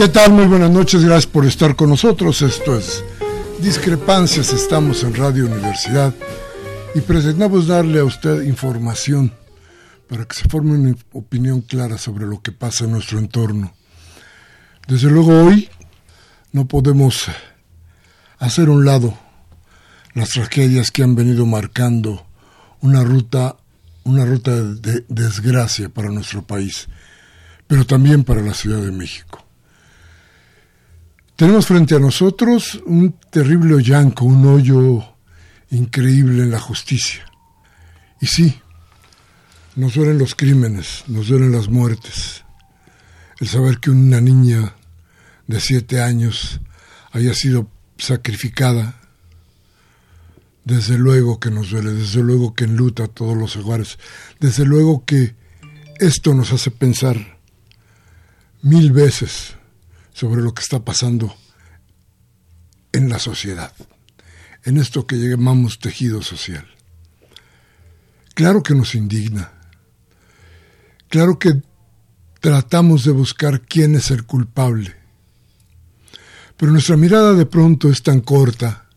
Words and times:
¿Qué 0.00 0.08
tal? 0.08 0.32
Muy 0.32 0.46
buenas 0.46 0.70
noches, 0.70 1.04
gracias 1.04 1.26
por 1.26 1.44
estar 1.44 1.76
con 1.76 1.90
nosotros. 1.90 2.40
Esto 2.40 2.74
es 2.74 3.04
Discrepancias, 3.60 4.50
estamos 4.50 5.02
en 5.02 5.14
Radio 5.14 5.44
Universidad 5.44 6.14
y 6.94 7.02
pretendamos 7.02 7.66
darle 7.66 8.00
a 8.00 8.04
usted 8.04 8.44
información 8.44 9.30
para 10.08 10.24
que 10.24 10.36
se 10.36 10.48
forme 10.48 10.78
una 10.78 10.96
opinión 11.12 11.60
clara 11.60 11.98
sobre 11.98 12.24
lo 12.24 12.40
que 12.40 12.50
pasa 12.50 12.84
en 12.84 12.92
nuestro 12.92 13.18
entorno. 13.18 13.74
Desde 14.88 15.10
luego 15.10 15.44
hoy 15.44 15.68
no 16.52 16.66
podemos 16.66 17.26
hacer 18.38 18.70
un 18.70 18.86
lado 18.86 19.18
las 20.14 20.30
tragedias 20.30 20.90
que 20.90 21.02
han 21.02 21.14
venido 21.14 21.44
marcando 21.44 22.26
una 22.80 23.04
ruta, 23.04 23.54
una 24.04 24.24
ruta 24.24 24.62
de 24.62 25.04
desgracia 25.08 25.90
para 25.90 26.08
nuestro 26.08 26.40
país, 26.40 26.88
pero 27.66 27.84
también 27.84 28.24
para 28.24 28.40
la 28.40 28.54
Ciudad 28.54 28.80
de 28.80 28.92
México. 28.92 29.39
Tenemos 31.40 31.64
frente 31.64 31.94
a 31.94 31.98
nosotros 31.98 32.82
un 32.84 33.18
terrible 33.30 33.72
hoyanco, 33.72 34.26
un 34.26 34.44
hoyo 34.44 35.02
increíble 35.70 36.42
en 36.42 36.50
la 36.50 36.60
justicia. 36.60 37.24
Y 38.20 38.26
sí, 38.26 38.60
nos 39.74 39.94
duelen 39.94 40.18
los 40.18 40.34
crímenes, 40.34 41.04
nos 41.06 41.28
duelen 41.28 41.50
las 41.50 41.70
muertes. 41.70 42.44
El 43.40 43.48
saber 43.48 43.78
que 43.78 43.88
una 43.88 44.20
niña 44.20 44.74
de 45.46 45.60
siete 45.60 46.02
años 46.02 46.60
haya 47.10 47.32
sido 47.32 47.70
sacrificada, 47.96 49.00
desde 50.66 50.98
luego 50.98 51.40
que 51.40 51.50
nos 51.50 51.70
duele, 51.70 51.92
desde 51.94 52.22
luego 52.22 52.52
que 52.54 52.64
enluta 52.64 53.08
todos 53.08 53.34
los 53.34 53.56
hogares, 53.56 53.98
desde 54.40 54.66
luego 54.66 55.06
que 55.06 55.36
esto 56.00 56.34
nos 56.34 56.52
hace 56.52 56.70
pensar 56.70 57.38
mil 58.60 58.92
veces 58.92 59.56
sobre 60.20 60.42
lo 60.42 60.52
que 60.52 60.60
está 60.60 60.84
pasando 60.84 61.34
en 62.92 63.08
la 63.08 63.18
sociedad, 63.18 63.72
en 64.64 64.76
esto 64.76 65.06
que 65.06 65.16
llamamos 65.16 65.78
tejido 65.78 66.20
social. 66.20 66.66
Claro 68.34 68.62
que 68.62 68.74
nos 68.74 68.94
indigna, 68.94 69.50
claro 71.08 71.38
que 71.38 71.62
tratamos 72.38 73.04
de 73.04 73.12
buscar 73.12 73.62
quién 73.62 73.94
es 73.94 74.10
el 74.10 74.26
culpable, 74.26 74.94
pero 76.58 76.70
nuestra 76.70 76.98
mirada 76.98 77.32
de 77.32 77.46
pronto 77.46 77.88
es 77.88 78.02
tan 78.02 78.20
corta 78.20 78.90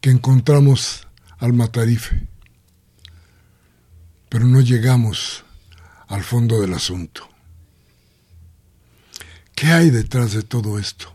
que 0.00 0.10
encontramos 0.10 1.08
al 1.38 1.54
matarife, 1.54 2.28
pero 4.28 4.44
no 4.44 4.60
llegamos 4.60 5.44
al 6.06 6.22
fondo 6.22 6.60
del 6.60 6.72
asunto. 6.72 7.35
¿Qué 9.56 9.72
hay 9.72 9.88
detrás 9.88 10.32
de 10.32 10.42
todo 10.42 10.78
esto? 10.78 11.12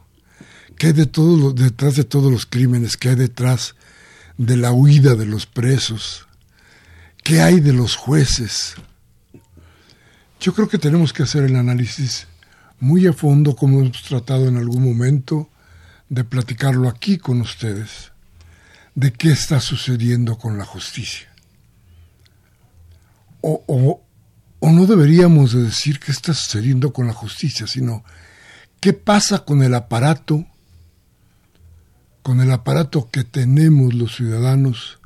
¿Qué 0.76 0.88
hay 0.88 0.94
de 0.94 1.06
todo, 1.06 1.54
detrás 1.54 1.96
de 1.96 2.04
todos 2.04 2.32
los 2.32 2.48
crímenes? 2.48 2.98
¿Qué 2.98 3.10
hay 3.10 3.16
detrás 3.16 3.76
de 4.36 4.58
la 4.58 4.72
huida 4.72 5.14
de 5.14 5.28
los 5.28 5.46
presos? 5.46 6.28
¿Qué 7.24 7.40
hay 7.40 7.60
de 7.60 7.72
los 7.72 7.96
jueces? 7.96 8.74
Yo 10.40 10.56
creo 10.56 10.68
que 10.68 10.80
tenemos 10.80 11.14
que 11.14 11.22
hacer 11.22 11.44
el 11.44 11.56
análisis 11.56 12.26
muy 12.80 13.06
a 13.06 13.14
fondo, 13.14 13.56
como 13.56 13.80
hemos 13.80 14.02
tratado 14.02 14.48
en 14.48 14.58
algún 14.58 14.84
momento 14.84 15.48
de 16.10 16.24
platicarlo 16.24 16.90
aquí 16.90 17.20
con 17.20 17.42
ustedes, 17.42 18.12
de 18.96 19.14
qué 19.14 19.32
está 19.32 19.60
sucediendo 19.60 20.40
con 20.40 20.58
la 20.58 20.66
justicia. 20.66 21.32
O, 23.42 23.64
o, 23.68 24.02
o 24.60 24.72
no 24.72 24.88
deberíamos 24.88 25.54
de 25.54 25.62
decir 25.62 26.00
qué 26.00 26.12
está 26.12 26.34
sucediendo 26.34 26.92
con 26.92 27.06
la 27.06 27.14
justicia, 27.14 27.68
sino 27.68 28.04
¿Qué 28.82 28.94
pasa 28.94 29.46
con 29.46 29.62
el 29.62 29.76
aparato, 29.76 30.48
con 32.24 32.42
el 32.42 32.52
aparato 32.52 33.12
que 33.12 33.24
tenemos 33.24 33.94
los 33.94 34.16
ciudadanos 34.16 34.98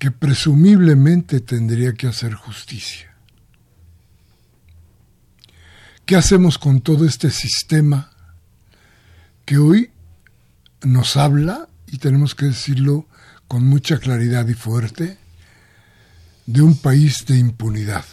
que 0.00 0.10
presumiblemente 0.10 1.38
tendría 1.38 1.92
que 1.92 2.08
hacer 2.08 2.34
justicia? 2.34 3.14
¿Qué 6.04 6.16
hacemos 6.16 6.58
con 6.58 6.80
todo 6.80 7.06
este 7.06 7.30
sistema 7.30 8.10
que 9.44 9.58
hoy 9.58 9.92
nos 10.82 11.16
habla, 11.16 11.68
y 11.86 11.98
tenemos 11.98 12.34
que 12.34 12.46
decirlo 12.46 13.06
con 13.46 13.64
mucha 13.64 13.98
claridad 13.98 14.48
y 14.48 14.54
fuerte, 14.54 15.16
de 16.46 16.60
un 16.60 16.76
país 16.76 17.24
de 17.24 17.38
impunidad? 17.38 18.04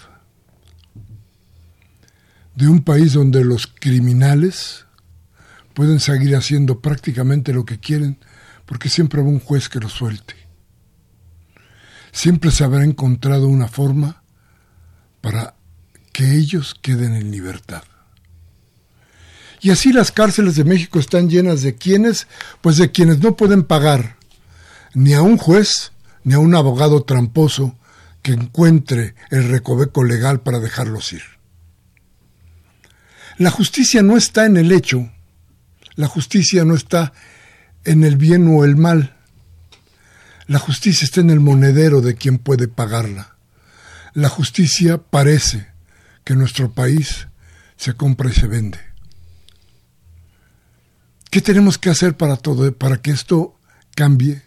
de 2.56 2.68
un 2.68 2.84
país 2.84 3.14
donde 3.14 3.44
los 3.44 3.68
criminales 3.68 4.86
pueden 5.74 6.00
seguir 6.00 6.36
haciendo 6.36 6.80
prácticamente 6.80 7.54
lo 7.54 7.66
que 7.66 7.80
quieren 7.80 8.18
porque 8.66 8.90
siempre 8.90 9.20
habrá 9.20 9.32
un 9.32 9.40
juez 9.40 9.70
que 9.70 9.80
los 9.80 9.92
suelte. 9.92 10.36
Siempre 12.12 12.52
se 12.52 12.64
habrá 12.64 12.84
encontrado 12.84 13.48
una 13.48 13.68
forma 13.68 14.24
para 15.22 15.56
que 16.12 16.36
ellos 16.36 16.76
queden 16.80 17.16
en 17.16 17.32
libertad. 17.32 17.84
Y 19.62 19.72
así 19.72 19.94
las 19.94 20.12
cárceles 20.12 20.56
de 20.56 20.66
México 20.66 21.00
están 21.00 21.30
llenas 21.30 21.62
de 21.62 21.76
quienes, 21.76 22.28
pues 22.62 22.78
de 22.78 22.92
quienes 22.92 23.20
no 23.20 23.36
pueden 23.36 23.64
pagar 23.64 24.18
ni 24.94 25.14
a 25.14 25.22
un 25.22 25.38
juez 25.38 25.94
ni 26.24 26.34
a 26.34 26.40
un 26.40 26.54
abogado 26.54 27.04
tramposo 27.04 27.78
que 28.22 28.34
encuentre 28.34 29.16
el 29.30 29.50
recoveco 29.50 30.04
legal 30.04 30.42
para 30.42 30.60
dejarlos 30.60 31.14
ir. 31.14 31.24
La 33.38 33.50
justicia 33.52 34.04
no 34.04 34.18
está 34.18 34.46
en 34.46 34.58
el 34.58 34.72
hecho, 34.72 35.12
la 35.96 36.08
justicia 36.08 36.66
no 36.66 36.76
está 36.76 37.14
en 37.84 38.04
el 38.04 38.18
bien 38.18 38.48
o 38.48 38.64
el 38.64 38.76
mal, 38.76 39.16
la 40.48 40.60
justicia 40.60 41.06
está 41.06 41.22
en 41.22 41.30
el 41.30 41.40
monedero 41.40 42.02
de 42.02 42.16
quien 42.16 42.38
puede 42.38 42.68
pagarla. 42.68 43.38
La 44.14 44.30
justicia 44.30 44.98
parece 44.98 45.68
que 46.24 46.36
nuestro 46.36 46.72
país 46.72 47.28
se 47.78 47.94
compra 47.94 48.30
y 48.30 48.34
se 48.34 48.48
vende. 48.48 48.80
¿Qué 51.30 51.42
tenemos 51.42 51.78
que 51.78 51.90
hacer 51.90 52.16
para 52.16 52.38
todo, 52.38 52.72
para 52.78 53.02
que 53.02 53.12
esto 53.12 53.60
cambie? 53.96 54.44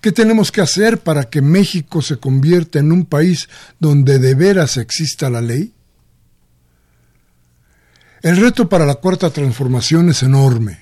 ¿Qué 0.00 0.12
tenemos 0.12 0.52
que 0.52 0.60
hacer 0.60 1.02
para 1.02 1.28
que 1.28 1.42
México 1.42 2.00
se 2.00 2.16
convierta 2.16 2.78
en 2.78 2.92
un 2.92 3.06
país 3.06 3.48
donde 3.78 4.18
de 4.18 4.34
veras 4.34 4.76
exista 4.76 5.28
la 5.28 5.40
ley? 5.40 5.74
El 8.26 8.38
reto 8.38 8.68
para 8.68 8.84
la 8.84 8.96
cuarta 8.96 9.30
transformación 9.30 10.08
es 10.08 10.24
enorme. 10.24 10.80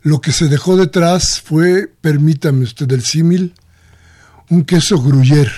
Lo 0.00 0.22
que 0.22 0.32
se 0.32 0.48
dejó 0.48 0.78
detrás 0.78 1.42
fue, 1.42 1.86
permítame 1.86 2.64
usted 2.64 2.90
el 2.92 3.04
símil, 3.04 3.52
un 4.48 4.64
queso 4.64 5.02
gruyer, 5.02 5.52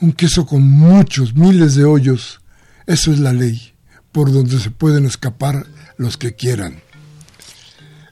un 0.00 0.10
queso 0.14 0.46
con 0.46 0.68
muchos, 0.68 1.36
miles 1.36 1.76
de 1.76 1.84
hoyos. 1.84 2.40
Eso 2.88 3.12
es 3.12 3.20
la 3.20 3.32
ley, 3.32 3.72
por 4.10 4.32
donde 4.32 4.58
se 4.58 4.72
pueden 4.72 5.06
escapar 5.06 5.64
los 5.96 6.16
que 6.16 6.34
quieran. 6.34 6.82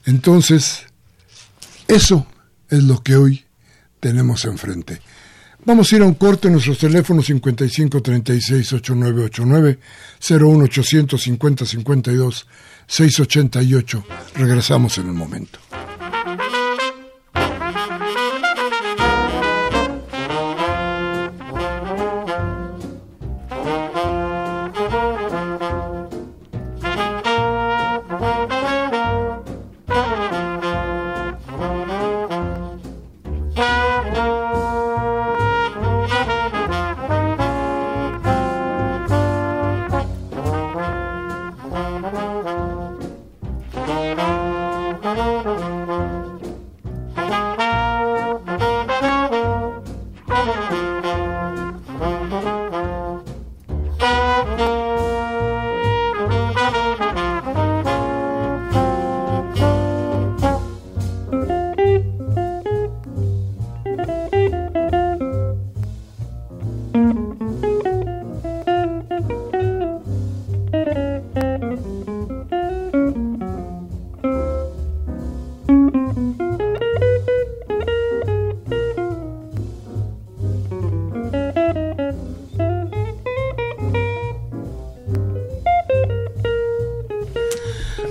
Entonces, 0.05 0.83
eso 1.89 2.25
es 2.69 2.81
lo 2.81 3.03
que 3.03 3.17
hoy 3.17 3.43
tenemos 3.99 4.45
enfrente. 4.45 5.01
Vamos 5.65 5.91
a 5.91 5.95
ir 5.95 6.03
a 6.03 6.05
un 6.05 6.13
corte 6.13 6.47
en 6.47 6.53
nuestros 6.53 6.77
teléfonos 6.77 7.25
55 7.25 7.99
36 7.99 8.73
8989 8.73 9.79
01800 10.29 11.19
50 11.19 11.65
52 11.65 12.47
688. 12.85 14.05
Regresamos 14.35 14.97
en 14.99 15.09
un 15.09 15.17
momento. 15.17 15.57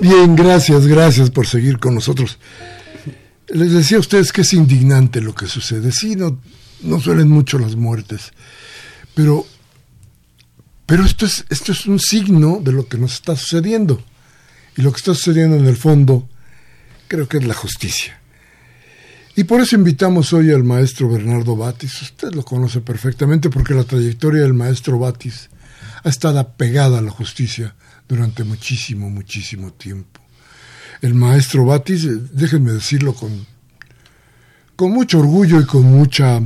Bien, 0.05 0.37
gracias, 0.37 0.87
gracias 0.87 1.31
por 1.31 1.47
seguir 1.47 1.79
con 1.79 1.95
nosotros. 1.95 2.39
Les 3.49 3.73
decía 3.73 3.97
a 3.97 4.01
ustedes 4.01 4.35
que 4.35 4.43
es 4.43 4.53
indignante 4.53 5.23
lo 5.23 5.35
que 5.35 5.47
sucede. 5.47 5.93
Sí, 5.93 6.15
no, 6.15 6.43
no 6.83 7.01
suelen 7.01 7.31
mucho 7.31 7.59
las 7.59 7.75
muertes, 7.75 8.33
pero, 9.15 9.47
pero 10.85 11.07
esto, 11.07 11.25
es, 11.25 11.47
esto 11.49 11.73
es 11.73 11.87
un 11.87 11.99
signo 11.99 12.61
de 12.63 12.73
lo 12.73 12.87
que 12.87 12.99
nos 12.99 13.15
está 13.15 13.35
sucediendo. 13.35 14.05
Y 14.77 14.83
lo 14.83 14.93
que 14.93 14.99
está 14.99 15.15
sucediendo 15.15 15.57
en 15.57 15.65
el 15.65 15.79
fondo 15.79 16.29
creo 17.09 17.27
que 17.27 17.39
es 17.39 17.47
la 17.47 17.55
justicia. 17.55 18.21
Y 19.37 19.45
por 19.45 19.63
eso 19.63 19.75
invitamos 19.75 20.35
hoy 20.35 20.53
al 20.53 20.65
maestro 20.65 21.09
Bernardo 21.09 21.57
Batis. 21.57 22.03
Usted 22.03 22.35
lo 22.35 22.45
conoce 22.45 22.83
perfectamente 22.83 23.49
porque 23.49 23.73
la 23.73 23.85
trayectoria 23.85 24.43
del 24.43 24.53
maestro 24.53 24.99
Batis 24.99 25.49
ha 26.03 26.11
estado 26.11 26.47
pegada 26.59 26.99
a 26.99 27.03
la 27.03 27.11
justicia 27.11 27.75
durante 28.09 28.45
muchísimo, 28.45 29.11
muchísimo 29.11 29.73
tiempo. 29.73 30.21
El 31.01 31.15
maestro 31.15 31.65
Batis, 31.65 32.05
eh, 32.05 32.19
déjenme 32.33 32.73
decirlo 32.73 33.15
con, 33.15 33.47
con 34.77 34.93
mucho 34.93 35.19
orgullo 35.19 35.61
y 35.61 35.67
con 35.67 35.85
mucha 35.85 36.41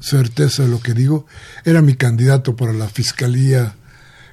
certeza 0.00 0.64
de 0.64 0.68
lo 0.68 0.80
que 0.80 0.94
digo, 0.94 1.26
era 1.64 1.82
mi 1.82 1.94
candidato 1.94 2.56
para 2.56 2.72
la 2.72 2.88
Fiscalía 2.88 3.74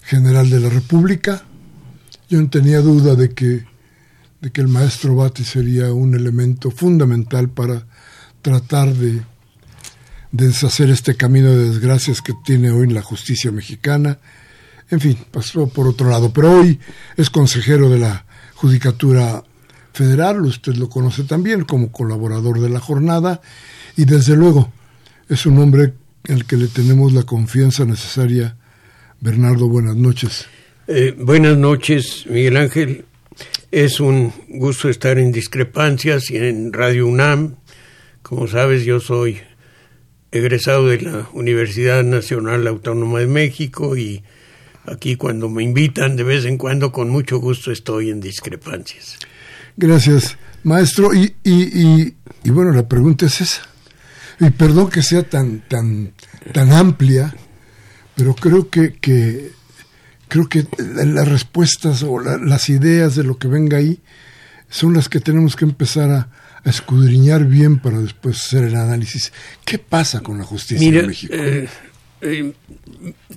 General 0.03 0.49
de 0.49 0.59
la 0.59 0.69
República. 0.69 1.43
Yo 2.29 2.41
no 2.41 2.49
tenía 2.49 2.81
duda 2.81 3.15
de 3.15 3.33
que, 3.33 3.65
de 4.41 4.51
que 4.51 4.61
el 4.61 4.67
maestro 4.67 5.15
Batis 5.15 5.47
sería 5.47 5.93
un 5.93 6.15
elemento 6.15 6.71
fundamental 6.71 7.49
para 7.49 7.85
tratar 8.41 8.93
de, 8.93 9.21
de 10.31 10.47
deshacer 10.47 10.89
este 10.89 11.15
camino 11.15 11.49
de 11.49 11.69
desgracias 11.69 12.21
que 12.21 12.33
tiene 12.45 12.71
hoy 12.71 12.87
la 12.87 13.01
justicia 13.01 13.51
mexicana 13.51 14.19
en 14.89 14.99
fin, 14.99 15.17
pasó 15.31 15.67
por 15.67 15.87
otro 15.87 16.09
lado. 16.09 16.31
Pero 16.33 16.59
hoy 16.59 16.79
es 17.17 17.29
consejero 17.29 17.89
de 17.89 17.99
la 17.99 18.25
Judicatura 18.55 19.43
Federal, 19.93 20.41
usted 20.41 20.75
lo 20.75 20.89
conoce 20.89 21.23
también 21.23 21.63
como 21.63 21.91
colaborador 21.91 22.59
de 22.59 22.69
la 22.69 22.79
jornada 22.79 23.41
y 23.97 24.05
desde 24.05 24.35
luego 24.35 24.71
es 25.27 25.45
un 25.45 25.57
hombre 25.59 25.93
al 26.27 26.45
que 26.45 26.57
le 26.57 26.67
tenemos 26.67 27.13
la 27.13 27.23
confianza 27.23 27.85
necesaria. 27.85 28.55
Bernardo, 29.19 29.67
buenas 29.67 29.95
noches. 29.95 30.47
Eh, 30.87 31.13
buenas 31.17 31.57
noches, 31.57 32.25
Miguel 32.27 32.57
Ángel. 32.57 33.05
Es 33.71 33.99
un 33.99 34.33
gusto 34.47 34.89
estar 34.89 35.19
en 35.19 35.31
Discrepancias 35.31 36.31
y 36.31 36.37
en 36.37 36.73
Radio 36.73 37.07
UNAM. 37.07 37.55
Como 38.21 38.47
sabes, 38.47 38.85
yo 38.85 38.99
soy 38.99 39.39
egresado 40.31 40.87
de 40.87 41.01
la 41.01 41.29
Universidad 41.33 42.03
Nacional 42.03 42.67
Autónoma 42.67 43.19
de 43.19 43.27
México 43.27 43.97
y 43.97 44.23
Aquí 44.91 45.15
cuando 45.15 45.49
me 45.49 45.63
invitan 45.63 46.15
de 46.15 46.23
vez 46.23 46.45
en 46.45 46.57
cuando, 46.57 46.91
con 46.91 47.09
mucho 47.09 47.39
gusto 47.39 47.71
estoy 47.71 48.09
en 48.09 48.19
discrepancias. 48.19 49.17
Gracias, 49.77 50.37
maestro. 50.63 51.13
Y, 51.13 51.35
y, 51.43 52.15
y, 52.43 52.49
bueno, 52.49 52.71
la 52.71 52.87
pregunta 52.87 53.25
es 53.25 53.41
esa. 53.41 53.61
Y 54.39 54.49
perdón 54.51 54.89
que 54.89 55.01
sea 55.01 55.23
tan, 55.23 55.61
tan, 55.67 56.13
tan 56.53 56.71
amplia, 56.71 57.35
pero 58.15 58.35
creo 58.35 58.69
que, 58.69 58.93
que 58.93 59.51
creo 60.27 60.47
que 60.47 60.65
las 61.05 61.27
respuestas 61.27 62.03
o 62.03 62.19
las 62.19 62.69
ideas 62.69 63.15
de 63.15 63.23
lo 63.23 63.37
que 63.37 63.47
venga 63.47 63.77
ahí 63.77 63.99
son 64.69 64.93
las 64.93 65.09
que 65.09 65.19
tenemos 65.19 65.55
que 65.55 65.65
empezar 65.65 66.09
a, 66.11 66.29
escudriñar 66.65 67.45
bien 67.45 67.79
para 67.79 67.99
después 67.99 68.37
hacer 68.37 68.65
el 68.65 68.75
análisis. 68.75 69.31
¿Qué 69.65 69.79
pasa 69.79 70.19
con 70.19 70.37
la 70.37 70.43
justicia 70.43 70.87
en 70.87 71.07
México? 71.07 71.33
Eh, 71.33 71.69
eh, 72.21 72.53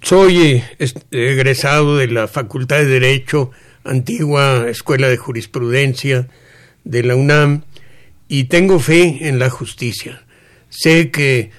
soy 0.03 0.63
egresado 1.11 1.97
de 1.97 2.09
la 2.09 2.29
Facultad 2.29 2.79
de 2.79 2.87
Derecho, 2.87 3.51
antigua 3.85 4.67
Escuela 4.69 5.09
de 5.09 5.17
Jurisprudencia 5.17 6.29
de 6.85 7.03
la 7.03 7.17
UNAM, 7.17 7.63
y 8.29 8.45
tengo 8.45 8.79
fe 8.81 9.29
en 9.29 9.39
la 9.39 9.51
justicia. 9.51 10.25
Sé 10.69 11.11
que 11.11 11.51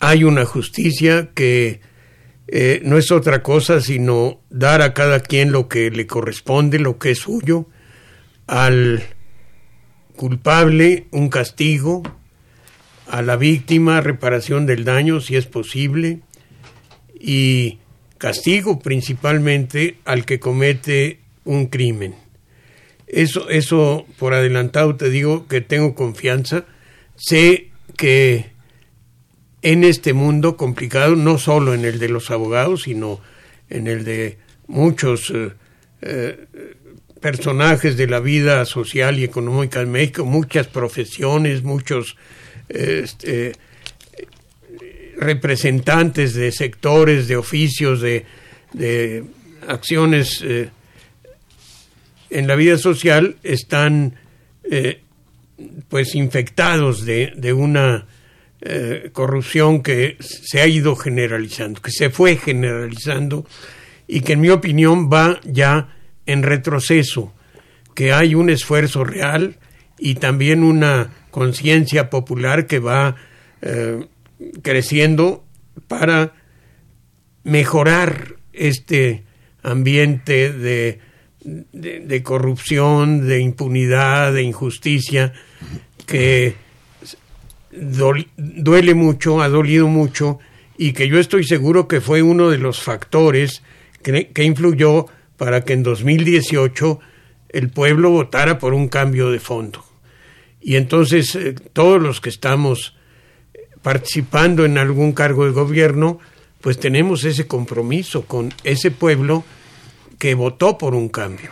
hay 0.00 0.24
una 0.24 0.44
justicia 0.44 1.30
que 1.34 1.80
eh, 2.46 2.82
no 2.84 2.98
es 2.98 3.10
otra 3.10 3.42
cosa 3.42 3.80
sino 3.80 4.40
dar 4.50 4.82
a 4.82 4.92
cada 4.92 5.20
quien 5.20 5.50
lo 5.50 5.68
que 5.68 5.90
le 5.90 6.06
corresponde, 6.06 6.78
lo 6.78 6.98
que 6.98 7.12
es 7.12 7.18
suyo, 7.18 7.66
al 8.46 9.02
culpable 10.14 11.06
un 11.10 11.30
castigo, 11.30 12.02
a 13.08 13.22
la 13.22 13.36
víctima 13.36 14.00
reparación 14.00 14.66
del 14.66 14.84
daño 14.84 15.20
si 15.20 15.36
es 15.36 15.46
posible, 15.46 16.20
y 17.18 17.78
castigo 18.18 18.78
principalmente 18.78 19.98
al 20.04 20.24
que 20.24 20.40
comete 20.40 21.20
un 21.44 21.66
crimen. 21.66 22.14
Eso, 23.06 23.48
eso 23.48 24.06
por 24.18 24.34
adelantado 24.34 24.96
te 24.96 25.10
digo 25.10 25.46
que 25.46 25.60
tengo 25.60 25.94
confianza. 25.94 26.64
Sé 27.16 27.70
que 27.96 28.52
en 29.62 29.84
este 29.84 30.12
mundo 30.12 30.56
complicado, 30.56 31.16
no 31.16 31.38
solo 31.38 31.74
en 31.74 31.84
el 31.84 31.98
de 31.98 32.08
los 32.08 32.30
abogados, 32.30 32.82
sino 32.82 33.20
en 33.70 33.86
el 33.86 34.04
de 34.04 34.38
muchos 34.66 35.30
eh, 35.30 35.52
eh, 36.02 36.46
personajes 37.20 37.96
de 37.96 38.06
la 38.06 38.20
vida 38.20 38.64
social 38.66 39.18
y 39.18 39.24
económica 39.24 39.80
en 39.80 39.90
México, 39.90 40.24
muchas 40.24 40.66
profesiones, 40.66 41.62
muchos 41.62 42.16
este, 42.68 43.52
representantes 45.18 46.34
de 46.34 46.52
sectores, 46.52 47.28
de 47.28 47.36
oficios, 47.36 48.00
de, 48.00 48.24
de 48.72 49.24
acciones 49.66 50.42
eh, 50.42 50.70
en 52.30 52.46
la 52.46 52.56
vida 52.56 52.78
social 52.78 53.36
están 53.42 54.14
eh, 54.70 55.00
pues 55.88 56.14
infectados 56.14 57.04
de, 57.04 57.32
de 57.36 57.52
una 57.52 58.06
eh, 58.60 59.10
corrupción 59.12 59.82
que 59.82 60.16
se 60.20 60.60
ha 60.60 60.66
ido 60.66 60.96
generalizando, 60.96 61.80
que 61.80 61.90
se 61.90 62.10
fue 62.10 62.36
generalizando 62.36 63.46
y 64.06 64.20
que 64.20 64.32
en 64.32 64.40
mi 64.40 64.50
opinión 64.50 65.10
va 65.10 65.40
ya 65.44 65.96
en 66.26 66.42
retroceso, 66.42 67.32
que 67.94 68.12
hay 68.12 68.34
un 68.34 68.50
esfuerzo 68.50 69.04
real 69.04 69.56
y 69.98 70.16
también 70.16 70.64
una 70.64 71.10
conciencia 71.30 72.10
popular 72.10 72.66
que 72.66 72.78
va 72.80 73.16
creciendo 74.62 75.44
para 75.88 76.34
mejorar 77.42 78.36
este 78.52 79.24
ambiente 79.62 80.52
de, 80.52 81.00
de, 81.44 82.22
corrupción, 82.22 83.26
de 83.26 83.40
impunidad, 83.40 84.32
de 84.32 84.42
injusticia, 84.42 85.32
que 86.06 86.54
duele 88.36 88.94
mucho, 88.94 89.42
ha 89.42 89.48
dolido 89.48 89.88
mucho, 89.88 90.38
y 90.76 90.92
que 90.92 91.08
yo 91.08 91.18
estoy 91.18 91.44
seguro 91.44 91.88
que 91.88 92.00
fue 92.00 92.22
uno 92.22 92.50
de 92.50 92.58
los 92.58 92.80
factores 92.82 93.62
que, 94.02 94.28
que 94.28 94.44
influyó 94.44 95.06
para 95.36 95.64
que 95.64 95.72
en 95.72 95.82
2018 95.82 97.00
el 97.50 97.70
pueblo 97.70 98.10
votara 98.10 98.58
por 98.58 98.74
un 98.74 98.88
cambio 98.88 99.30
de 99.30 99.40
fondo. 99.40 99.84
Y 100.60 100.76
entonces 100.76 101.34
eh, 101.36 101.54
todos 101.72 102.02
los 102.02 102.20
que 102.20 102.30
estamos 102.30 102.96
participando 103.84 104.64
en 104.64 104.78
algún 104.78 105.12
cargo 105.12 105.44
de 105.44 105.52
gobierno, 105.52 106.18
pues 106.62 106.80
tenemos 106.80 107.22
ese 107.24 107.46
compromiso 107.46 108.24
con 108.24 108.52
ese 108.64 108.90
pueblo 108.90 109.44
que 110.18 110.34
votó 110.34 110.78
por 110.78 110.94
un 110.94 111.10
cambio. 111.10 111.50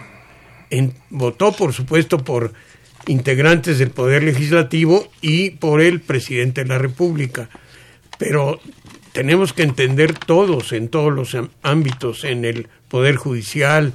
votó, 1.10 1.52
por 1.52 1.74
supuesto, 1.74 2.24
por 2.24 2.54
integrantes 3.06 3.78
del 3.78 3.90
Poder 3.90 4.22
Legislativo 4.22 5.10
y 5.20 5.50
por 5.50 5.82
el 5.82 6.00
presidente 6.00 6.62
de 6.62 6.68
la 6.68 6.78
República. 6.78 7.50
Pero 8.18 8.60
tenemos 9.12 9.52
que 9.52 9.64
entender 9.64 10.14
todos, 10.14 10.72
en 10.72 10.88
todos 10.88 11.12
los 11.12 11.36
ámbitos, 11.62 12.24
en 12.24 12.46
el 12.46 12.68
Poder 12.88 13.16
Judicial, 13.16 13.92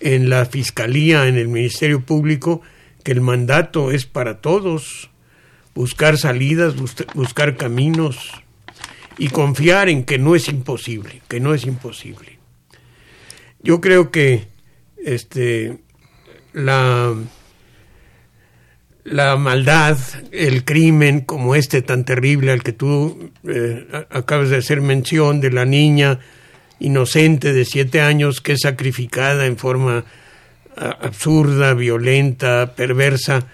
en 0.00 0.28
la 0.28 0.44
Fiscalía, 0.44 1.28
en 1.28 1.38
el 1.38 1.48
Ministerio 1.48 2.02
Público, 2.02 2.60
que 3.02 3.12
el 3.12 3.22
mandato 3.22 3.90
es 3.90 4.04
para 4.04 4.42
todos 4.42 5.09
buscar 5.74 6.18
salidas, 6.18 6.74
buscar 7.14 7.56
caminos 7.56 8.30
y 9.18 9.28
confiar 9.28 9.88
en 9.88 10.04
que 10.04 10.18
no 10.18 10.34
es 10.34 10.48
imposible, 10.48 11.22
que 11.28 11.40
no 11.40 11.54
es 11.54 11.64
imposible. 11.64 12.38
Yo 13.62 13.80
creo 13.80 14.10
que 14.10 14.48
este 15.04 15.78
la 16.52 17.14
la 19.04 19.36
maldad, 19.36 19.98
el 20.30 20.64
crimen 20.64 21.20
como 21.20 21.54
este 21.54 21.82
tan 21.82 22.04
terrible 22.04 22.52
al 22.52 22.62
que 22.62 22.72
tú 22.72 23.30
eh, 23.48 23.86
acabas 24.10 24.50
de 24.50 24.56
hacer 24.56 24.80
mención 24.80 25.40
de 25.40 25.50
la 25.50 25.64
niña 25.64 26.20
inocente 26.78 27.52
de 27.52 27.64
siete 27.64 28.00
años 28.00 28.40
que 28.40 28.52
es 28.52 28.60
sacrificada 28.62 29.46
en 29.46 29.56
forma 29.56 30.04
absurda, 30.76 31.74
violenta, 31.74 32.74
perversa, 32.74 33.46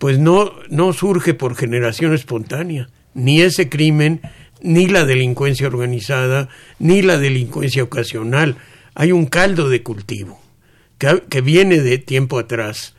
pues 0.00 0.18
no, 0.18 0.54
no 0.70 0.94
surge 0.94 1.34
por 1.34 1.54
generación 1.54 2.14
espontánea, 2.14 2.88
ni 3.12 3.42
ese 3.42 3.68
crimen, 3.68 4.22
ni 4.62 4.86
la 4.86 5.04
delincuencia 5.04 5.66
organizada, 5.66 6.48
ni 6.78 7.02
la 7.02 7.18
delincuencia 7.18 7.82
ocasional. 7.82 8.56
Hay 8.94 9.12
un 9.12 9.26
caldo 9.26 9.68
de 9.68 9.82
cultivo 9.82 10.40
que, 10.96 11.40
viene 11.42 11.80
de 11.80 11.98
tiempo 11.98 12.38
atrás. 12.38 12.94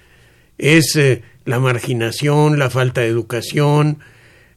Es 0.59 0.95
eh, 0.95 1.23
la 1.43 1.59
marginación, 1.59 2.59
la 2.59 2.69
falta 2.69 3.01
de 3.01 3.07
educación, 3.07 3.97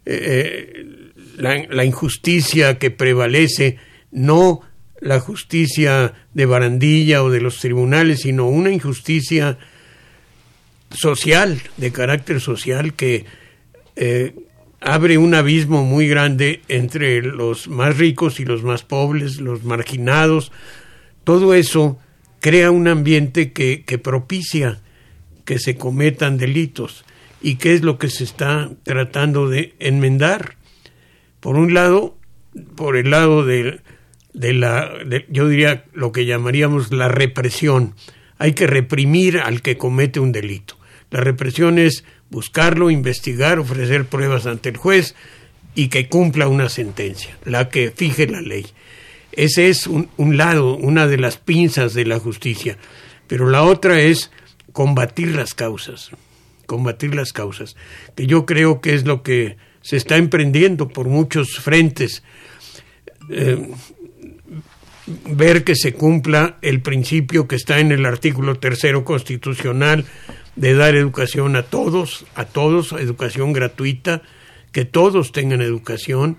eh, 0.04 0.74
eh, 0.76 1.12
la, 1.38 1.64
la 1.70 1.86
injusticia 1.86 2.78
que 2.78 2.90
prevalece, 2.90 3.78
no 4.10 4.60
la 5.00 5.18
justicia 5.18 6.12
de 6.34 6.44
barandilla 6.44 7.22
o 7.22 7.30
de 7.30 7.40
los 7.40 7.56
tribunales, 7.58 8.20
sino 8.20 8.46
una 8.48 8.70
injusticia 8.70 9.56
social, 10.94 11.60
de 11.76 11.92
carácter 11.92 12.40
social, 12.40 12.94
que 12.94 13.24
eh, 13.96 14.34
abre 14.80 15.18
un 15.18 15.34
abismo 15.34 15.84
muy 15.84 16.08
grande 16.08 16.62
entre 16.68 17.22
los 17.22 17.68
más 17.68 17.98
ricos 17.98 18.40
y 18.40 18.44
los 18.44 18.62
más 18.62 18.82
pobres, 18.82 19.40
los 19.40 19.64
marginados. 19.64 20.52
Todo 21.24 21.54
eso 21.54 21.98
crea 22.40 22.70
un 22.70 22.88
ambiente 22.88 23.52
que, 23.52 23.84
que 23.84 23.98
propicia 23.98 24.80
que 25.44 25.58
se 25.58 25.76
cometan 25.76 26.36
delitos. 26.36 27.04
¿Y 27.40 27.56
qué 27.56 27.74
es 27.74 27.82
lo 27.82 27.98
que 27.98 28.08
se 28.08 28.24
está 28.24 28.70
tratando 28.82 29.48
de 29.48 29.74
enmendar? 29.78 30.56
Por 31.40 31.56
un 31.56 31.74
lado, 31.74 32.16
por 32.74 32.96
el 32.96 33.10
lado 33.10 33.44
de, 33.44 33.80
de 34.32 34.52
la, 34.52 34.92
yo 35.28 35.48
diría 35.48 35.84
lo 35.92 36.12
que 36.12 36.26
llamaríamos 36.26 36.92
la 36.92 37.08
represión. 37.08 37.94
Hay 38.38 38.52
que 38.52 38.66
reprimir 38.66 39.38
al 39.38 39.62
que 39.62 39.76
comete 39.76 40.20
un 40.20 40.32
delito. 40.32 40.76
La 41.10 41.20
represión 41.20 41.78
es 41.78 42.04
buscarlo, 42.30 42.90
investigar, 42.90 43.58
ofrecer 43.58 44.06
pruebas 44.06 44.46
ante 44.46 44.68
el 44.70 44.76
juez 44.76 45.14
y 45.74 45.88
que 45.88 46.08
cumpla 46.08 46.48
una 46.48 46.68
sentencia, 46.68 47.36
la 47.44 47.68
que 47.68 47.90
fije 47.90 48.26
la 48.26 48.40
ley. 48.40 48.66
Ese 49.32 49.68
es 49.68 49.86
un, 49.86 50.36
lado, 50.36 50.76
una 50.76 51.06
de 51.06 51.18
las 51.18 51.38
pinzas 51.38 51.94
de 51.94 52.04
la 52.04 52.20
justicia. 52.20 52.78
Pero 53.26 53.48
la 53.48 53.64
otra 53.64 54.00
es 54.00 54.30
combatir 54.72 55.34
las 55.34 55.54
causas, 55.54 56.10
combatir 56.66 57.14
las 57.14 57.32
causas, 57.32 57.76
que 58.14 58.26
yo 58.26 58.46
creo 58.46 58.80
que 58.80 58.94
es 58.94 59.04
lo 59.04 59.22
que 59.22 59.56
se 59.82 59.96
está 59.96 60.16
emprendiendo 60.16 60.88
por 60.88 61.08
muchos 61.08 61.58
frentes. 61.58 62.22
Eh, 63.30 63.70
ver 65.06 65.64
que 65.64 65.74
se 65.74 65.92
cumpla 65.92 66.56
el 66.62 66.80
principio 66.80 67.46
que 67.46 67.56
está 67.56 67.78
en 67.78 67.92
el 67.92 68.06
artículo 68.06 68.56
tercero 68.56 69.04
constitucional 69.04 70.06
de 70.56 70.74
dar 70.74 70.94
educación 70.94 71.56
a 71.56 71.62
todos, 71.62 72.26
a 72.34 72.44
todos, 72.44 72.92
educación 72.92 73.52
gratuita, 73.52 74.22
que 74.72 74.84
todos 74.84 75.32
tengan 75.32 75.62
educación, 75.62 76.38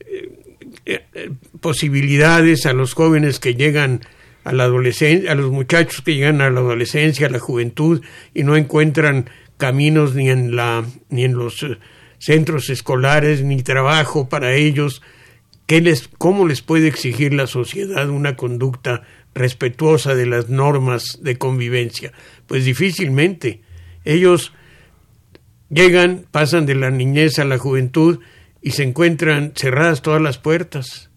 eh, 0.00 1.04
eh, 1.14 1.30
posibilidades 1.60 2.66
a 2.66 2.72
los 2.72 2.94
jóvenes 2.94 3.38
que 3.38 3.54
llegan 3.54 4.00
a 4.44 4.52
la 4.52 4.64
adolescencia, 4.64 5.32
a 5.32 5.34
los 5.34 5.50
muchachos 5.50 6.02
que 6.02 6.14
llegan 6.14 6.40
a 6.40 6.50
la 6.50 6.60
adolescencia, 6.60 7.26
a 7.26 7.30
la 7.30 7.38
juventud 7.38 8.02
y 8.34 8.42
no 8.42 8.56
encuentran 8.56 9.30
caminos 9.56 10.14
ni 10.14 10.28
en 10.30 10.56
la 10.56 10.84
ni 11.08 11.24
en 11.24 11.34
los 11.34 11.62
eh, 11.62 11.78
centros 12.18 12.70
escolares 12.70 13.42
ni 13.42 13.62
trabajo 13.62 14.28
para 14.28 14.54
ellos, 14.54 15.02
¿qué 15.66 15.80
les 15.80 16.08
cómo 16.18 16.46
les 16.46 16.62
puede 16.62 16.88
exigir 16.88 17.32
la 17.32 17.46
sociedad 17.46 18.08
una 18.08 18.36
conducta 18.36 19.02
respetuosa 19.34 20.14
de 20.14 20.26
las 20.26 20.48
normas 20.48 21.18
de 21.22 21.38
convivencia? 21.38 22.12
Pues 22.46 22.64
difícilmente. 22.64 23.62
Ellos 24.04 24.52
llegan, 25.68 26.26
pasan 26.30 26.66
de 26.66 26.74
la 26.74 26.90
niñez 26.90 27.38
a 27.38 27.44
la 27.44 27.58
juventud 27.58 28.20
y 28.60 28.72
se 28.72 28.82
encuentran 28.82 29.52
cerradas 29.56 30.02
todas 30.02 30.22
las 30.22 30.38
puertas. 30.38 31.10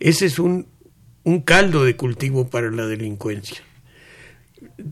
Ese 0.00 0.26
es 0.26 0.38
un, 0.38 0.66
un 1.22 1.40
caldo 1.40 1.84
de 1.84 1.96
cultivo 1.96 2.48
para 2.48 2.70
la 2.70 2.86
delincuencia. 2.86 3.62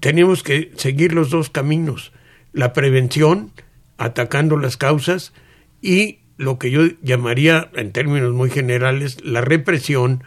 Tenemos 0.00 0.42
que 0.42 0.72
seguir 0.76 1.12
los 1.12 1.30
dos 1.30 1.50
caminos, 1.50 2.12
la 2.52 2.72
prevención, 2.72 3.52
atacando 3.98 4.56
las 4.56 4.76
causas, 4.76 5.32
y 5.80 6.20
lo 6.36 6.58
que 6.58 6.70
yo 6.70 6.82
llamaría, 7.02 7.70
en 7.74 7.92
términos 7.92 8.32
muy 8.32 8.50
generales, 8.50 9.22
la 9.24 9.40
represión, 9.40 10.24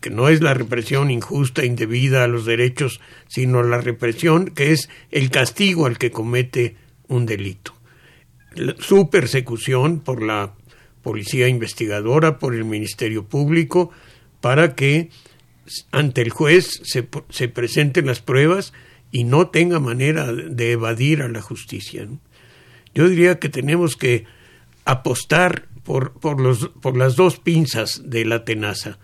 que 0.00 0.10
no 0.10 0.28
es 0.28 0.40
la 0.40 0.54
represión 0.54 1.10
injusta, 1.10 1.64
indebida 1.64 2.24
a 2.24 2.28
los 2.28 2.44
derechos, 2.44 3.00
sino 3.28 3.62
la 3.62 3.80
represión 3.80 4.46
que 4.46 4.72
es 4.72 4.88
el 5.10 5.30
castigo 5.30 5.86
al 5.86 5.98
que 5.98 6.10
comete 6.10 6.76
un 7.08 7.26
delito. 7.26 7.74
Su 8.78 9.10
persecución 9.10 10.00
por 10.00 10.22
la 10.22 10.54
policía 11.02 11.48
investigadora, 11.48 12.38
por 12.38 12.54
el 12.54 12.64
Ministerio 12.64 13.24
Público, 13.24 13.90
para 14.40 14.74
que 14.74 15.10
ante 15.92 16.22
el 16.22 16.30
juez 16.30 16.80
se, 16.84 17.08
se 17.28 17.48
presenten 17.48 18.06
las 18.06 18.20
pruebas 18.20 18.72
y 19.10 19.24
no 19.24 19.48
tenga 19.48 19.80
manera 19.80 20.32
de 20.32 20.72
evadir 20.72 21.22
a 21.22 21.28
la 21.28 21.42
justicia. 21.42 22.08
Yo 22.94 23.08
diría 23.08 23.38
que 23.38 23.48
tenemos 23.48 23.96
que 23.96 24.24
apostar 24.84 25.68
por 25.84 26.96
las 26.96 27.16
dos 27.16 27.38
pinzas 27.38 28.02
de 28.04 28.24
la 28.24 28.44
tenaza, 28.44 28.98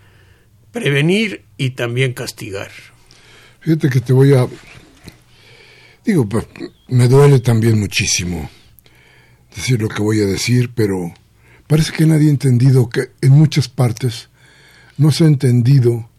prevenir 0.73 1.45
y 1.55 1.69
también 1.69 2.11
castigar. 2.11 2.71
Fíjate 3.61 3.89
que 3.89 4.01
te 4.01 4.11
voy 4.11 4.33
a... 4.33 4.45
Digo, 6.03 6.27
me 6.89 7.07
duele 7.07 7.39
también 7.39 7.79
muchísimo 7.79 8.49
decir 9.55 9.81
lo 9.81 9.87
que 9.87 10.01
voy 10.01 10.19
a 10.19 10.25
decir, 10.25 10.71
pero 10.75 11.13
parece 11.67 11.93
que 11.93 12.05
nadie 12.05 12.27
ha 12.27 12.31
entendido 12.31 12.89
que 12.89 13.11
en 13.21 13.31
muchas 13.31 13.69
partes 13.69 14.27
no 14.97 15.11
se 15.11 15.23
ha 15.23 15.27
entendido 15.27 16.09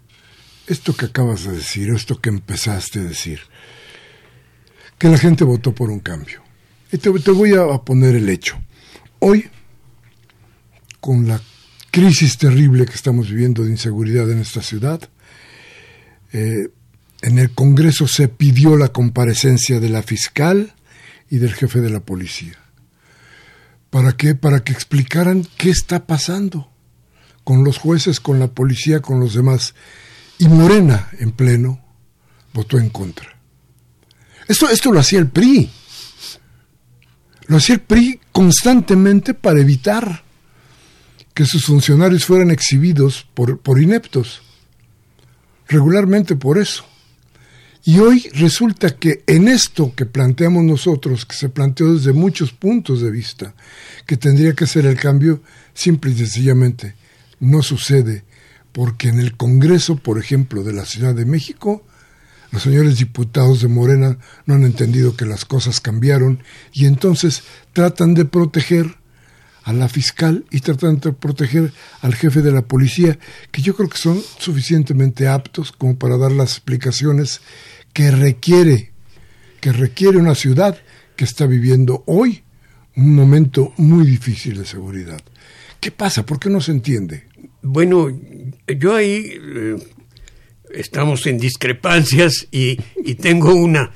esto 0.67 0.97
que 0.97 1.07
acabas 1.07 1.45
de 1.45 1.53
decir, 1.53 1.91
esto 1.91 2.21
que 2.21 2.31
empezaste 2.31 3.01
a 3.01 3.03
decir, 3.03 3.41
que 4.97 5.09
la 5.09 5.19
gente 5.19 5.45
votó 5.45 5.75
por 5.75 5.91
un 5.91 6.01
cambio. 6.01 6.43
Y 6.91 6.99
te, 6.99 7.11
voy 7.11 7.55
a 7.55 7.79
poner 7.79 8.15
el 8.15 8.29
hecho. 8.29 8.57
Hoy, 9.19 9.51
con 11.01 11.27
la 11.27 11.43
crisis 11.95 12.39
terrible 12.39 12.87
que 12.87 12.95
estamos 12.95 13.29
viviendo 13.31 13.63
de 13.63 13.71
inseguridad 13.71 14.29
en 14.29 14.41
esta 14.41 14.61
ciudad, 14.61 15.01
eh, 16.33 16.67
en 17.23 17.39
el 17.39 17.55
Congreso 17.55 18.09
se 18.09 18.27
pidió 18.27 18.77
la 18.77 18.89
comparecencia 18.89 19.79
de 19.79 19.89
la 19.91 20.03
fiscal 20.03 20.75
y 21.31 21.37
del 21.39 21.55
jefe 21.55 21.81
de 21.81 21.91
la 21.91 22.01
policía. 22.01 22.59
¿Para 23.91 24.17
qué? 24.17 24.35
Para 24.35 24.65
que 24.65 24.73
explicaran 24.73 25.47
qué 25.57 25.71
está 25.71 26.05
pasando 26.05 26.69
con 27.45 27.63
los 27.63 27.79
jueces, 27.79 28.19
con 28.19 28.41
la 28.41 28.49
policía, 28.49 29.01
con 29.01 29.21
los 29.21 29.35
demás. 29.35 29.77
Y 30.39 30.49
Morena, 30.49 31.11
en 31.21 31.31
pleno, 31.31 31.81
votó 32.53 32.77
en 32.77 32.91
contra. 32.91 33.39
Esto, 34.49 34.69
esto 34.69 34.91
lo 34.91 34.99
hacía 34.99 35.21
el 35.21 35.29
PRI. 35.29 35.71
Lo 37.47 37.59
hacía 37.59 37.77
el 37.77 37.83
PRI 37.83 38.19
constantemente 38.33 39.33
para 39.33 39.61
evitar 39.61 40.24
que 41.35 41.45
sus 41.45 41.67
funcionarios 41.67 42.25
fueran 42.25 42.51
exhibidos 42.51 43.27
por, 43.35 43.59
por 43.59 43.83
ineptos. 43.83 44.43
Regularmente 45.69 46.37
por 46.37 46.59
eso. 46.59 46.85
Y 47.85 47.99
hoy 47.99 48.31
resulta 48.33 48.97
que 48.97 49.25
en 49.27 49.49
esto 49.49 49.93
que 49.95 50.07
planteamos 50.07 50.65
nosotros, 50.65 51.27
que 51.27 51.37
se 51.37 51.51
planteó 51.51 51.93
desde 51.93 52.15
muchos 52.15 52.53
puntos 52.53 53.03
de 53.03 53.11
vista, 53.11 53.55
que 54.07 54.17
tendría 54.17 54.55
que 54.55 54.67
ser 54.67 54.87
el 54.87 54.99
cambio, 54.99 55.43
simple 55.75 56.13
y 56.13 56.17
sencillamente 56.17 56.95
no 57.41 57.63
sucede, 57.63 58.25
porque 58.73 59.09
en 59.09 59.21
el 59.21 59.37
Congreso, 59.37 59.97
por 59.97 60.19
ejemplo, 60.19 60.63
de 60.63 60.73
la 60.73 60.87
Ciudad 60.87 61.15
de 61.15 61.27
México, 61.27 61.85
los 62.53 62.63
señores 62.63 62.99
diputados 62.99 63.61
de 63.61 63.69
Morena 63.69 64.17
no 64.47 64.55
han 64.55 64.65
entendido 64.65 65.17
que 65.17 65.27
las 65.27 65.45
cosas 65.45 65.81
cambiaron 65.81 66.43
y 66.73 66.87
entonces 66.87 67.43
tratan 67.73 68.15
de 68.15 68.25
proteger 68.25 68.97
a 69.65 69.73
la 69.73 69.89
fiscal 69.89 70.45
y 70.51 70.61
tratan 70.61 71.01
de 71.01 71.13
proteger 71.13 71.73
al 72.03 72.15
jefe 72.15 72.43
de 72.43 72.53
la 72.53 72.63
policía, 72.63 73.19
que 73.51 73.63
yo 73.63 73.75
creo 73.75 73.89
que 73.89 73.99
son 73.99 74.21
suficientemente 74.39 75.27
aptos 75.27 75.73
como 75.73 75.99
para 75.99 76.19
dar 76.19 76.33
las 76.33 76.53
explicaciones 76.53 77.41
que 77.93 78.11
requiere, 78.11 78.93
que 79.61 79.73
requiere 79.73 80.19
una 80.19 80.35
ciudad 80.35 80.79
que 81.17 81.25
está 81.25 81.47
viviendo 81.47 82.05
hoy 82.07 82.43
un 82.97 83.15
momento 83.15 83.73
muy 83.79 84.07
difícil 84.07 84.59
de 84.59 84.67
seguridad. 84.67 85.21
¿Qué 85.81 85.91
pasa? 85.91 86.25
¿Por 86.27 86.39
qué 86.39 86.51
no 86.51 86.61
se 86.61 86.73
entiende? 86.73 87.25
Bueno, 87.63 88.09
yo 88.67 88.95
ahí 88.95 89.33
eh, 89.33 89.77
estamos 90.73 91.27
en 91.27 91.39
discrepancias 91.39 92.47
y, 92.51 92.79
y, 93.03 93.15
tengo 93.15 93.55
una, 93.55 93.93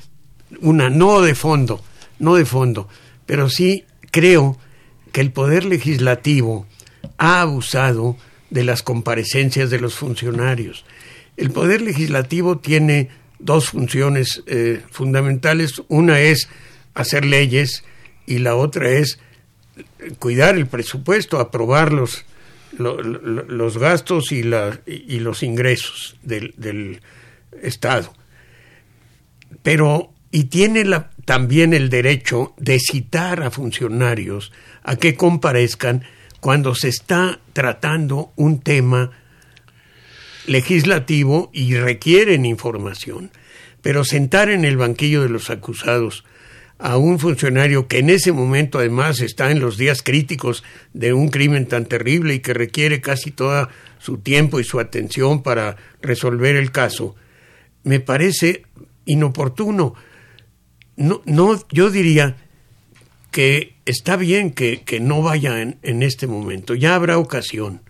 una 0.63 0.89
no 0.89 1.21
de 1.21 1.35
fondo, 1.35 1.83
no 2.19 2.35
de 2.35 2.45
fondo, 2.45 2.89
pero 3.27 3.51
sí 3.51 3.85
creo 4.11 4.59
que 5.19 5.23
el 5.23 5.33
Poder 5.33 5.65
Legislativo 5.65 6.65
ha 7.17 7.41
abusado 7.41 8.17
de 8.51 8.63
las 8.63 8.85
comparecencias 8.85 9.69
de 9.69 9.81
los 9.81 9.97
funcionarios. 9.97 10.85
El 11.37 11.51
Poder 11.51 11.81
Legislativo 11.81 12.59
tiene 12.59 13.09
dos 13.41 13.71
funciones 13.71 14.45
eh, 14.47 14.81
fundamentales. 14.93 15.83
Una 15.89 16.21
es 16.21 16.49
hacer 16.95 17.25
leyes 17.25 17.83
y 18.27 18.39
la 18.39 18.55
otra 18.55 18.91
es 18.91 19.19
cuidar 20.21 20.55
el 20.55 20.69
presupuesto, 20.69 21.41
aprobar 21.41 21.93
los, 21.93 22.25
los 22.79 23.77
gastos 23.77 24.31
y, 24.31 24.45
la, 24.45 24.79
y 24.87 25.19
los 25.19 25.43
ingresos 25.43 26.17
del, 26.23 27.01
Estado. 27.61 28.15
Pero, 29.65 30.13
y 30.31 30.45
tiene 30.45 30.85
también 31.25 31.75
el 31.75 31.91
derecho 31.91 32.55
de 32.57 32.79
citar 32.79 33.43
a 33.43 33.51
funcionarios 33.51 34.53
a 34.83 34.97
que 34.97 35.15
comparezcan 35.15 36.05
cuando 36.41 36.75
se 36.75 36.89
está 36.89 37.41
tratando 37.53 38.33
un 38.37 38.61
tema 38.61 39.11
legislativo 40.47 41.51
y 41.53 41.75
requieren 41.75 42.47
información. 42.47 43.31
Pero 43.83 44.05
sentar 44.05 44.51
en 44.51 44.65
el 44.65 44.77
banquillo 44.77 45.23
de 45.23 45.29
los 45.29 45.51
acusados 45.51 46.25
a 46.79 46.97
un 46.97 47.19
funcionario 47.19 47.89
que 47.89 47.99
en 47.99 48.11
ese 48.11 48.33
momento 48.33 48.79
además 48.79 49.21
está 49.21 49.51
en 49.51 49.61
los 49.61 49.77
días 49.77 50.03
críticos 50.03 50.63
de 50.93 51.13
un 51.13 51.29
crimen 51.29 51.67
tan 51.67 51.87
terrible 51.87 52.35
y 52.35 52.41
que 52.41 52.55
requiere 52.55 53.01
casi 53.01 53.33
todo 53.33 53.69
su 53.99 54.19
tiempo 54.19 54.61
y 54.61 54.65
su 54.65 54.79
atención 54.79 55.43
para 55.43 55.77
resolver 56.01 56.55
el 56.55 56.71
caso, 56.71 57.17
me 57.83 57.99
parece 57.99 58.63
inoportuno. 59.07 59.95
No, 60.97 61.23
no, 61.27 61.61
yo 61.71 61.91
diría 61.91 62.37
que 63.39 63.77
está 63.85 64.17
bien 64.17 64.51
que, 64.51 64.83
que 64.83 64.99
no 64.99 65.23
vaya 65.23 65.63
en, 65.63 65.79
en 65.85 66.03
este 66.03 66.27
momento, 66.27 66.75
ya 66.75 66.97
habrá 66.97 67.19
ocasión. 67.19 67.83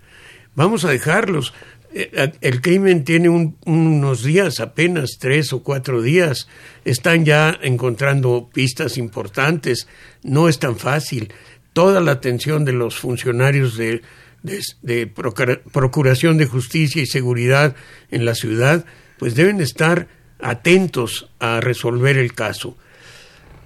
Vamos 0.54 0.84
a 0.84 0.90
dejarlos. 0.90 1.54
Eh, 1.94 2.32
el 2.42 2.60
crimen 2.60 3.02
tiene 3.02 3.30
unos 3.30 4.22
días, 4.22 4.60
apenas 4.60 5.12
tres 5.18 5.54
o 5.54 5.62
cuatro 5.62 6.02
días. 6.02 6.48
Están 6.84 7.24
ya 7.24 7.58
encontrando 7.62 8.50
pistas 8.52 8.98
importantes. 8.98 9.88
No 10.22 10.50
es 10.50 10.58
tan 10.58 10.76
fácil. 10.76 11.32
Toda 11.72 12.02
la 12.02 12.12
atención 12.12 12.66
de 12.66 12.74
los 12.74 12.98
funcionarios 12.98 13.78
de, 13.78 14.02
de, 14.42 15.06
Procuración 15.06 16.36
de 16.36 16.44
Justicia 16.44 17.00
y 17.00 17.06
Seguridad 17.06 17.74
en 18.10 18.26
la 18.26 18.34
ciudad, 18.34 18.84
pues 19.18 19.34
deben 19.34 19.62
estar 19.62 20.08
atentos 20.40 21.30
a 21.38 21.62
resolver 21.62 22.18
el 22.18 22.34
caso. 22.34 22.76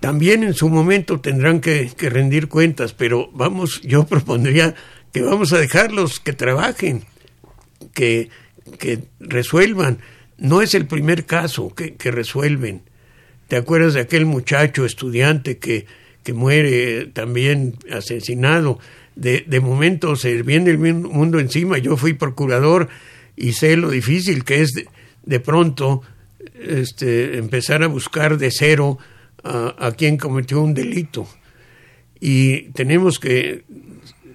También 0.02 0.42
en 0.42 0.52
su 0.52 0.68
momento 0.68 1.20
tendrán 1.20 1.60
que, 1.60 1.88
rendir 1.96 2.48
cuentas, 2.48 2.92
pero 2.92 3.30
vamos, 3.34 3.80
yo 3.82 4.04
propondría 4.08 4.74
que 5.12 5.22
vamos 5.22 5.52
a 5.52 5.60
dejarlos 5.60 6.18
que 6.18 6.32
trabajen 6.32 7.04
que, 7.94 8.28
que 8.80 9.04
resuelvan. 9.20 10.00
No 10.38 10.60
es 10.60 10.74
el 10.74 10.86
primer 10.88 11.24
caso 11.24 11.72
que, 11.72 11.94
que, 11.94 12.10
resuelven. 12.10 12.82
¿Te 13.46 13.54
acuerdas 13.54 13.94
de 13.94 14.00
aquel 14.00 14.26
muchacho 14.26 14.84
estudiante 14.84 15.58
que, 15.58 15.86
que 16.24 16.32
muere 16.32 17.06
también 17.06 17.76
asesinado? 17.88 18.80
De, 19.14 19.44
de 19.46 19.60
momento 19.60 20.16
se 20.16 20.42
viene 20.42 20.70
el 20.70 20.78
mundo 20.78 21.38
encima. 21.38 21.78
Yo 21.78 21.96
fui 21.96 22.14
procurador 22.14 22.88
y 23.36 23.52
sé 23.52 23.76
lo 23.76 23.90
difícil 23.90 24.42
que 24.42 24.62
es 24.62 24.72
de, 25.22 25.38
pronto 25.38 26.02
este, 26.60 27.38
empezar 27.38 27.84
a 27.84 27.86
buscar 27.86 28.36
de 28.36 28.50
cero 28.50 28.98
a, 29.44 29.74
a 29.78 29.92
quien 29.92 30.16
cometió 30.16 30.60
un 30.60 30.74
delito. 30.74 31.28
Y 32.20 32.70
tenemos 32.72 33.18
que 33.18 33.64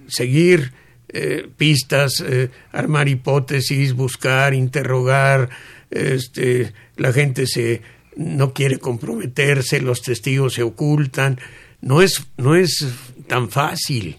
seguir 0.08 0.72
eh, 1.10 1.48
pistas, 1.56 2.22
eh, 2.26 2.50
armar 2.70 3.08
hipótesis, 3.08 3.94
buscar, 3.94 4.52
interrogar, 4.52 5.48
este, 5.90 6.74
la 6.96 7.14
gente 7.14 7.46
se 7.46 7.80
no 8.14 8.52
quiere 8.52 8.78
comprometerse, 8.78 9.80
los 9.80 10.02
testigos 10.02 10.54
se 10.54 10.62
ocultan, 10.62 11.38
no 11.80 12.02
es, 12.02 12.26
no 12.36 12.56
es 12.56 12.86
tan 13.26 13.48
fácil. 13.48 14.18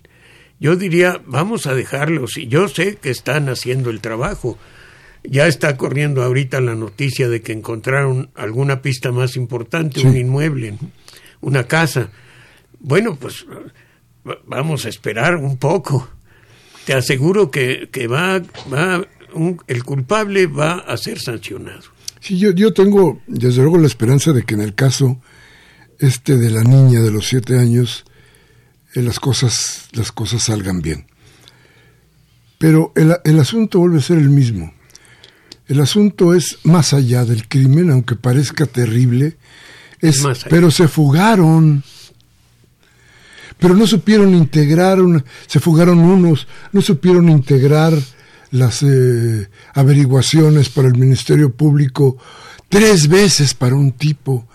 Yo 0.60 0.75
diría, 0.78 1.21
vamos 1.25 1.67
a 1.67 1.75
dejarlos, 1.75 2.38
y 2.38 2.47
yo 2.47 2.67
sé 2.69 2.95
que 2.95 3.12
están 3.12 3.49
haciendo 3.49 3.91
el 3.91 4.02
trabajo. 4.02 4.58
Ya 5.23 5.47
está 5.47 5.75
corriendo 5.77 6.23
ahorita 6.23 6.62
la 6.62 6.75
noticia 6.75 7.27
de 7.27 7.41
que 7.41 7.51
encontraron 7.51 8.29
alguna 8.36 8.82
pista 8.82 9.12
más 9.12 9.36
importante, 9.36 10.05
un 10.05 10.15
inmueble, 10.15 10.75
una 11.41 11.65
casa. 11.65 12.10
Bueno, 12.79 13.17
pues 13.19 13.45
vamos 14.45 14.86
a 14.86 14.89
esperar 14.89 15.36
un 15.36 15.58
poco 15.58 16.10
te 16.89 16.95
aseguro 16.95 17.51
que, 17.51 17.88
va, 18.08 18.41
va 18.73 19.05
el 19.67 19.84
culpable 19.84 20.47
va 20.47 20.79
a 20.79 20.97
ser 20.97 21.19
sancionado. 21.19 21.84
Sí, 22.19 22.39
yo, 22.39 22.49
yo 22.49 22.73
tengo 22.73 23.21
desde 23.27 23.62
luego 23.62 23.77
la 23.77 23.86
esperanza 23.86 24.34
de 24.34 24.41
que 24.41 24.55
en 24.55 24.62
el 24.62 24.73
caso 24.73 25.21
este 25.99 26.36
de 26.36 26.49
la 26.49 26.63
niña 26.63 27.01
de 27.01 27.12
los 27.12 27.27
siete 27.27 27.60
años 27.60 28.05
eh, 28.95 29.03
las 29.03 29.19
cosas 29.19 29.88
las 29.91 30.12
cosas 30.12 30.45
salgan 30.45 30.82
bien. 30.82 31.05
Pero 32.58 32.91
el, 32.95 33.15
el 33.23 33.39
asunto 33.39 33.77
vuelve 33.77 33.99
a 33.99 34.01
ser 34.01 34.17
el 34.17 34.32
mismo. 34.32 34.73
El 35.69 35.82
asunto 35.82 36.34
es 36.34 36.58
más 36.63 36.93
allá 36.93 37.25
del 37.25 37.47
crimen, 37.47 37.91
aunque 37.91 38.15
parezca 38.15 38.65
terrible, 38.65 39.38
es, 40.01 40.23
pero 40.49 40.71
se 40.71 40.88
fugaron. 40.88 41.84
Pero 43.60 43.75
no 43.75 43.86
supieron 43.86 44.34
integrar, 44.34 44.97
se 45.45 45.60
fugaron 45.60 45.99
unos, 45.99 46.47
no 46.71 46.82
supieron 46.82 47.29
integrar 47.29 47.93
las 48.49 48.82
eh, 48.82 49.47
averiguaciones 49.75 50.69
para 50.69 50.88
el 50.88 50.97
Ministerio 50.97 51.53
Público 51.53 52.17
tres 52.67 53.08
veces 53.08 53.53
para 53.53 53.75
un 53.75 53.91
tipo, 53.91 54.47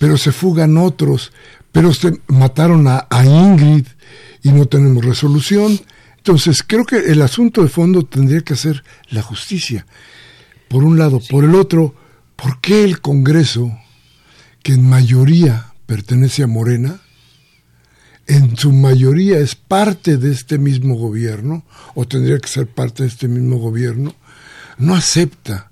pero 0.00 0.18
se 0.18 0.32
fugan 0.32 0.76
otros, 0.76 1.30
pero 1.70 1.94
se 1.94 2.20
mataron 2.26 2.88
a, 2.88 3.06
a 3.08 3.24
Ingrid 3.24 3.86
y 4.42 4.50
no 4.50 4.66
tenemos 4.66 5.04
resolución. 5.04 5.78
Entonces, 6.16 6.64
creo 6.66 6.84
que 6.84 6.96
el 6.96 7.22
asunto 7.22 7.62
de 7.62 7.68
fondo 7.68 8.02
tendría 8.04 8.40
que 8.40 8.56
ser 8.56 8.82
la 9.10 9.22
justicia 9.22 9.86
por 10.68 10.84
un 10.84 10.98
lado. 10.98 11.20
Por 11.30 11.44
el 11.44 11.54
otro, 11.54 11.94
¿por 12.36 12.60
qué 12.60 12.84
el 12.84 13.00
Congreso, 13.00 13.76
que 14.62 14.72
en 14.72 14.88
mayoría 14.88 15.72
pertenece 15.86 16.42
a 16.42 16.46
Morena, 16.46 17.00
en 18.26 18.56
su 18.56 18.72
mayoría 18.72 19.38
es 19.38 19.54
parte 19.54 20.18
de 20.18 20.30
este 20.32 20.58
mismo 20.58 20.96
gobierno, 20.96 21.64
o 21.94 22.06
tendría 22.06 22.38
que 22.38 22.48
ser 22.48 22.66
parte 22.66 23.02
de 23.02 23.08
este 23.08 23.26
mismo 23.26 23.56
gobierno, 23.56 24.14
no 24.76 24.94
acepta, 24.94 25.70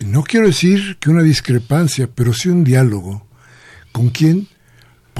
no 0.00 0.24
quiero 0.24 0.46
decir 0.46 0.96
que 0.98 1.10
una 1.10 1.22
discrepancia, 1.22 2.08
pero 2.12 2.32
sí 2.32 2.48
un 2.48 2.64
diálogo, 2.64 3.26
con 3.92 4.08
quién 4.08 4.48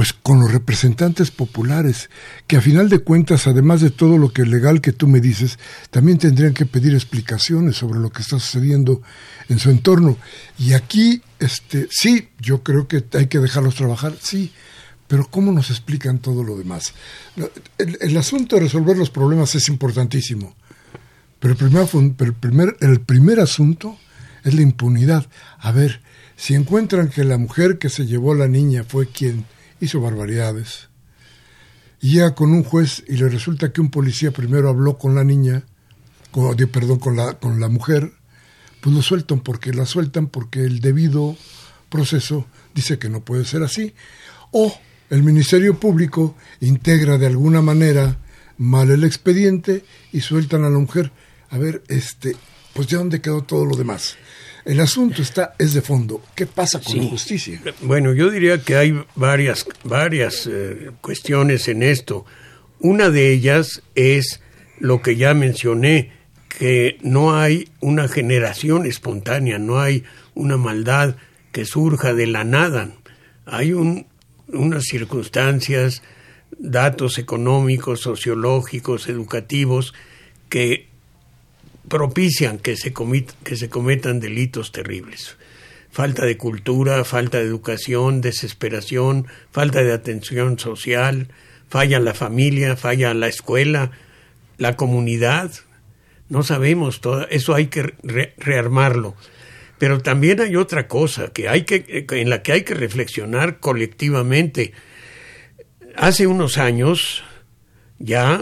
pues 0.01 0.15
con 0.15 0.41
los 0.41 0.51
representantes 0.51 1.31
populares, 1.31 2.09
que 2.47 2.57
a 2.57 2.63
final 2.63 2.89
de 2.89 3.01
cuentas, 3.01 3.47
además 3.47 3.83
de 3.83 3.91
todo 3.91 4.17
lo 4.17 4.33
que 4.33 4.47
legal 4.47 4.81
que 4.81 4.95
tú 4.95 5.07
me 5.07 5.21
dices, 5.21 5.59
también 5.91 6.17
tendrían 6.17 6.55
que 6.55 6.65
pedir 6.65 6.95
explicaciones 6.95 7.77
sobre 7.77 8.01
lo 8.01 8.09
que 8.09 8.23
está 8.23 8.39
sucediendo 8.39 9.03
en 9.51 9.59
su 9.59 9.69
entorno. 9.69 10.17
Y 10.59 10.73
aquí, 10.73 11.21
este, 11.39 11.87
sí, 11.91 12.31
yo 12.39 12.63
creo 12.63 12.89
que 12.89 13.05
hay 13.13 13.27
que 13.27 13.41
dejarlos 13.41 13.75
trabajar, 13.75 14.15
sí, 14.23 14.53
pero 15.07 15.27
¿cómo 15.31 15.53
nos 15.53 15.69
explican 15.69 16.19
todo 16.19 16.45
lo 16.45 16.57
demás? 16.57 16.95
El, 17.77 18.17
asunto 18.17 18.57
de 18.57 18.63
resolver 18.63 18.97
los 18.97 19.11
problemas 19.11 19.55
es 19.55 19.69
importantísimo, 19.69 20.57
pero 21.41 21.53
el 21.53 21.59
primer, 21.59 21.87
el 22.21 22.33
primer, 22.33 22.77
el 22.81 23.01
primer 23.03 23.39
asunto 23.39 23.99
es 24.45 24.55
la 24.55 24.63
impunidad. 24.63 25.27
A 25.59 25.73
ver, 25.73 26.01
si 26.37 26.55
encuentran 26.55 27.11
que 27.11 27.23
la 27.23 27.37
mujer 27.37 27.77
que 27.77 27.91
se 27.91 28.07
llevó 28.07 28.35
la 28.35 28.49
niña 28.49 28.83
fue 28.83 29.07
quien 29.07 29.45
hizo 29.81 30.01
barbaridades. 30.01 30.89
Llega 32.01 32.35
con 32.35 32.53
un 32.53 32.65
juez 32.65 33.05
y 33.09 33.17
le 33.17 33.29
resulta 33.29 33.73
que 33.73 33.81
un 33.81 33.91
policía 33.91 34.31
primero 34.31 34.69
habló 34.69 34.97
con 34.97 35.15
la 35.15 35.25
niña, 35.25 35.65
con, 36.31 36.57
perdón, 36.57 36.99
con 36.99 37.17
la, 37.17 37.39
con 37.39 37.61
la 37.61 37.69
mujer, 37.69 38.13
pues 38.81 38.95
lo 38.95 39.03
sueltan 39.03 39.41
porque 39.41 39.73
la 39.73 39.85
sueltan 39.85 40.29
porque 40.29 40.61
el 40.61 40.81
debido 40.81 41.37
proceso 41.89 42.47
dice 42.75 42.99
que 42.99 43.11
no 43.11 43.21
puede 43.21 43.45
ser 43.45 43.63
así. 43.63 43.95
O 44.53 44.73
el 45.11 45.23
Ministerio 45.23 45.79
Público 45.79 46.37
integra 46.61 47.19
de 47.19 47.27
alguna 47.27 47.61
manera 47.61 48.17
mal 48.57 48.91
el 48.91 49.05
expediente 49.05 49.85
y 50.13 50.21
sueltan 50.21 50.65
a 50.65 50.71
la 50.71 50.79
mujer. 50.79 51.13
A 51.51 51.59
ver, 51.59 51.83
este, 51.89 52.37
pues 52.73 52.87
ya 52.87 52.99
dónde 52.99 53.21
quedó 53.21 53.43
todo 53.43 53.67
lo 53.67 53.77
demás. 53.77 54.17
El 54.65 54.81
asunto 54.81 55.23
está 55.23 55.55
es 55.59 55.75
de 55.75 55.83
fondo. 55.83 56.23
¿Qué 56.35 56.47
pasa 56.47 56.81
con 56.81 56.97
la 56.97 57.05
justicia? 57.05 57.61
Bueno, 57.83 58.13
yo 58.13 58.31
diría 58.31 58.63
que 58.63 58.77
hay 58.77 59.05
varias 59.15 59.67
varias 59.85 60.49
eh, 60.51 60.91
cuestiones 61.01 61.69
en 61.69 61.83
esto. 61.83 62.27
Una 62.79 63.11
de 63.11 63.33
ellas 63.33 63.83
es 63.95 64.41
lo 64.79 65.03
que 65.03 65.17
ya 65.17 65.35
mencioné, 65.35 66.13
que 66.49 66.99
no 67.03 67.37
hay 67.37 67.69
una 67.81 68.09
generación 68.09 68.87
espontánea, 68.87 69.59
no 69.59 69.81
hay 69.81 70.05
una 70.35 70.57
maldad 70.57 71.17
que 71.53 71.65
surja 71.65 72.15
de 72.15 72.27
la 72.27 72.45
nada. 72.45 72.91
Hay 73.47 73.73
un, 73.73 74.07
unas 74.49 74.85
circunstancias, 74.85 76.03
datos 76.59 77.19
económicos, 77.19 78.01
sociológicos, 78.01 79.09
educativos, 79.09 79.95
que 80.49 80.90
propician 81.91 82.59
que 82.59 82.77
se, 82.77 82.95
que 83.45 83.57
se 83.57 83.69
cometan 83.69 84.21
delitos 84.21 84.73
terribles. 84.73 85.37
Falta 85.91 86.25
de 86.25 86.39
cultura, 86.39 87.05
falta 87.05 87.39
de 87.39 87.45
educación, 87.45 88.23
desesperación, 88.23 89.27
falta 89.51 89.83
de 89.83 89.93
atención 89.93 90.59
social, 90.59 91.29
falla 91.69 91.99
la 91.99 92.15
familia, 92.15 92.77
falla 92.77 93.13
la 93.13 93.27
escuela, 93.27 93.91
la 94.57 94.77
comunidad. 94.77 95.51
No 96.29 96.45
sabemos 96.45 97.01
todo, 97.01 97.29
eso 97.29 97.55
hay 97.55 97.67
que 97.67 97.95
rearmarlo. 98.39 99.17
Pero 99.79 100.01
también 100.01 100.41
hay 100.41 100.55
otra 100.57 100.87
cosa 100.87 101.33
que 101.33 101.49
hay 101.49 101.65
que, 101.65 102.07
en 102.09 102.31
la 102.31 102.43
que 102.43 102.53
hay 102.53 102.63
que 102.63 102.75
reflexionar 102.75 103.59
colectivamente. 103.59 104.73
Hace 105.97 106.29
unos 106.29 106.57
años, 106.57 107.25
ya 107.99 108.41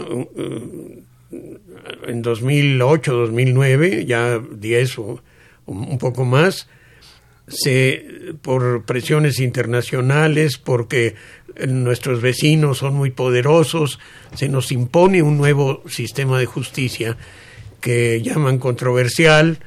en 1.31 2.21
2008, 2.21 3.13
2009, 3.13 4.05
ya 4.05 4.39
10 4.39 4.99
o 4.99 5.21
un 5.65 5.97
poco 5.97 6.25
más, 6.25 6.67
se, 7.47 8.33
por 8.41 8.83
presiones 8.85 9.39
internacionales, 9.39 10.57
porque 10.57 11.15
nuestros 11.67 12.21
vecinos 12.21 12.79
son 12.79 12.95
muy 12.95 13.11
poderosos, 13.11 13.99
se 14.35 14.49
nos 14.49 14.71
impone 14.71 15.21
un 15.21 15.37
nuevo 15.37 15.83
sistema 15.87 16.39
de 16.39 16.45
justicia 16.45 17.17
que 17.81 18.21
llaman 18.21 18.59
controversial, 18.59 19.59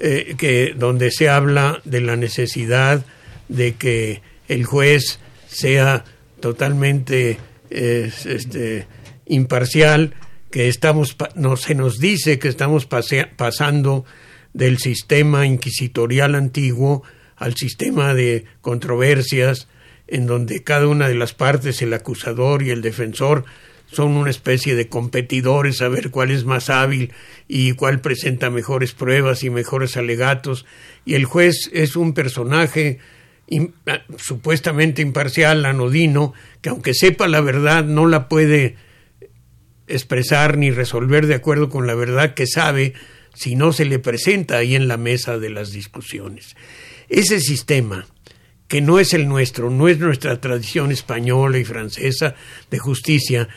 eh, 0.00 0.34
que 0.36 0.74
donde 0.76 1.10
se 1.10 1.28
habla 1.28 1.80
de 1.84 2.00
la 2.00 2.16
necesidad 2.16 3.04
de 3.48 3.74
que 3.74 4.22
el 4.48 4.64
juez 4.64 5.20
sea 5.48 6.04
totalmente 6.40 7.38
eh, 7.70 8.10
este, 8.26 8.86
imparcial 9.26 10.14
que 10.56 10.68
estamos, 10.68 11.18
no, 11.34 11.58
se 11.58 11.74
nos 11.74 11.98
dice 11.98 12.38
que 12.38 12.48
estamos 12.48 12.86
pasando 12.86 14.06
del 14.54 14.78
sistema 14.78 15.44
inquisitorial 15.44 16.34
antiguo 16.34 17.02
al 17.36 17.56
sistema 17.56 18.14
de 18.14 18.46
controversias, 18.62 19.68
en 20.08 20.26
donde 20.26 20.64
cada 20.64 20.88
una 20.88 21.08
de 21.08 21.14
las 21.14 21.34
partes, 21.34 21.82
el 21.82 21.92
acusador 21.92 22.62
y 22.62 22.70
el 22.70 22.80
defensor, 22.80 23.44
son 23.84 24.16
una 24.16 24.30
especie 24.30 24.74
de 24.76 24.88
competidores 24.88 25.82
a 25.82 25.88
ver 25.88 26.10
cuál 26.10 26.30
es 26.30 26.46
más 26.46 26.70
hábil 26.70 27.12
y 27.46 27.72
cuál 27.72 28.00
presenta 28.00 28.48
mejores 28.48 28.94
pruebas 28.94 29.44
y 29.44 29.50
mejores 29.50 29.98
alegatos, 29.98 30.64
y 31.04 31.16
el 31.16 31.26
juez 31.26 31.68
es 31.74 31.96
un 31.96 32.14
personaje 32.14 32.98
supuestamente 34.16 35.02
imparcial, 35.02 35.66
anodino, 35.66 36.32
que 36.62 36.70
aunque 36.70 36.94
sepa 36.94 37.28
la 37.28 37.42
verdad 37.42 37.84
no 37.84 38.06
la 38.06 38.30
puede 38.30 38.85
expresar 39.86 40.56
ni 40.58 40.70
resolver 40.70 41.26
de 41.26 41.34
acuerdo 41.34 41.68
con 41.68 41.86
la 41.86 41.94
verdad 41.94 42.34
que 42.34 42.46
sabe 42.46 42.94
si 43.34 43.54
no 43.54 43.72
se 43.72 43.84
le 43.84 43.98
presenta 43.98 44.56
ahí 44.56 44.74
en 44.74 44.88
la 44.88 44.96
mesa 44.96 45.38
de 45.38 45.50
las 45.50 45.70
discusiones. 45.70 46.56
Ese 47.08 47.40
sistema, 47.40 48.06
que 48.66 48.80
no 48.80 48.98
es 48.98 49.14
el 49.14 49.28
nuestro, 49.28 49.70
no 49.70 49.88
es 49.88 49.98
nuestra 49.98 50.40
tradición 50.40 50.90
española 50.90 51.58
y 51.58 51.64
francesa 51.64 52.34
de 52.70 52.78
justicia, 52.78 53.48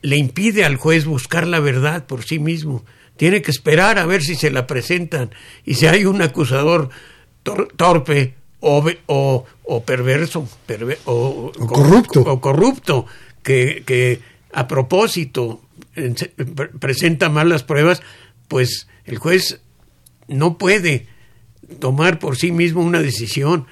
le 0.00 0.16
impide 0.16 0.64
al 0.64 0.76
juez 0.76 1.04
buscar 1.04 1.46
la 1.46 1.60
verdad 1.60 2.06
por 2.06 2.24
sí 2.24 2.38
mismo. 2.38 2.84
Tiene 3.16 3.42
que 3.42 3.50
esperar 3.50 3.98
a 3.98 4.06
ver 4.06 4.22
si 4.22 4.34
se 4.34 4.50
la 4.50 4.66
presentan 4.66 5.30
y 5.64 5.74
si 5.74 5.86
hay 5.86 6.04
un 6.04 6.20
acusador 6.20 6.90
torpe 7.76 8.34
o, 8.60 9.44
o, 9.64 9.84
perverso 9.84 10.48
o, 11.04 11.52
corrupto, 11.52 12.20
o 12.22 12.40
corrupto 12.40 13.06
que, 13.42 13.82
que 13.86 14.20
a 14.54 14.68
propósito 14.68 15.60
presenta 16.78 17.28
mal 17.28 17.48
las 17.48 17.64
pruebas, 17.64 18.02
pues 18.48 18.88
el 19.04 19.18
juez 19.18 19.60
no 20.28 20.58
puede 20.58 21.06
tomar 21.80 22.18
por 22.18 22.36
sí 22.36 22.52
mismo 22.52 22.82
una 22.82 23.02
decisión. 23.02 23.66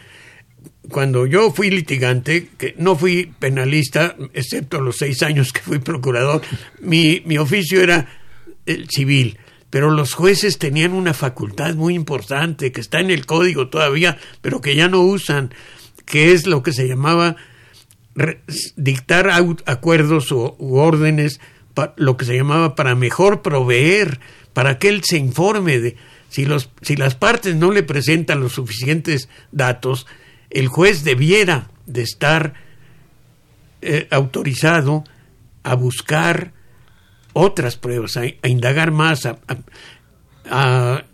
Cuando 0.88 1.26
yo 1.26 1.52
fui 1.52 1.70
litigante, 1.70 2.48
que 2.58 2.74
no 2.76 2.96
fui 2.96 3.32
penalista, 3.38 4.16
excepto 4.34 4.80
los 4.80 4.96
seis 4.96 5.22
años 5.22 5.52
que 5.52 5.60
fui 5.60 5.78
procurador, 5.78 6.42
mi, 6.80 7.22
mi 7.24 7.38
oficio 7.38 7.80
era 7.80 8.08
el 8.66 8.88
civil, 8.88 9.38
pero 9.70 9.90
los 9.90 10.14
jueces 10.14 10.58
tenían 10.58 10.92
una 10.92 11.14
facultad 11.14 11.74
muy 11.76 11.94
importante 11.94 12.72
que 12.72 12.80
está 12.80 12.98
en 12.98 13.10
el 13.10 13.24
código 13.24 13.68
todavía, 13.68 14.18
pero 14.40 14.60
que 14.60 14.74
ya 14.74 14.88
no 14.88 15.00
usan, 15.00 15.54
que 16.04 16.32
es 16.32 16.46
lo 16.46 16.64
que 16.64 16.72
se 16.72 16.88
llamaba 16.88 17.36
dictar 18.76 19.30
acuerdos 19.66 20.30
u, 20.32 20.54
órdenes, 20.76 21.40
lo 21.96 22.16
que 22.16 22.24
se 22.24 22.36
llamaba 22.36 22.74
para 22.74 22.94
mejor 22.94 23.42
proveer, 23.42 24.20
para 24.52 24.78
que 24.78 24.88
él 24.88 25.02
se 25.04 25.16
informe 25.16 25.80
de 25.80 25.96
si, 26.28 26.44
los, 26.44 26.70
si 26.82 26.96
las 26.96 27.14
partes 27.14 27.56
no 27.56 27.70
le 27.70 27.82
presentan 27.82 28.40
los 28.40 28.52
suficientes 28.52 29.28
datos, 29.50 30.06
el 30.50 30.68
juez 30.68 31.04
debiera 31.04 31.70
de 31.86 32.02
estar 32.02 32.54
eh, 33.80 34.06
autorizado 34.10 35.04
a 35.62 35.74
buscar 35.74 36.52
otras 37.32 37.76
pruebas, 37.76 38.16
a, 38.16 38.26
indagar 38.46 38.90
más, 38.90 39.26
a, 39.26 41.04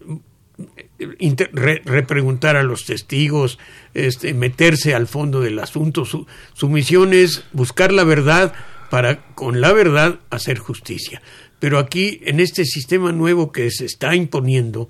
repreguntar 0.99 2.57
a 2.57 2.63
los 2.63 2.85
testigos, 2.85 3.59
este, 3.95 4.35
meterse 4.35 4.95
al 4.95 5.07
fondo 5.07 5.41
del 5.41 5.59
asunto. 5.59 6.05
Su, 6.05 6.27
su 6.55 6.69
misión 6.69 7.13
es 7.13 7.45
buscar 7.53 7.93
la 7.93 8.05
verdad 8.05 8.53
para 8.91 9.27
con 9.35 9.61
la 9.61 9.73
verdad 9.73 10.21
hacer 10.31 10.59
justicia. 10.59 11.23
Pero 11.61 11.79
aquí, 11.79 12.21
en 12.25 12.41
este 12.41 12.65
sistema 12.65 13.13
nuevo 13.13 13.53
que 13.53 13.71
se 13.71 13.85
está 13.85 14.15
imponiendo, 14.15 14.89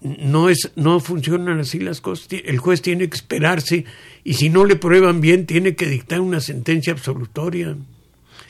no 0.00 0.48
es 0.48 0.70
no 0.76 1.00
funcionan 1.00 1.60
así 1.60 1.78
las 1.80 2.00
cosas. 2.00 2.28
El 2.30 2.58
juez 2.58 2.82
tiene 2.82 3.08
que 3.08 3.16
esperarse 3.16 3.84
y 4.24 4.34
si 4.34 4.48
no 4.48 4.64
le 4.64 4.76
prueban 4.76 5.20
bien 5.20 5.46
tiene 5.46 5.74
que 5.74 5.86
dictar 5.86 6.20
una 6.20 6.40
sentencia 6.40 6.92
absolutoria. 6.92 7.76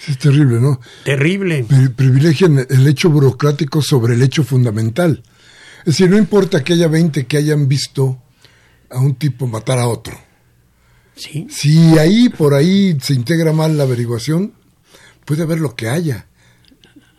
Es 0.09 0.18
terrible, 0.18 0.61
¿no? 0.61 0.81
Terrible. 1.05 1.64
privilegian 1.96 2.66
el 2.68 2.87
hecho 2.87 3.09
burocrático 3.09 3.81
sobre 3.81 4.14
el 4.14 4.22
hecho 4.22 4.44
fundamental. 4.44 5.22
Es 5.87 5.92
decir, 5.92 6.11
no 6.11 6.18
importa 6.18 6.64
que 6.64 6.72
haya 6.72 6.88
20 6.88 7.27
que 7.27 7.37
hayan 7.37 7.68
visto 7.68 8.20
a 8.90 8.99
un 8.99 9.14
tipo 9.14 9.46
matar 9.46 9.79
a 9.79 9.87
otro. 9.87 10.18
¿Sí? 11.14 11.46
Si 11.49 11.96
ahí, 11.96 12.29
por 12.29 12.55
ahí, 12.55 12.99
se 13.01 13.14
integra 13.14 13.53
mal 13.53 13.79
la 13.79 13.85
averiguación, 13.85 14.53
puede 15.25 15.44
haber 15.44 15.61
lo 15.61 15.77
que 15.77 15.88
haya. 15.88 16.27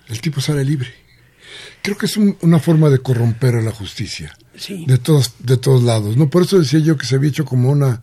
El 0.10 0.19
tipo 0.19 0.41
sale 0.41 0.65
libre. 0.65 0.89
Creo 1.82 1.97
que 1.97 2.08
es 2.08 2.17
una 2.17 2.60
forma 2.60 2.89
de 2.89 2.99
corromper 2.99 3.56
a 3.56 3.62
la 3.62 3.71
justicia. 3.71 4.38
Sí. 4.58 4.84
De 4.86 4.97
todos, 4.97 5.36
de 5.39 5.56
todos 5.56 5.82
lados. 5.84 6.17
¿no? 6.17 6.30
Por 6.30 6.41
eso 6.43 6.60
decía 6.60 6.80
yo 6.80 6.97
que 6.97 7.06
se 7.06 7.15
había 7.15 7.30
hecho 7.30 7.45
como 7.45 7.71
una, 7.71 8.01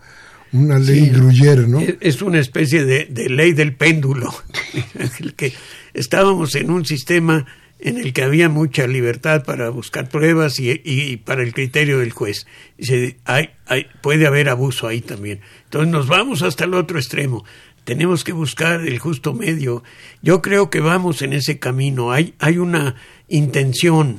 una 0.52 0.78
ley 0.78 1.10
gruyere, 1.10 1.68
¿no? 1.68 1.80
Es 2.00 2.22
una 2.22 2.40
especie 2.40 2.86
de, 2.86 3.28
ley 3.28 3.52
del 3.52 3.76
péndulo. 3.76 4.34
que 5.36 5.52
estábamos 5.92 6.54
en 6.54 6.70
un 6.70 6.86
sistema 6.86 7.44
en 7.78 7.98
el 7.98 8.12
que 8.12 8.22
había 8.22 8.48
mucha 8.48 8.86
libertad 8.86 9.44
para 9.44 9.68
buscar 9.68 10.08
pruebas 10.08 10.58
y, 10.58 11.16
para 11.18 11.42
el 11.42 11.52
criterio 11.52 11.98
del 11.98 12.12
juez. 12.12 12.46
hay, 13.24 13.50
hay, 13.66 13.86
puede 14.00 14.26
haber 14.26 14.48
abuso 14.48 14.86
ahí 14.86 15.00
también. 15.00 15.40
Entonces 15.64 15.90
nos 15.90 16.06
vamos 16.08 16.42
hasta 16.42 16.64
el 16.64 16.74
otro 16.74 16.98
extremo. 16.98 17.44
Tenemos 17.84 18.24
que 18.24 18.32
buscar 18.32 18.80
el 18.80 18.98
justo 18.98 19.34
medio. 19.34 19.82
Yo 20.22 20.40
creo 20.40 20.70
que 20.70 20.80
vamos 20.80 21.20
en 21.20 21.34
ese 21.34 21.58
camino. 21.58 22.12
Hay, 22.12 22.34
hay 22.38 22.58
una 22.58 22.96
intención. 23.28 24.18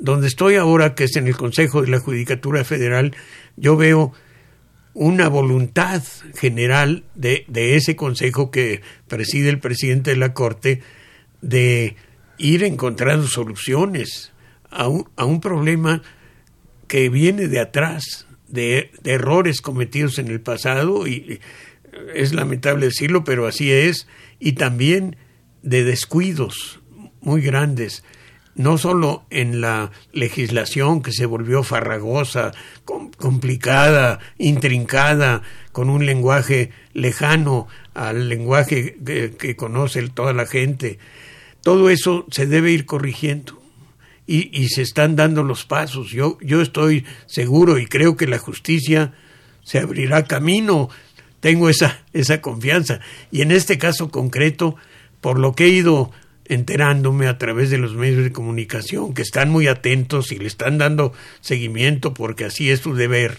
Donde 0.00 0.28
estoy 0.28 0.56
ahora, 0.56 0.94
que 0.94 1.04
es 1.04 1.16
en 1.16 1.26
el 1.26 1.36
Consejo 1.36 1.82
de 1.82 1.88
la 1.88 1.98
Judicatura 1.98 2.64
Federal, 2.64 3.16
yo 3.56 3.76
veo 3.76 4.12
una 4.94 5.28
voluntad 5.28 6.02
general 6.36 7.04
de, 7.14 7.44
de 7.46 7.76
ese 7.76 7.94
consejo 7.94 8.50
que 8.50 8.80
preside 9.06 9.48
el 9.48 9.60
presidente 9.60 10.10
de 10.10 10.16
la 10.16 10.34
Corte 10.34 10.82
de 11.40 11.96
ir 12.38 12.64
encontrando 12.64 13.26
soluciones 13.26 14.32
a 14.70 14.88
un, 14.88 15.08
a 15.16 15.24
un 15.24 15.40
problema 15.40 16.02
que 16.86 17.08
viene 17.08 17.48
de 17.48 17.60
atrás, 17.60 18.26
de, 18.48 18.90
errores 19.04 19.60
cometidos 19.60 20.18
en 20.18 20.28
el 20.28 20.40
pasado, 20.40 21.06
y 21.06 21.40
es 22.14 22.32
lamentable 22.32 22.86
decirlo, 22.86 23.24
pero 23.24 23.46
así 23.46 23.70
es, 23.72 24.06
y 24.38 24.52
también 24.52 25.16
de 25.62 25.84
descuidos 25.84 26.80
muy 27.20 27.42
grandes 27.42 28.04
no 28.58 28.76
solo 28.76 29.24
en 29.30 29.60
la 29.60 29.92
legislación 30.12 31.00
que 31.00 31.12
se 31.12 31.26
volvió 31.26 31.62
farragosa, 31.62 32.50
complicada, 32.84 34.18
intrincada, 34.36 35.42
con 35.70 35.88
un 35.88 36.04
lenguaje 36.04 36.72
lejano 36.92 37.68
al 37.94 38.28
lenguaje 38.28 38.96
que, 39.38 39.56
conoce 39.56 40.06
toda 40.08 40.32
la 40.32 40.44
gente, 40.44 40.98
todo 41.68 41.90
eso 41.90 42.24
se 42.30 42.46
debe 42.46 42.72
ir 42.72 42.86
corrigiendo. 42.86 43.60
Y, 44.26 44.68
se 44.68 44.80
están 44.80 45.16
dando 45.16 45.42
los 45.42 45.66
pasos. 45.66 46.10
Yo, 46.10 46.38
yo 46.40 46.62
estoy 46.62 47.04
seguro 47.26 47.78
y 47.78 47.84
creo 47.84 48.16
que 48.16 48.26
la 48.26 48.38
justicia 48.38 49.12
se 49.64 49.78
abrirá 49.78 50.24
camino. 50.24 50.88
Tengo 51.40 51.68
esa, 51.68 52.06
esa 52.14 52.40
confianza. 52.40 53.00
Y 53.30 53.42
en 53.42 53.52
este 53.52 53.76
caso 53.76 54.10
concreto, 54.10 54.76
por 55.20 55.38
lo 55.38 55.52
que 55.52 55.66
he 55.66 55.68
ido 55.68 56.10
enterándome 56.46 57.26
a 57.26 57.36
través 57.36 57.68
de 57.68 57.76
los 57.76 57.94
medios 57.94 58.24
de 58.24 58.32
comunicación 58.32 59.12
que 59.12 59.20
están 59.20 59.50
muy 59.50 59.66
atentos 59.66 60.32
y 60.32 60.38
le 60.38 60.46
están 60.46 60.78
dando 60.78 61.12
seguimiento 61.42 62.14
porque 62.14 62.46
así 62.46 62.70
es 62.70 62.80
su 62.80 62.94
deber 62.94 63.36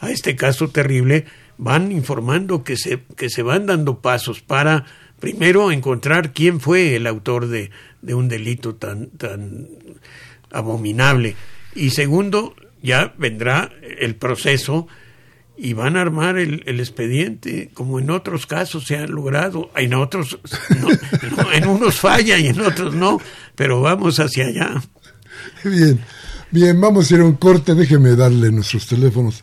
a 0.00 0.10
este 0.10 0.34
caso 0.34 0.68
terrible, 0.68 1.26
van 1.58 1.92
informando 1.92 2.64
que 2.64 2.76
se, 2.76 3.02
que 3.16 3.28
se 3.28 3.42
van 3.42 3.66
dando 3.66 4.00
pasos 4.00 4.40
para 4.40 4.86
primero 5.20 5.70
encontrar 5.72 6.32
quién 6.32 6.60
fue 6.60 6.96
el 6.96 7.06
autor 7.06 7.48
de, 7.48 7.70
de 8.00 8.14
un 8.14 8.28
delito 8.28 8.76
tan, 8.76 9.10
tan 9.10 9.68
abominable 10.50 11.36
y 11.74 11.90
segundo 11.90 12.54
ya 12.82 13.12
vendrá 13.18 13.70
el 13.98 14.14
proceso 14.14 14.86
y 15.60 15.72
van 15.72 15.96
a 15.96 16.00
armar 16.00 16.38
el, 16.38 16.62
expediente, 16.78 17.70
como 17.74 17.98
en 17.98 18.10
otros 18.10 18.46
casos 18.46 18.86
se 18.86 18.96
ha 18.96 19.06
logrado. 19.08 19.70
En 19.74 19.92
otros, 19.92 20.38
en 21.52 21.66
unos 21.66 21.96
falla 21.96 22.38
y 22.38 22.46
en 22.46 22.60
otros 22.60 22.94
no, 22.94 23.20
pero 23.56 23.80
vamos 23.80 24.20
hacia 24.20 24.46
allá. 24.46 24.80
Bien, 25.64 25.98
bien, 26.52 26.80
vamos 26.80 27.10
a 27.10 27.16
ir 27.16 27.20
a 27.22 27.24
un 27.24 27.34
corte. 27.34 27.74
Déjeme 27.74 28.14
darle 28.14 28.52
nuestros 28.52 28.86
teléfonos 28.86 29.42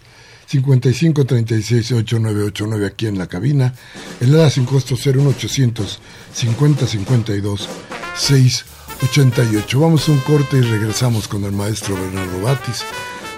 55 0.56 1.26
36 1.26 1.92
8989 1.92 2.86
aquí 2.88 3.08
en 3.08 3.18
la 3.18 3.28
cabina. 3.28 3.74
El 4.20 4.34
ADA 4.36 4.50
sin 4.50 4.66
costo 4.66 4.96
01800 4.96 6.00
50 6.34 6.88
52 6.88 7.70
688. 8.16 9.80
Vamos 9.80 10.08
a 10.08 10.12
un 10.12 10.20
corte 10.20 10.58
y 10.58 10.62
regresamos 10.62 11.28
con 11.28 11.44
el 11.44 11.52
maestro 11.52 11.96
Bernardo 11.96 12.42
Batis, 12.42 12.84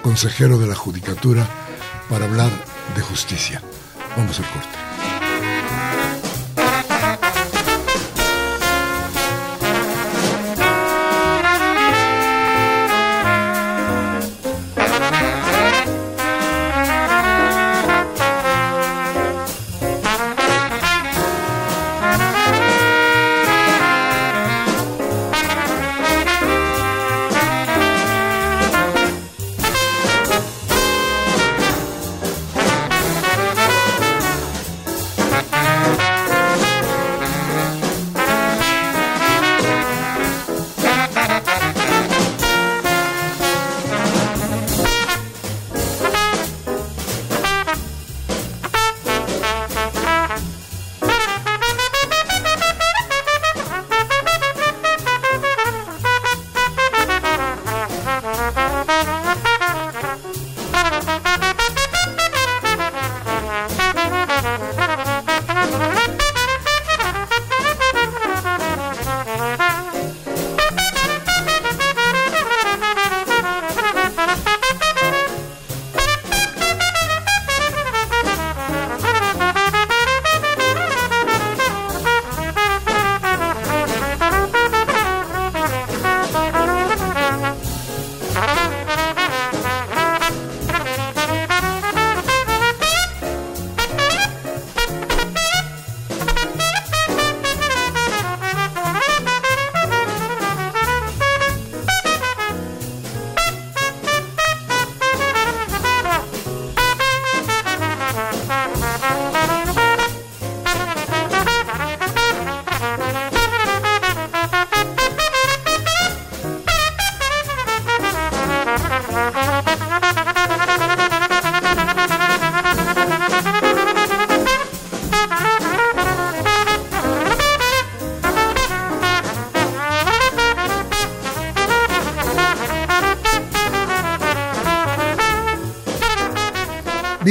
consejero 0.02 0.58
de 0.58 0.68
la 0.68 0.74
Judicatura 0.74 1.48
para 2.08 2.26
hablar 2.26 2.50
de 2.94 3.02
justicia. 3.02 3.60
Vamos 4.16 4.38
al 4.38 4.46
corte. 4.50 4.87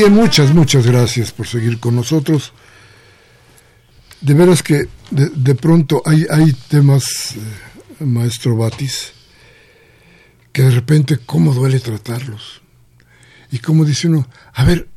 Bien, 0.07 0.21
muchas, 0.21 0.53
muchas 0.53 0.87
gracias 0.87 1.33
por 1.33 1.47
seguir 1.47 1.81
con 1.81 1.93
nosotros. 1.93 2.53
De 4.21 4.33
veras 4.33 4.63
que 4.63 4.87
de, 5.11 5.55
pronto 5.55 6.01
hay, 6.05 6.25
hay 6.29 6.53
temas, 6.69 7.35
eh, 7.35 8.05
maestro 8.05 8.55
Batis, 8.55 9.11
que 10.53 10.61
de 10.61 10.71
repente 10.71 11.17
cómo 11.25 11.53
duele 11.53 11.81
tratarlos. 11.81 12.61
Y 13.51 13.59
como 13.59 13.83
dice 13.83 14.07
uno, 14.07 14.29
a 14.53 14.63
ver, 14.63 14.87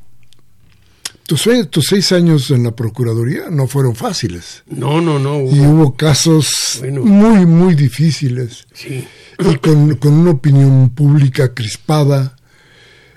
tus, 1.25 1.45
tus 1.69 1.87
seis 1.89 2.13
años 2.13 2.49
en 2.49 2.63
la 2.63 2.71
Procuraduría 2.71 3.49
no 3.49 3.67
fueron 3.67 3.97
fáciles. 3.97 4.63
No, 4.67 5.01
no, 5.01 5.19
no. 5.19 5.41
Y 5.41 5.59
hubo 5.59 5.93
casos 5.97 6.81
muy, 6.81 7.45
muy 7.45 7.75
difíciles. 7.75 8.65
Sí. 8.73 9.05
Y 9.39 9.55
con, 9.57 9.97
con 9.97 10.13
una 10.13 10.31
opinión 10.31 10.89
pública 10.91 11.53
crispada, 11.53 12.37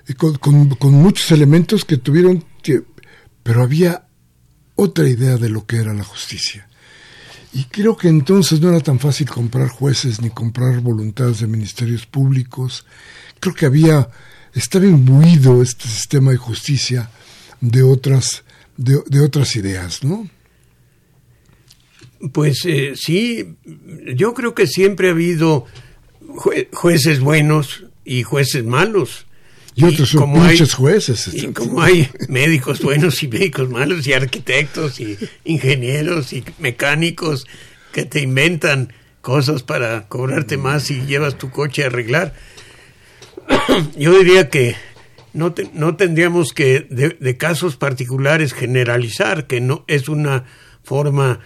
y 0.07 0.15
con, 0.15 0.37
con, 0.37 0.93
muchos 0.93 1.31
elementos 1.31 1.85
que 1.85 1.97
tuvieron 1.97 2.45
que... 2.63 2.83
Pero 3.43 3.63
había 3.63 4.07
otra 4.75 5.09
idea 5.09 5.37
de 5.37 5.49
lo 5.49 5.67
que 5.67 5.77
era 5.77 5.95
la 5.95 6.05
justicia. 6.05 6.69
Y 7.53 7.65
creo 7.65 7.97
que 7.97 8.09
entonces 8.09 8.61
no 8.61 8.71
era 8.71 8.81
tan 8.81 8.99
fácil 8.99 9.29
comprar 9.29 9.69
jueces 9.69 10.21
ni 10.21 10.31
comprar 10.31 10.81
voluntades 10.81 11.41
de 11.41 11.47
ministerios 11.47 12.05
públicos. 12.05 12.85
Creo 13.39 13.55
que 13.55 13.67
había, 13.67 14.09
estaba 14.53 14.87
imbuido 14.87 15.63
este 15.63 15.89
sistema 15.89 16.33
de 16.33 16.37
justicia 16.37 17.11
de 17.61 17.83
otras, 17.83 18.45
de, 18.77 19.21
otras 19.21 19.57
ideas, 19.57 20.03
¿no? 20.03 20.29
Pues 22.33 22.65
eh, 22.65 22.95
sí, 22.97 23.57
yo 24.15 24.35
creo 24.35 24.55
que 24.55 24.67
siempre 24.67 25.09
ha 25.09 25.13
habido 25.13 25.67
jueces 26.73 27.21
buenos 27.21 27.85
y 28.05 28.23
jueces 28.23 28.65
malos. 28.65 29.27
Y, 29.77 29.85
otros 29.85 30.11
son 30.11 30.31
muchos 30.31 30.75
jueces. 30.75 31.33
Y 31.35 31.53
como 31.53 31.83
hay 31.83 32.09
médicos 32.29 32.81
buenos 32.81 33.23
y 33.23 33.29
médicos 33.29 33.69
malos, 33.69 34.07
y 34.07 34.13
arquitectos, 34.13 35.01
y 35.01 35.19
ingenieros, 35.45 36.33
y 36.33 36.45
mecánicos 36.59 37.47
que 37.93 38.05
te 38.05 38.21
inventan 38.21 38.93
cosas 39.21 39.63
para 39.63 40.07
cobrarte 40.07 40.57
más 40.59 40.91
y 40.91 41.07
llevas 41.07 41.39
tu 41.39 41.51
coche 41.51 41.83
a 41.83 41.87
arreglar. 41.87 42.35
Yo 43.97 44.17
diría 44.17 44.49
que 44.49 44.77
no, 45.33 45.55
no 45.73 45.97
tendríamos 45.97 46.53
que 46.53 46.87
de, 46.91 47.37
casos 47.37 47.77
particulares 47.77 48.53
generalizar, 48.53 49.47
que 49.47 49.61
no 49.61 49.85
es 49.89 50.09
una 50.09 50.45
forma 50.85 51.41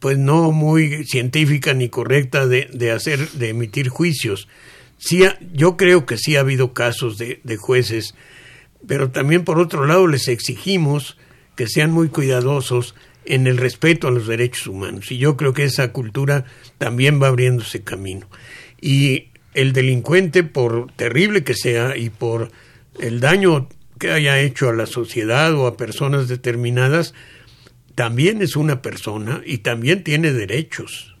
pues 0.00 0.18
no 0.18 0.50
muy 0.52 1.04
científica 1.04 1.72
ni 1.74 1.88
correcta 1.88 2.46
de, 2.46 2.68
de 2.72 2.90
hacer, 2.90 3.30
de 3.30 3.50
emitir 3.50 3.88
juicios. 3.88 4.48
Sí, 4.98 5.22
yo 5.52 5.76
creo 5.76 6.06
que 6.06 6.16
sí 6.18 6.36
ha 6.36 6.40
habido 6.40 6.74
casos 6.74 7.18
de, 7.18 7.40
de 7.44 7.56
jueces, 7.56 8.14
pero 8.86 9.10
también 9.10 9.44
por 9.44 9.58
otro 9.58 9.86
lado 9.86 10.06
les 10.06 10.28
exigimos 10.28 11.16
que 11.56 11.66
sean 11.66 11.90
muy 11.90 12.08
cuidadosos 12.08 12.94
en 13.24 13.46
el 13.46 13.58
respeto 13.58 14.08
a 14.08 14.10
los 14.10 14.26
derechos 14.26 14.66
humanos. 14.66 15.10
Y 15.12 15.18
yo 15.18 15.36
creo 15.36 15.52
que 15.52 15.64
esa 15.64 15.92
cultura 15.92 16.44
también 16.78 17.22
va 17.22 17.28
abriéndose 17.28 17.82
camino. 17.82 18.28
Y 18.80 19.28
el 19.54 19.72
delincuente, 19.72 20.44
por 20.44 20.92
terrible 20.92 21.44
que 21.44 21.54
sea 21.54 21.96
y 21.96 22.10
por 22.10 22.50
el 23.00 23.20
daño 23.20 23.68
que 23.98 24.12
haya 24.12 24.40
hecho 24.40 24.68
a 24.68 24.74
la 24.74 24.86
sociedad 24.86 25.52
o 25.54 25.66
a 25.66 25.76
personas 25.76 26.28
determinadas, 26.28 27.12
también 27.94 28.40
es 28.40 28.56
una 28.56 28.80
persona 28.80 29.42
y 29.44 29.58
también 29.58 30.04
tiene 30.04 30.32
derechos. 30.32 31.16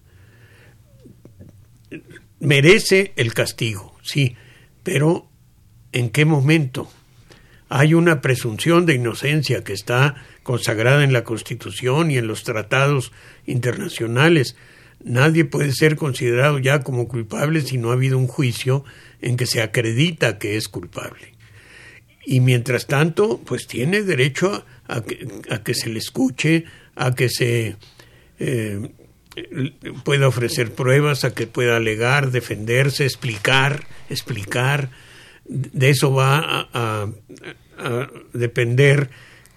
Merece 2.40 3.12
el 3.16 3.34
castigo, 3.34 3.96
sí, 4.02 4.36
pero 4.82 5.28
¿en 5.92 6.10
qué 6.10 6.24
momento? 6.24 6.90
Hay 7.68 7.94
una 7.94 8.20
presunción 8.20 8.86
de 8.86 8.94
inocencia 8.94 9.62
que 9.64 9.72
está 9.72 10.24
consagrada 10.42 11.04
en 11.04 11.12
la 11.12 11.24
Constitución 11.24 12.10
y 12.10 12.16
en 12.16 12.26
los 12.26 12.44
tratados 12.44 13.12
internacionales. 13.46 14.56
Nadie 15.04 15.44
puede 15.44 15.72
ser 15.72 15.96
considerado 15.96 16.58
ya 16.58 16.80
como 16.82 17.08
culpable 17.08 17.60
si 17.60 17.76
no 17.76 17.90
ha 17.90 17.94
habido 17.94 18.16
un 18.16 18.26
juicio 18.26 18.84
en 19.20 19.36
que 19.36 19.46
se 19.46 19.60
acredita 19.60 20.38
que 20.38 20.56
es 20.56 20.68
culpable 20.68 21.38
y 22.30 22.40
mientras 22.40 22.86
tanto, 22.86 23.40
pues 23.42 23.66
tiene 23.66 24.02
derecho 24.02 24.62
a 24.86 25.00
que, 25.00 25.72
se 25.72 25.88
le 25.88 25.98
escuche, 25.98 26.64
a 26.94 27.14
que 27.14 27.30
se 27.30 27.76
eh, 28.38 28.90
pueda 30.04 30.28
ofrecer 30.28 30.72
pruebas, 30.72 31.24
a 31.24 31.34
que 31.34 31.46
pueda 31.46 31.76
alegar, 31.76 32.30
defenderse, 32.30 33.04
explicar, 33.04 33.86
explicar. 34.08 34.90
De 35.44 35.90
eso 35.90 36.12
va 36.12 36.68
a, 36.72 37.08
depender 38.32 39.10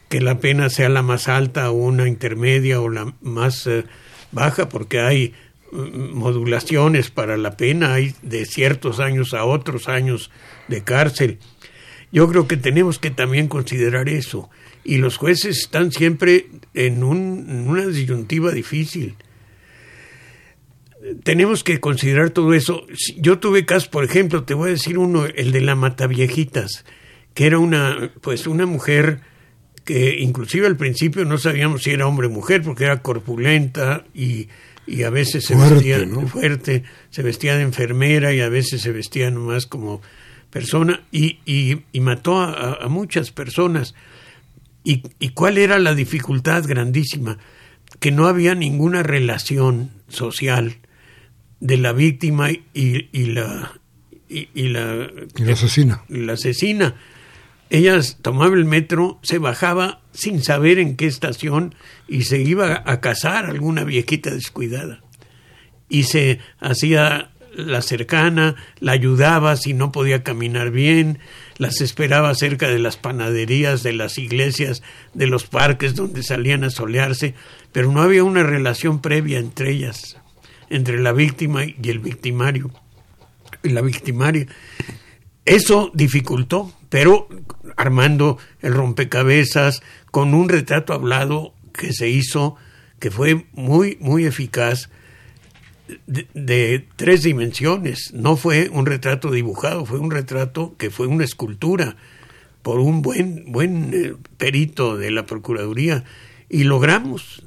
que 0.09 0.21
la 0.21 0.39
pena 0.39 0.69
sea 0.69 0.89
la 0.89 1.01
más 1.01 1.27
alta 1.27 1.71
o 1.71 1.73
una 1.73 2.07
intermedia 2.07 2.79
o 2.79 2.89
la 2.89 3.13
más 3.21 3.65
eh, 3.65 3.85
baja, 4.31 4.69
porque 4.69 4.99
hay 4.99 5.33
mm, 5.71 6.13
modulaciones 6.13 7.09
para 7.09 7.37
la 7.37 7.57
pena, 7.57 7.95
hay 7.95 8.13
de 8.21 8.45
ciertos 8.45 8.99
años 8.99 9.33
a 9.33 9.45
otros 9.45 9.87
años 9.89 10.29
de 10.67 10.83
cárcel. 10.83 11.39
Yo 12.11 12.27
creo 12.27 12.47
que 12.47 12.57
tenemos 12.57 12.99
que 12.99 13.09
también 13.09 13.47
considerar 13.47 14.09
eso. 14.09 14.49
Y 14.83 14.97
los 14.97 15.17
jueces 15.17 15.57
están 15.59 15.91
siempre 15.91 16.47
en, 16.73 17.03
una 17.03 17.85
disyuntiva 17.85 18.51
difícil. 18.51 19.15
Tenemos 21.23 21.63
que 21.63 21.79
considerar 21.79 22.29
todo 22.29 22.53
eso. 22.53 22.85
Yo 23.17 23.39
tuve 23.39 23.65
casos, 23.65 23.89
por 23.89 24.03
ejemplo, 24.03 24.43
te 24.43 24.53
voy 24.53 24.69
a 24.69 24.73
decir 24.73 24.97
uno, 24.97 25.25
el 25.25 25.51
de 25.51 25.61
la 25.61 25.75
Mataviejitas, 25.75 26.85
que 27.33 27.47
era 27.47 27.57
una, 27.57 28.11
pues 28.21 28.45
una 28.45 28.65
mujer 28.65 29.21
que 29.83 30.19
inclusive 30.19 30.67
al 30.67 30.77
principio 30.77 31.25
no 31.25 31.39
sabíamos 31.39 31.83
si 31.83 31.91
era 31.91 32.05
hombre 32.05 32.27
o 32.27 32.29
mujer, 32.29 32.61
porque 32.61 32.83
era 32.83 33.01
corpulenta 33.01 34.05
y, 34.13 34.47
y 34.85 35.03
a 35.03 35.09
veces 35.09 35.45
se 35.45 35.55
vestía 35.55 36.05
fuerte, 36.27 36.83
se 37.09 37.23
vestía 37.23 37.55
de 37.55 37.63
enfermera 37.63 38.33
y 38.33 38.41
a 38.41 38.49
veces 38.49 38.81
se 38.81 38.91
vestía 38.91 39.31
nomás 39.31 39.65
como 39.65 40.01
persona 40.51 41.01
y, 41.11 41.39
y, 41.45 41.99
mató 41.99 42.39
a, 42.41 42.87
muchas 42.89 43.31
personas. 43.31 43.95
Y, 44.83 45.03
¿Y 45.19 45.29
cuál 45.29 45.57
era 45.57 45.79
la 45.79 45.95
dificultad 45.95 46.63
grandísima? 46.67 47.37
Que 47.99 48.11
no 48.11 48.27
había 48.27 48.53
ninguna 48.53 49.01
relación 49.01 49.89
social 50.09 50.77
de 51.61 51.77
la 51.77 51.93
víctima 51.93 52.51
y, 52.51 52.61
y 52.73 53.25
la 53.27 53.71
y, 54.31 54.69
la, 54.69 55.09
la 55.35 55.53
asesina. 55.53 56.03
La 56.07 56.33
asesina. 56.33 56.95
Ella 57.69 57.99
tomaba 58.21 58.55
el 58.55 58.65
metro, 58.65 59.19
se 59.21 59.37
bajaba 59.37 60.01
sin 60.11 60.43
saber 60.43 60.79
en 60.79 60.97
qué 60.97 61.07
estación 61.07 61.75
y 62.07 62.23
se 62.23 62.41
iba 62.41 62.83
a 62.85 62.99
casar 62.99 63.45
alguna 63.45 63.83
viejita 63.83 64.29
descuidada. 64.31 65.01
Y 65.87 66.03
se 66.03 66.39
hacía 66.59 67.31
la 67.55 67.81
cercana, 67.81 68.55
la 68.79 68.93
ayudaba 68.93 69.55
si 69.57 69.73
no 69.73 69.91
podía 69.91 70.23
caminar 70.23 70.71
bien, 70.71 71.19
las 71.57 71.81
esperaba 71.81 72.33
cerca 72.35 72.69
de 72.69 72.79
las 72.79 72.97
panaderías, 72.97 73.83
de 73.83 73.93
las 73.93 74.17
iglesias, 74.17 74.83
de 75.13 75.27
los 75.27 75.45
parques 75.45 75.95
donde 75.95 76.23
salían 76.23 76.63
a 76.63 76.69
solearse, 76.69 77.35
pero 77.71 77.91
no 77.91 78.01
había 78.01 78.23
una 78.23 78.43
relación 78.43 79.01
previa 79.01 79.39
entre 79.39 79.71
ellas, 79.71 80.17
entre 80.71 80.99
la 80.99 81.11
víctima 81.11 81.65
y 81.65 81.89
el 81.89 81.99
victimario, 81.99 82.71
la 83.63 83.81
victimaria. 83.81 84.47
Eso 85.45 85.91
dificultó, 85.93 86.71
pero 86.89 87.27
armando 87.75 88.37
el 88.61 88.73
rompecabezas 88.73 89.81
con 90.11 90.33
un 90.33 90.49
retrato 90.49 90.93
hablado 90.93 91.53
que 91.73 91.93
se 91.93 92.09
hizo, 92.09 92.55
que 92.99 93.11
fue 93.11 93.45
muy, 93.53 93.97
muy 93.99 94.25
eficaz, 94.25 94.89
de, 96.07 96.87
tres 96.95 97.23
dimensiones. 97.23 98.11
No 98.13 98.37
fue 98.37 98.69
un 98.69 98.85
retrato 98.85 99.31
dibujado, 99.31 99.85
fue 99.85 99.99
un 99.99 100.11
retrato 100.11 100.75
que 100.77 100.89
fue 100.89 101.07
una 101.07 101.25
escultura 101.25 101.97
por 102.61 102.79
un 102.79 103.01
buen, 103.01 103.51
buen 103.51 103.91
eh, 103.93 104.13
perito 104.37 104.97
de 104.97 105.11
la 105.11 105.25
Procuraduría 105.25 106.03
y 106.53 106.65
logramos 106.65 107.43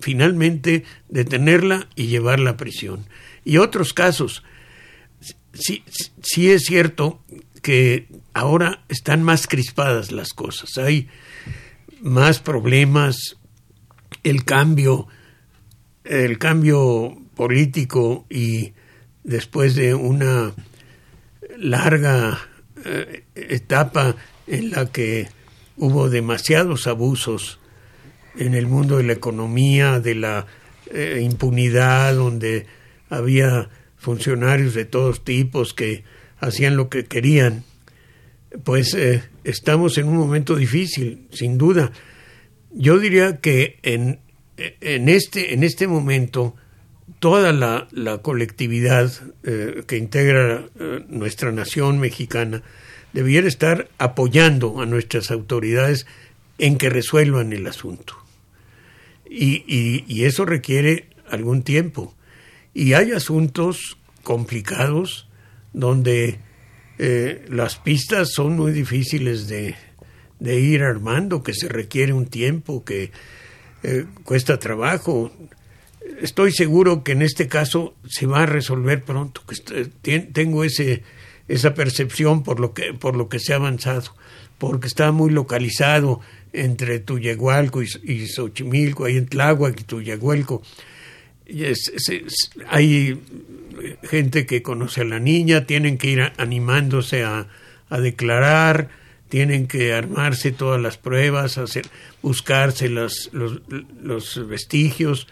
finalmente 0.00 0.84
detenerla 1.10 1.86
y 1.94 2.06
llevarla 2.06 2.52
a 2.52 2.56
prisión. 2.56 3.06
Y 3.44 3.58
otros 3.58 3.92
casos, 3.92 4.42
sí, 5.52 5.84
sí 6.22 6.50
es 6.50 6.62
cierto 6.62 7.22
que 7.60 8.08
ahora 8.32 8.84
están 8.88 9.22
más 9.22 9.46
crispadas 9.46 10.12
las 10.12 10.30
cosas, 10.30 10.78
hay 10.78 11.08
más 12.00 12.40
problemas, 12.40 13.36
el 14.22 14.46
cambio, 14.46 15.08
el 16.04 16.38
cambio 16.38 17.18
político 17.34 18.24
y 18.30 18.72
después 19.24 19.74
de 19.74 19.94
una 19.94 20.54
larga 21.58 22.38
eh, 22.82 23.24
etapa 23.34 24.16
en 24.46 24.70
la 24.70 24.86
que 24.86 25.28
hubo 25.76 26.08
demasiados 26.08 26.86
abusos 26.86 27.58
en 28.36 28.54
el 28.54 28.66
mundo 28.66 28.98
de 28.98 29.04
la 29.04 29.12
economía, 29.12 30.00
de 30.00 30.14
la 30.14 30.46
eh, 30.90 31.20
impunidad, 31.22 32.14
donde 32.14 32.66
había 33.08 33.68
funcionarios 33.96 34.74
de 34.74 34.84
todos 34.84 35.24
tipos 35.24 35.74
que 35.74 36.04
hacían 36.38 36.76
lo 36.76 36.88
que 36.88 37.04
querían, 37.04 37.64
pues 38.64 38.94
eh, 38.94 39.22
estamos 39.44 39.96
en 39.98 40.08
un 40.08 40.16
momento 40.16 40.56
difícil, 40.56 41.28
sin 41.30 41.56
duda. 41.58 41.92
Yo 42.72 42.98
diría 42.98 43.38
que 43.38 43.78
en, 43.82 44.20
en, 44.56 45.08
este, 45.08 45.54
en 45.54 45.62
este 45.62 45.86
momento 45.86 46.56
toda 47.20 47.52
la, 47.52 47.88
colectividad 48.22 49.12
eh, 49.44 49.84
que 49.86 49.96
integra 49.98 50.64
nuestra 51.08 51.52
nación 51.52 51.98
mexicana 51.98 52.62
debiera 53.12 53.46
estar 53.46 53.88
apoyando 53.98 54.80
a 54.80 54.86
nuestras 54.86 55.30
autoridades 55.30 56.06
en 56.58 56.78
que 56.78 56.90
resuelvan 56.90 57.52
el 57.52 57.66
asunto. 57.66 58.21
Y, 59.34 60.04
y, 60.06 60.24
eso 60.24 60.44
requiere 60.44 61.08
algún 61.28 61.62
tiempo. 61.62 62.14
Y 62.74 62.92
hay 62.92 63.12
asuntos 63.12 63.96
complicados 64.22 65.28
donde 65.72 66.38
eh, 66.98 67.44
las 67.48 67.76
pistas 67.76 68.32
son 68.32 68.56
muy 68.56 68.72
difíciles 68.72 69.48
de, 69.48 69.74
de, 70.38 70.60
ir 70.60 70.82
armando, 70.82 71.42
que 71.42 71.54
se 71.54 71.68
requiere 71.68 72.12
un 72.12 72.26
tiempo, 72.26 72.84
que 72.84 73.10
cuesta 74.24 74.58
trabajo 74.58 75.32
estoy 76.20 76.52
seguro 76.52 77.02
que 77.04 77.12
en 77.12 77.22
este 77.22 77.48
caso 77.48 77.94
se 78.08 78.26
va 78.26 78.42
a 78.42 78.46
resolver 78.46 79.02
pronto. 79.02 79.42
Que 80.02 80.20
tengo 80.20 80.64
ese, 80.64 81.02
esa 81.48 81.74
percepción 81.74 82.42
por 82.42 82.60
lo 82.60 82.72
que 82.72 82.94
por 82.94 83.16
lo 83.16 83.28
que 83.28 83.38
se 83.38 83.52
ha 83.52 83.56
avanzado, 83.56 84.14
porque 84.58 84.86
está 84.86 85.12
muy 85.12 85.30
localizado 85.30 86.20
entre 86.52 87.00
Tuyehualco 87.00 87.82
y, 87.82 87.88
y 88.04 88.26
Xochimilco, 88.26 89.04
ahí 89.04 89.16
en 89.16 89.26
Tláhuac 89.26 89.80
y 89.80 89.84
Tuyehualco. 89.84 90.62
hay 92.68 93.20
gente 94.02 94.46
que 94.46 94.62
conoce 94.62 95.02
a 95.02 95.04
la 95.04 95.18
niña, 95.18 95.66
tienen 95.66 95.98
que 95.98 96.10
ir 96.10 96.32
animándose 96.36 97.24
a, 97.24 97.48
a 97.88 98.00
declarar, 98.00 98.88
tienen 99.28 99.66
que 99.66 99.94
armarse 99.94 100.52
todas 100.52 100.80
las 100.80 100.98
pruebas, 100.98 101.58
hacer, 101.58 101.86
buscarse 102.22 102.88
los, 102.88 103.30
los 103.32 104.48
vestigios 104.48 105.26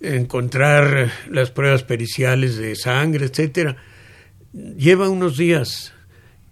encontrar 0.00 1.12
las 1.28 1.50
pruebas 1.50 1.82
periciales 1.82 2.56
de 2.56 2.74
sangre, 2.76 3.26
etcétera, 3.26 3.76
lleva 4.52 5.08
unos 5.08 5.36
días. 5.36 5.92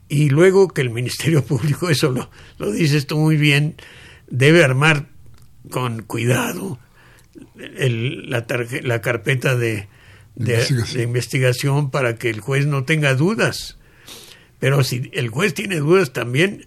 Y 0.09 0.30
luego 0.30 0.68
que 0.68 0.80
el 0.80 0.90
Ministerio 0.90 1.44
Público, 1.44 1.90
eso 1.90 2.11
lo, 2.11 2.30
lo 2.59 2.72
dices 2.72 3.06
tú 3.06 3.18
muy 3.18 3.36
bien, 3.36 3.76
debe 4.28 4.64
armar 4.64 5.06
con 5.70 6.02
cuidado 6.02 6.78
la, 7.54 8.46
la, 8.82 9.00
carpeta 9.00 9.56
de, 9.56 9.88
de, 10.34 11.02
investigación. 11.02 11.90
para 11.90 12.16
que 12.16 12.30
el 12.30 12.40
juez 12.40 12.66
no 12.66 12.84
tenga 12.84 13.14
dudas. 13.14 13.78
Pero 14.59 14.82
si 14.82 15.11
el 15.12 15.28
juez 15.28 15.54
tiene 15.54 15.76
dudas 15.76 16.12
también, 16.12 16.66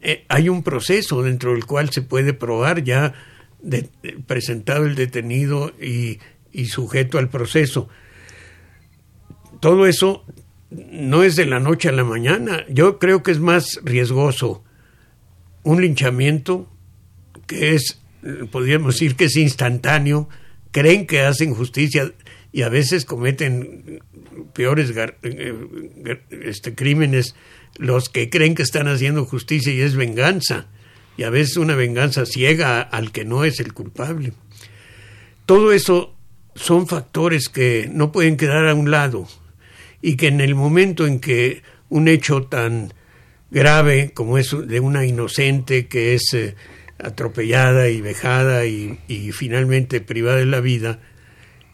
eh, 0.00 0.24
hay 0.28 0.48
un 0.48 0.62
proceso 0.62 1.22
dentro 1.22 1.52
del 1.52 1.66
cual 1.66 1.90
se 1.90 2.02
puede 2.02 2.32
probar 2.32 2.82
ya 2.82 3.14
de, 3.60 3.88
presentado 4.26 4.86
el 4.86 4.94
detenido 4.94 5.72
y, 5.80 6.18
sujeto 6.66 7.18
al 7.18 7.28
proceso. 7.28 7.88
Todo 9.60 9.86
eso 9.86 10.24
no 10.90 11.22
es 11.22 11.36
de 11.36 11.46
la 11.46 11.60
noche 11.60 11.88
a 11.88 11.92
la 11.92 12.04
mañana. 12.04 12.64
Yo 12.68 12.98
creo 12.98 13.22
que 13.22 13.30
es 13.30 13.38
más 13.38 13.80
riesgoso 13.84 14.64
un 15.62 15.80
linchamiento 15.80 16.68
que 17.46 17.74
es, 17.74 18.00
podríamos 18.50 18.94
decir 18.94 19.16
que 19.16 19.26
es 19.26 19.36
instantáneo, 19.36 20.28
creen 20.70 21.06
que 21.06 21.20
hacen 21.20 21.54
justicia 21.54 22.12
y 22.52 22.62
a 22.62 22.68
veces 22.68 23.04
cometen 23.04 24.02
peores 24.52 24.92
eh, 25.22 25.54
este, 26.30 26.74
crímenes 26.74 27.34
los 27.76 28.08
que 28.08 28.28
creen 28.28 28.54
que 28.54 28.62
están 28.62 28.88
haciendo 28.88 29.24
justicia 29.24 29.72
y 29.72 29.80
es 29.80 29.96
venganza 29.96 30.66
y 31.16 31.24
a 31.24 31.30
veces 31.30 31.56
una 31.56 31.74
venganza 31.74 32.26
ciega 32.26 32.80
al 32.80 33.12
que 33.12 33.24
no 33.24 33.44
es 33.44 33.60
el 33.60 33.72
culpable. 33.72 34.32
Todo 35.46 35.72
eso 35.72 36.14
son 36.54 36.86
factores 36.86 37.48
que 37.48 37.88
no 37.92 38.12
pueden 38.12 38.36
quedar 38.36 38.68
a 38.68 38.74
un 38.74 38.90
lado 38.90 39.28
y 40.02 40.16
que 40.16 40.26
en 40.26 40.40
el 40.40 40.54
momento 40.54 41.06
en 41.06 41.20
que 41.20 41.62
un 41.88 42.08
hecho 42.08 42.42
tan 42.42 42.92
grave 43.50 44.12
como 44.12 44.36
es 44.36 44.54
de 44.66 44.80
una 44.80 45.06
inocente 45.06 45.86
que 45.86 46.14
es 46.14 46.34
eh, 46.34 46.56
atropellada 46.98 47.88
y 47.88 48.00
vejada 48.00 48.66
y, 48.66 48.98
finalmente 49.32 50.00
privada 50.00 50.38
de 50.38 50.46
la 50.46 50.60
vida 50.60 51.00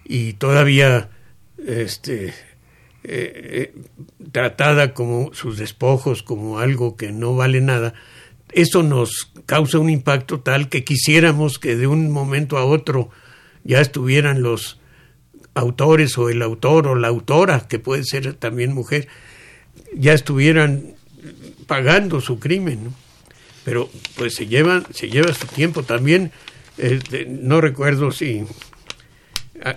y 0.04 0.34
todavía 0.34 1.10
este, 1.66 2.28
eh, 2.28 2.34
eh, 3.04 3.74
tratada 4.32 4.94
como 4.94 5.32
sus 5.34 5.58
despojos 5.58 6.22
como 6.22 6.58
algo 6.58 6.96
que 6.96 7.12
no 7.12 7.34
vale 7.34 7.60
nada, 7.60 7.94
eso 8.52 8.82
nos 8.82 9.32
causa 9.46 9.78
un 9.78 9.90
impacto 9.90 10.40
tal 10.40 10.68
que 10.68 10.84
quisiéramos 10.84 11.58
que 11.58 11.76
de 11.76 11.86
un 11.86 12.10
momento 12.10 12.58
a 12.58 12.64
otro 12.64 13.10
ya 13.64 13.80
estuvieran 13.80 14.42
los 14.42 14.77
autores 15.54 16.16
o 16.18 16.28
el 16.28 16.42
autor 16.42 16.86
o 16.88 16.94
la 16.94 17.08
autora, 17.08 17.66
que 17.68 17.78
puede 17.78 18.04
ser 18.04 18.34
también 18.34 18.72
mujer, 18.72 19.08
ya 19.94 20.12
estuvieran 20.12 20.94
pagando 21.66 22.20
su 22.20 22.38
crimen. 22.38 22.94
Pero 23.64 23.90
pues 24.16 24.34
se 24.34 24.46
lleva, 24.46 24.82
se 24.92 25.10
lleva 25.10 25.34
su 25.34 25.46
tiempo 25.46 25.82
también. 25.82 26.32
Este, 26.78 27.26
no 27.26 27.60
recuerdo 27.60 28.12
si 28.12 28.44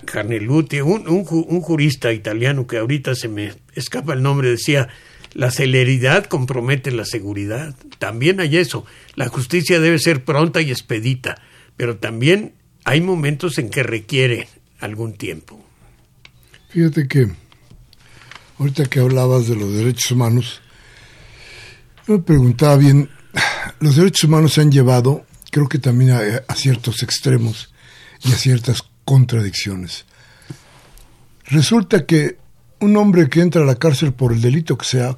Carneluti, 0.05 0.82
un, 0.82 1.07
un, 1.07 1.26
un 1.30 1.62
jurista 1.62 2.14
italiano 2.14 2.68
que 2.68 2.78
ahorita 2.78 3.16
se 3.16 3.28
me 3.28 3.53
escapa 3.74 4.14
el 4.14 4.22
nombre, 4.22 4.49
decía, 4.49 4.89
la 5.34 5.51
celeridad 5.51 6.26
compromete 6.26 6.91
la 6.91 7.05
seguridad. 7.05 7.76
También 7.97 8.39
hay 8.39 8.57
eso. 8.57 8.86
La 9.16 9.28
justicia 9.28 9.80
debe 9.80 9.99
ser 9.99 10.24
pronta 10.24 10.62
y 10.62 10.72
expedita, 10.72 11.41
pero 11.78 11.97
también 11.97 12.53
hay 12.84 13.01
momentos 13.01 13.57
en 13.57 13.70
que 13.70 13.84
requiere 13.84 14.47
algún 14.82 15.13
tiempo. 15.13 15.63
Fíjate 16.69 17.07
que 17.07 17.32
ahorita 18.59 18.86
que 18.86 18.99
hablabas 18.99 19.47
de 19.47 19.55
los 19.55 19.73
derechos 19.73 20.11
humanos, 20.11 20.61
me 22.07 22.19
preguntaba 22.19 22.75
bien, 22.77 23.09
los 23.79 23.95
derechos 23.95 24.25
humanos 24.25 24.53
se 24.53 24.61
han 24.61 24.71
llevado, 24.71 25.25
creo 25.51 25.69
que 25.69 25.79
también 25.79 26.11
a 26.11 26.55
ciertos 26.55 27.03
extremos 27.03 27.73
y 28.23 28.32
a 28.32 28.36
ciertas 28.36 28.84
contradicciones. 29.05 30.05
Resulta 31.45 32.05
que 32.05 32.38
un 32.79 32.97
hombre 32.97 33.29
que 33.29 33.41
entra 33.41 33.61
a 33.61 33.65
la 33.65 33.75
cárcel 33.75 34.13
por 34.13 34.34
el 34.34 34.41
delito 34.41 34.77
que 34.77 34.86
sea 34.86 35.17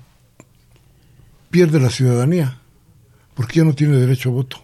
pierde 1.50 1.80
la 1.80 1.90
ciudadanía 1.90 2.60
porque 3.36 3.60
ya 3.60 3.64
no 3.64 3.74
tiene 3.74 3.98
derecho 3.98 4.30
a 4.30 4.34
voto. 4.34 4.64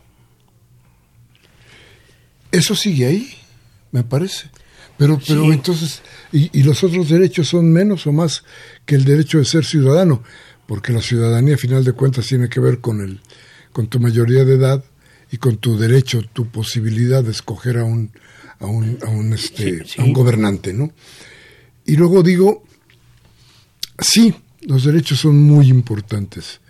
Eso 2.51 2.75
sigue 2.75 3.05
ahí, 3.05 3.35
me 3.91 4.03
parece. 4.03 4.49
Pero, 4.99 5.19
pero 5.25 5.51
entonces, 5.51 6.03
y, 6.31 6.61
los 6.61 6.83
otros 6.83 7.09
derechos 7.09 7.47
son 7.47 7.71
menos 7.71 8.05
o 8.05 8.11
más 8.11 8.43
que 8.85 8.93
el 8.93 9.05
derecho 9.05 9.39
de 9.39 9.45
ser 9.45 9.65
ciudadano, 9.65 10.21
porque 10.67 10.93
la 10.93 11.01
ciudadanía, 11.01 11.55
a 11.55 11.57
final 11.57 11.83
de 11.83 11.93
cuentas, 11.93 12.27
tiene 12.27 12.49
que 12.49 12.59
ver 12.59 12.79
con, 12.79 13.01
el, 13.01 13.19
con 13.71 13.87
tu 13.87 13.99
mayoría 13.99 14.45
de 14.45 14.55
edad 14.55 14.83
y 15.31 15.37
con 15.37 15.57
tu 15.57 15.77
derecho, 15.77 16.21
tu 16.33 16.47
posibilidad 16.51 17.23
de 17.23 17.31
escoger 17.31 17.77
a 17.77 17.83
un, 17.83 18.11
a 18.59 18.67
un, 18.67 18.99
a 19.01 19.09
un, 19.09 19.33
este, 19.33 19.83
A 19.97 20.03
un 20.03 20.13
gobernante, 20.13 20.73
¿no? 20.73 20.91
Y 21.85 21.95
luego 21.95 22.21
digo, 22.21 22.63
Sí, 24.01 24.33
los 24.61 24.85
derechos 24.85 25.19
son 25.19 25.41
muy 25.41 25.67
importantes, 25.67 26.61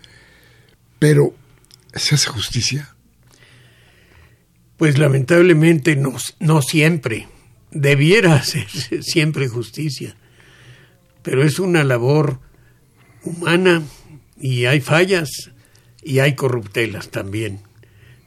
pero 0.98 1.34
¿se 1.94 2.14
hace 2.14 2.28
justicia? 2.28 2.94
Pues 4.76 4.98
lamentablemente 4.98 5.94
no, 5.96 6.16
no 6.40 6.62
siempre. 6.62 7.28
Debiera 7.70 8.34
hacerse 8.36 9.02
siempre 9.02 9.48
justicia, 9.48 10.16
pero 11.22 11.42
es 11.42 11.58
una 11.58 11.84
labor 11.84 12.40
humana 13.22 13.82
y 14.40 14.64
hay 14.64 14.80
fallas 14.80 15.50
y 16.02 16.20
hay 16.20 16.34
corruptelas 16.34 17.10
también, 17.10 17.60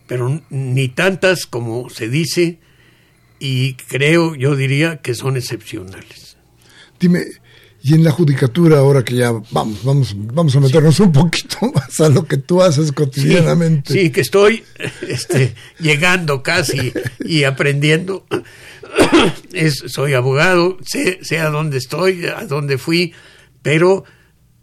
pero 0.07 0.41
ni 0.49 0.89
tantas 0.89 1.45
como 1.45 1.89
se 1.89 2.07
dice 2.09 2.59
y 3.39 3.73
creo, 3.73 4.35
yo 4.35 4.55
diría 4.55 4.97
que 4.97 5.15
son 5.15 5.35
excepcionales. 5.35 6.37
Dime, 6.99 7.25
y 7.85 7.93
en 7.95 8.03
la 8.05 8.11
judicatura, 8.11 8.77
ahora 8.77 9.03
que 9.03 9.15
ya 9.15 9.31
vamos, 9.51 9.83
vamos, 9.83 10.15
vamos 10.15 10.55
a 10.55 10.61
meternos 10.61 11.01
un 11.01 11.11
poquito 11.11 11.57
más 11.75 11.99
a 11.99 12.07
lo 12.07 12.25
que 12.25 12.37
tú 12.37 12.61
haces 12.61 12.93
cotidianamente. 12.93 13.91
Sí, 13.91 14.09
que 14.09 14.21
estoy 14.21 14.63
este, 15.07 15.53
llegando 15.79 16.41
casi 16.41 16.93
y 17.25 17.43
aprendiendo. 17.43 18.25
Es, 19.53 19.83
soy 19.87 20.13
abogado, 20.13 20.77
sé, 20.83 21.19
sé 21.21 21.39
a 21.39 21.49
dónde 21.49 21.77
estoy, 21.77 22.25
a 22.25 22.45
dónde 22.45 22.77
fui, 22.77 23.13
pero 23.61 24.03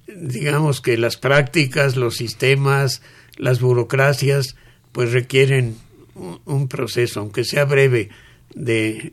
digamos 0.09 0.81
que 0.81 0.99
las 0.99 1.16
prácticas, 1.16 1.97
los 1.97 2.16
sistemas, 2.16 3.01
las 3.37 3.61
burocracias, 3.61 4.57
pues 4.91 5.12
requieren 5.12 5.76
un, 6.14 6.68
proceso, 6.68 7.20
aunque 7.20 7.45
sea 7.45 7.64
breve, 7.64 8.11
de 8.53 9.12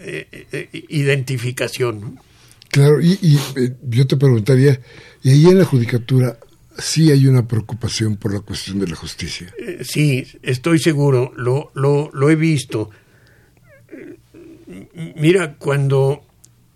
eh, 0.00 0.46
eh, 0.52 0.68
identificación. 0.88 2.20
Claro, 2.70 3.00
y, 3.00 3.18
eh, 3.56 3.74
yo 3.82 4.06
te 4.06 4.16
preguntaría, 4.16 4.80
¿y 5.22 5.30
ahí 5.30 5.46
en 5.46 5.58
la 5.58 5.64
judicatura 5.64 6.38
sí 6.78 7.10
hay 7.10 7.26
una 7.26 7.46
preocupación 7.46 8.16
por 8.16 8.32
la 8.32 8.40
cuestión 8.40 8.78
de 8.78 8.86
la 8.86 8.96
justicia. 8.96 9.52
Eh, 9.58 9.80
sí, 9.82 10.26
estoy 10.42 10.78
seguro, 10.78 11.32
lo, 11.36 11.70
lo, 11.74 12.10
lo 12.12 12.30
he 12.30 12.36
visto. 12.36 12.90
Mira, 15.16 15.54
cuando 15.54 16.22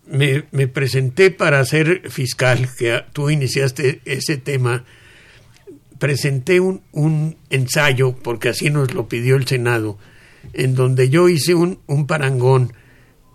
me, 0.07 0.67
presenté 0.67 1.31
para 1.31 1.63
ser 1.65 2.09
fiscal, 2.09 2.67
que 2.77 3.03
tú 3.13 3.29
iniciaste 3.29 4.01
ese 4.05 4.37
tema, 4.37 4.83
presenté 5.99 6.59
un, 6.59 6.81
un, 6.91 7.37
ensayo, 7.49 8.15
porque 8.15 8.49
así 8.49 8.69
nos 8.69 8.93
lo 8.93 9.07
pidió 9.07 9.35
el 9.35 9.47
Senado, 9.47 9.97
en 10.53 10.75
donde 10.75 11.09
yo 11.09 11.29
hice 11.29 11.53
un, 11.53 11.79
un 11.85 12.07
parangón 12.07 12.73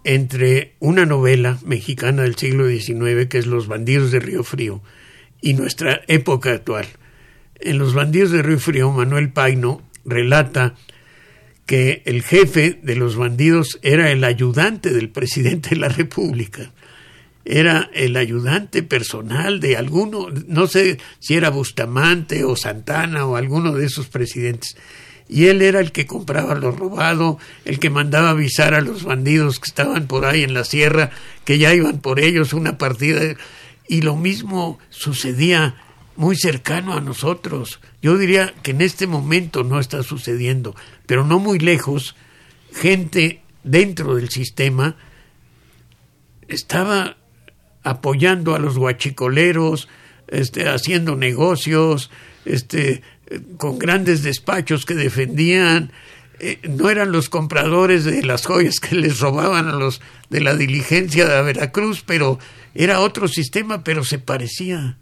entre 0.04 0.74
una 0.80 1.06
novela 1.06 1.58
mexicana 1.64 2.22
del 2.22 2.36
siglo 2.36 2.68
XIX, 2.68 3.28
que 3.28 3.38
es 3.38 3.46
Los 3.46 3.68
bandidos 3.68 4.10
de 4.10 4.20
Río 4.20 4.42
Frío, 4.42 4.82
y 5.40 5.54
nuestra 5.54 6.02
época 6.08 6.50
actual. 6.50 6.86
En 7.60 7.78
Los 7.78 7.94
bandidos 7.94 8.32
de 8.32 8.42
Río 8.42 8.58
Frío, 8.58 8.90
Manuel 8.90 9.30
Paino 9.30 9.82
relata 10.04 10.74
que 11.68 12.00
el 12.06 12.22
jefe 12.22 12.80
de 12.82 12.96
los 12.96 13.16
bandidos 13.16 13.78
era 13.82 14.10
el 14.10 14.24
ayudante 14.24 14.88
del 14.90 15.10
presidente 15.10 15.68
de 15.68 15.76
la 15.76 15.90
República. 15.90 16.72
Era 17.44 17.90
el 17.92 18.16
ayudante 18.16 18.82
personal 18.82 19.60
de 19.60 19.76
alguno, 19.76 20.28
no 20.46 20.66
sé 20.66 20.96
si 21.18 21.34
era 21.34 21.50
Bustamante 21.50 22.42
o 22.44 22.56
Santana 22.56 23.26
o 23.26 23.36
alguno 23.36 23.74
de 23.74 23.84
esos 23.84 24.08
presidentes. 24.08 24.78
Y 25.28 25.48
él 25.48 25.60
era 25.60 25.80
el 25.80 25.92
que 25.92 26.06
compraba 26.06 26.54
lo 26.54 26.70
robado, 26.70 27.38
el 27.66 27.78
que 27.78 27.90
mandaba 27.90 28.30
avisar 28.30 28.72
a 28.72 28.80
los 28.80 29.04
bandidos 29.04 29.60
que 29.60 29.68
estaban 29.68 30.06
por 30.06 30.24
ahí 30.24 30.44
en 30.44 30.54
la 30.54 30.64
sierra, 30.64 31.10
que 31.44 31.58
ya 31.58 31.74
iban 31.74 31.98
por 31.98 32.18
ellos 32.18 32.54
una 32.54 32.78
partida. 32.78 33.20
Y 33.86 34.00
lo 34.00 34.16
mismo 34.16 34.78
sucedía 34.88 35.76
muy 36.18 36.34
cercano 36.34 36.94
a 36.94 37.00
nosotros. 37.00 37.78
Yo 38.02 38.18
diría 38.18 38.52
que 38.64 38.72
en 38.72 38.80
este 38.80 39.06
momento 39.06 39.62
no 39.62 39.78
está 39.78 40.02
sucediendo, 40.02 40.74
pero 41.06 41.24
no 41.24 41.38
muy 41.38 41.60
lejos, 41.60 42.16
gente 42.74 43.40
dentro 43.62 44.16
del 44.16 44.28
sistema 44.28 44.96
estaba 46.48 47.16
apoyando 47.84 48.56
a 48.56 48.58
los 48.58 48.76
guachicoleros, 48.76 49.88
este, 50.26 50.68
haciendo 50.68 51.14
negocios, 51.14 52.10
este, 52.44 53.02
con 53.56 53.78
grandes 53.78 54.24
despachos 54.24 54.86
que 54.86 54.94
defendían, 54.94 55.92
eh, 56.40 56.58
no 56.68 56.90
eran 56.90 57.12
los 57.12 57.28
compradores 57.28 58.02
de 58.02 58.24
las 58.24 58.44
joyas 58.44 58.80
que 58.80 58.96
les 58.96 59.20
robaban 59.20 59.68
a 59.68 59.72
los 59.72 60.00
de 60.30 60.40
la 60.40 60.56
diligencia 60.56 61.28
de 61.28 61.42
Veracruz, 61.42 62.02
pero 62.04 62.40
era 62.74 63.02
otro 63.02 63.28
sistema, 63.28 63.84
pero 63.84 64.02
se 64.02 64.18
parecía. 64.18 64.98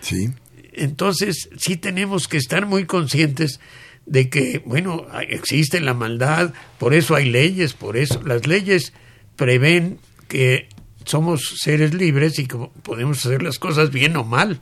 Sí. 0.00 0.30
Entonces, 0.72 1.48
sí 1.56 1.76
tenemos 1.76 2.28
que 2.28 2.36
estar 2.36 2.66
muy 2.66 2.86
conscientes 2.86 3.60
de 4.06 4.30
que, 4.30 4.62
bueno, 4.64 5.06
existe 5.28 5.80
la 5.80 5.94
maldad, 5.94 6.54
por 6.78 6.94
eso 6.94 7.14
hay 7.14 7.28
leyes, 7.30 7.74
por 7.74 7.96
eso 7.96 8.22
las 8.22 8.46
leyes 8.46 8.92
prevén 9.36 9.98
que 10.28 10.68
somos 11.04 11.54
seres 11.60 11.94
libres 11.94 12.38
y 12.38 12.46
que 12.46 12.56
podemos 12.82 13.24
hacer 13.24 13.42
las 13.42 13.58
cosas 13.58 13.90
bien 13.90 14.16
o 14.16 14.24
mal 14.24 14.60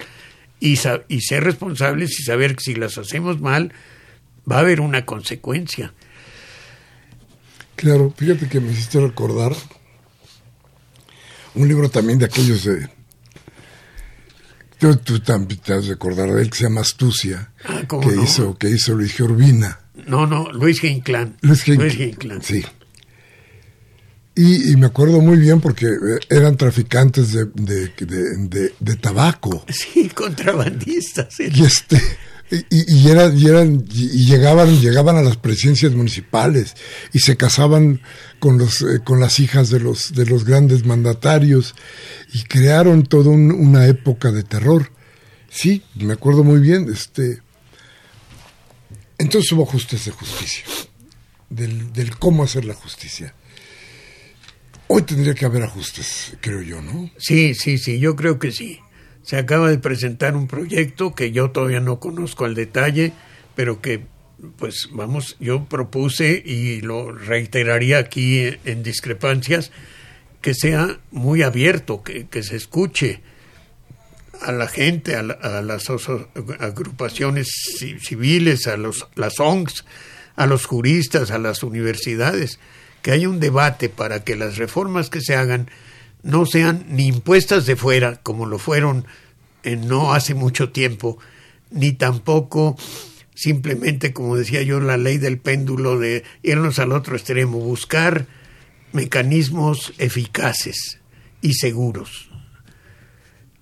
y, 0.60 0.78
y 1.08 1.20
ser 1.20 1.44
responsables 1.44 2.18
y 2.18 2.22
saber 2.22 2.56
que 2.56 2.64
si 2.64 2.74
las 2.74 2.98
hacemos 2.98 3.40
mal 3.40 3.72
va 4.50 4.56
a 4.56 4.60
haber 4.60 4.80
una 4.80 5.04
consecuencia. 5.04 5.92
Claro, 7.74 8.12
fíjate 8.16 8.48
que 8.48 8.60
me 8.60 8.72
hiciste 8.72 9.00
recordar 9.00 9.54
un 11.54 11.68
libro 11.68 11.90
también 11.90 12.18
de 12.18 12.26
aquellos 12.26 12.64
de 12.64 12.88
Tú, 14.78 14.94
tú 14.96 15.20
también 15.20 15.60
te 15.60 15.72
has 15.72 15.86
de 15.86 15.94
acordar 15.94 16.30
de 16.30 16.42
él, 16.42 16.50
que 16.50 16.58
se 16.58 16.64
llama 16.64 16.82
Astucia, 16.82 17.50
ah, 17.64 17.82
que, 17.88 18.22
hizo, 18.22 18.56
que 18.58 18.68
hizo 18.68 18.94
Luis 18.94 19.18
Urbina. 19.20 19.80
No, 20.06 20.26
no, 20.26 20.50
Luis 20.52 20.80
Ginclán. 20.80 21.36
Luis, 21.40 21.62
Ginclán. 21.62 22.42
Sí. 22.42 22.62
Y, 24.34 24.76
me 24.76 24.86
acuerdo 24.86 25.22
muy 25.22 25.38
bien 25.38 25.62
porque 25.62 25.86
eh, 25.86 26.18
eran 26.28 26.58
traficantes 26.58 27.32
de, 27.32 27.46
de, 27.54 28.74
de, 28.78 28.96
tabaco. 28.96 29.64
Sí, 29.68 30.10
contrabandistas. 30.10 31.40
Y 31.40 31.64
este 31.64 31.98
y, 32.50 33.08
eran, 33.08 33.36
y, 33.36 33.46
eran, 33.46 33.84
y 33.90 34.26
llegaban, 34.26 34.80
llegaban 34.80 35.16
a 35.16 35.22
las 35.22 35.36
presidencias 35.36 35.92
municipales 35.92 36.76
y 37.12 37.18
se 37.18 37.36
casaban 37.36 38.00
con, 38.38 38.58
los, 38.58 38.82
eh, 38.82 39.00
con 39.04 39.18
las 39.18 39.40
hijas 39.40 39.68
de 39.68 39.80
los, 39.80 40.14
de 40.14 40.26
los 40.26 40.44
grandes 40.44 40.84
mandatarios 40.84 41.74
y 42.32 42.42
crearon 42.44 43.04
toda 43.04 43.30
una 43.30 43.86
época 43.86 44.30
de 44.30 44.44
terror. 44.44 44.92
Sí, 45.50 45.82
me 45.96 46.12
acuerdo 46.12 46.44
muy 46.44 46.60
bien. 46.60 46.88
Este, 46.92 47.42
entonces 49.18 49.50
hubo 49.52 49.64
ajustes 49.64 50.04
de 50.04 50.12
justicia, 50.12 50.64
del, 51.50 51.92
del 51.92 52.16
cómo 52.16 52.44
hacer 52.44 52.64
la 52.64 52.74
justicia. 52.74 53.34
Hoy 54.88 55.02
tendría 55.02 55.34
que 55.34 55.46
haber 55.46 55.64
ajustes, 55.64 56.36
creo 56.40 56.62
yo, 56.62 56.80
¿no? 56.80 57.10
Sí, 57.18 57.56
sí, 57.56 57.76
sí, 57.76 57.98
yo 57.98 58.14
creo 58.14 58.38
que 58.38 58.52
sí 58.52 58.78
se 59.26 59.36
acaba 59.36 59.68
de 59.68 59.78
presentar 59.78 60.36
un 60.36 60.46
proyecto 60.46 61.16
que 61.16 61.32
yo 61.32 61.50
todavía 61.50 61.80
no 61.80 61.98
conozco 61.98 62.44
al 62.44 62.54
detalle, 62.54 63.12
pero 63.56 63.80
que 63.80 64.02
pues 64.56 64.88
vamos, 64.92 65.36
yo 65.40 65.64
propuse 65.64 66.40
y 66.46 66.80
lo 66.80 67.10
reiteraría 67.10 67.98
aquí 67.98 68.48
en 68.64 68.84
discrepancias, 68.84 69.72
que 70.40 70.54
sea 70.54 71.00
muy 71.10 71.42
abierto, 71.42 72.04
que, 72.04 72.42
se 72.44 72.54
escuche 72.54 73.20
a 74.42 74.52
la 74.52 74.68
gente, 74.68 75.16
a, 75.16 75.24
las 75.24 75.90
agrupaciones 76.60 77.48
civiles, 78.00 78.68
a 78.68 78.76
los, 78.76 79.08
las 79.16 79.40
ONGs, 79.40 79.84
a 80.36 80.46
los 80.46 80.66
juristas, 80.66 81.32
a 81.32 81.38
las 81.38 81.64
universidades, 81.64 82.60
que 83.02 83.10
haya 83.10 83.28
un 83.28 83.40
debate 83.40 83.88
para 83.88 84.22
que 84.22 84.36
las 84.36 84.56
reformas 84.56 85.10
que 85.10 85.20
se 85.20 85.34
hagan 85.34 85.68
no 86.26 86.44
sean 86.44 86.84
ni 86.88 87.06
impuestas 87.06 87.66
de 87.66 87.76
fuera, 87.76 88.16
como 88.16 88.46
lo 88.46 88.58
fueron 88.58 89.06
en 89.62 89.86
no 89.86 90.12
hace 90.12 90.34
mucho 90.34 90.70
tiempo, 90.70 91.18
ni 91.70 91.92
tampoco 91.92 92.76
simplemente, 93.34 94.12
como 94.12 94.36
decía 94.36 94.62
yo, 94.62 94.80
la 94.80 94.96
ley 94.96 95.18
del 95.18 95.38
péndulo 95.38 95.98
de 95.98 96.24
irnos 96.42 96.80
al 96.80 96.92
otro 96.92 97.16
extremo, 97.16 97.58
buscar 97.58 98.26
mecanismos 98.92 99.92
eficaces 99.98 101.00
y 101.42 101.54
seguros. 101.54 102.28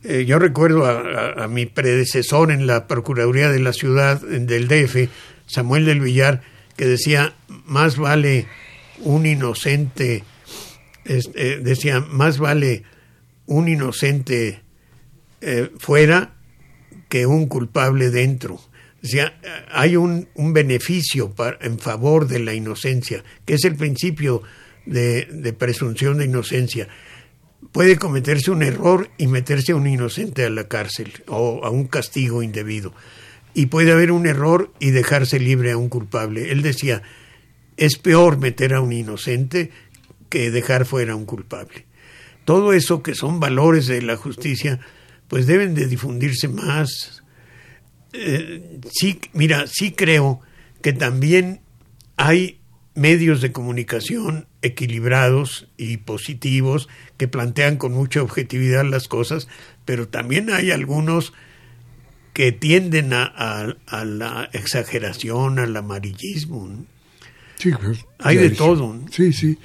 Eh, 0.03 0.25
yo 0.27 0.39
recuerdo 0.39 0.87
a, 0.87 1.45
a, 1.45 1.49
mi 1.49 1.67
predecesor 1.67 2.51
en 2.51 2.67
la 2.67 2.87
Procuraduría 2.87 3.51
de 3.51 3.61
la 3.61 3.73
Ciudad 3.73 4.21
del 4.21 4.69
DF, 4.69 5.11
Samuel 5.47 5.85
del 5.85 6.01
Villar, 6.01 6.43
que 6.77 6.87
decía, 6.87 7.35
más 7.67 7.97
vale 7.97 8.47
un 9.01 9.27
inocente 9.27 10.25
eh, 11.05 11.61
decía, 11.63 12.01
más 12.01 12.39
vale 12.39 12.83
un 13.47 13.69
inocente 13.69 14.61
eh, 15.41 15.71
fuera 15.79 16.35
que 17.09 17.27
un 17.27 17.47
culpable 17.47 18.11
dentro. 18.11 18.61
Decía, 19.03 19.39
hay 19.71 19.97
un, 19.97 20.29
beneficio 20.35 21.35
en 21.61 21.79
favor 21.79 22.27
de 22.27 22.39
la 22.39 22.55
inocencia, 22.55 23.23
que 23.45 23.55
es 23.55 23.65
el 23.65 23.77
principio 23.77 24.43
de, 24.87 25.29
de, 25.31 25.53
presunción 25.53 26.17
de 26.19 26.25
inocencia. 26.25 26.89
Puede 27.71 27.99
cometerse 27.99 28.51
un 28.51 28.63
error 28.63 29.11
y 29.19 29.27
meterse 29.27 29.75
un 29.75 29.87
inocente 29.87 30.45
a 30.45 30.51
la 30.51 30.69
cárcel 30.69 31.13
o 31.27 31.61
a 31.65 31.71
un 31.71 31.87
castigo 31.87 32.43
indebido. 32.43 32.95
Y 33.53 33.67
puede 33.67 33.93
haber 33.93 34.11
un 34.11 34.27
error 34.27 34.73
y 34.81 34.91
dejarse 34.91 35.39
libre 35.39 35.73
a 35.73 35.77
un 35.77 35.91
culpable. 35.91 36.51
Él 36.51 36.63
decía, 36.63 37.03
es 37.77 37.99
peor 37.99 38.39
meter 38.39 38.75
a 38.75 38.81
un 38.81 38.93
inocente 38.93 39.71
que 40.35 40.51
dejar 40.51 40.85
fuera 40.85 41.15
un 41.15 41.27
culpable. 41.27 41.87
Todo 42.45 42.73
eso 42.73 43.05
que 43.05 43.15
son 43.15 43.39
valores 43.39 43.87
de 43.87 44.03
la 44.03 44.17
justicia, 44.17 44.81
pues 45.29 45.47
deben 45.47 45.77
de 45.77 45.87
difundirse 45.87 46.49
más. 46.49 47.23
Eh, 48.13 48.81
sí, 48.91 49.21
mira, 49.33 49.69
sí 49.69 49.93
creo 49.93 50.41
que 50.83 50.93
también 50.93 51.61
hay 52.17 52.59
medios 52.97 53.43
de 53.43 53.53
comunicación 53.53 54.49
equilibrados 54.61 55.69
y 55.77 55.99
positivos 55.99 56.89
que 57.17 57.29
plantean 57.29 57.77
con 57.77 57.93
mucha 57.93 58.21
objetividad 58.21 58.85
las 58.85 59.07
cosas, 59.07 59.47
pero 59.85 60.09
también 60.09 60.51
hay 60.51 60.73
algunos 60.73 61.33
que 62.33 62.51
tienden 62.51 63.13
a, 63.13 63.77
la 64.05 64.51
exageración, 64.53 65.61
al 65.61 65.77
amarillismo. 65.77 66.85
Sí, 67.55 67.71
pues, 67.71 68.05
hay 68.19 68.37
de 68.37 68.51
todo. 68.51 68.99
Sí, 69.13 69.33
sí. 69.33 69.59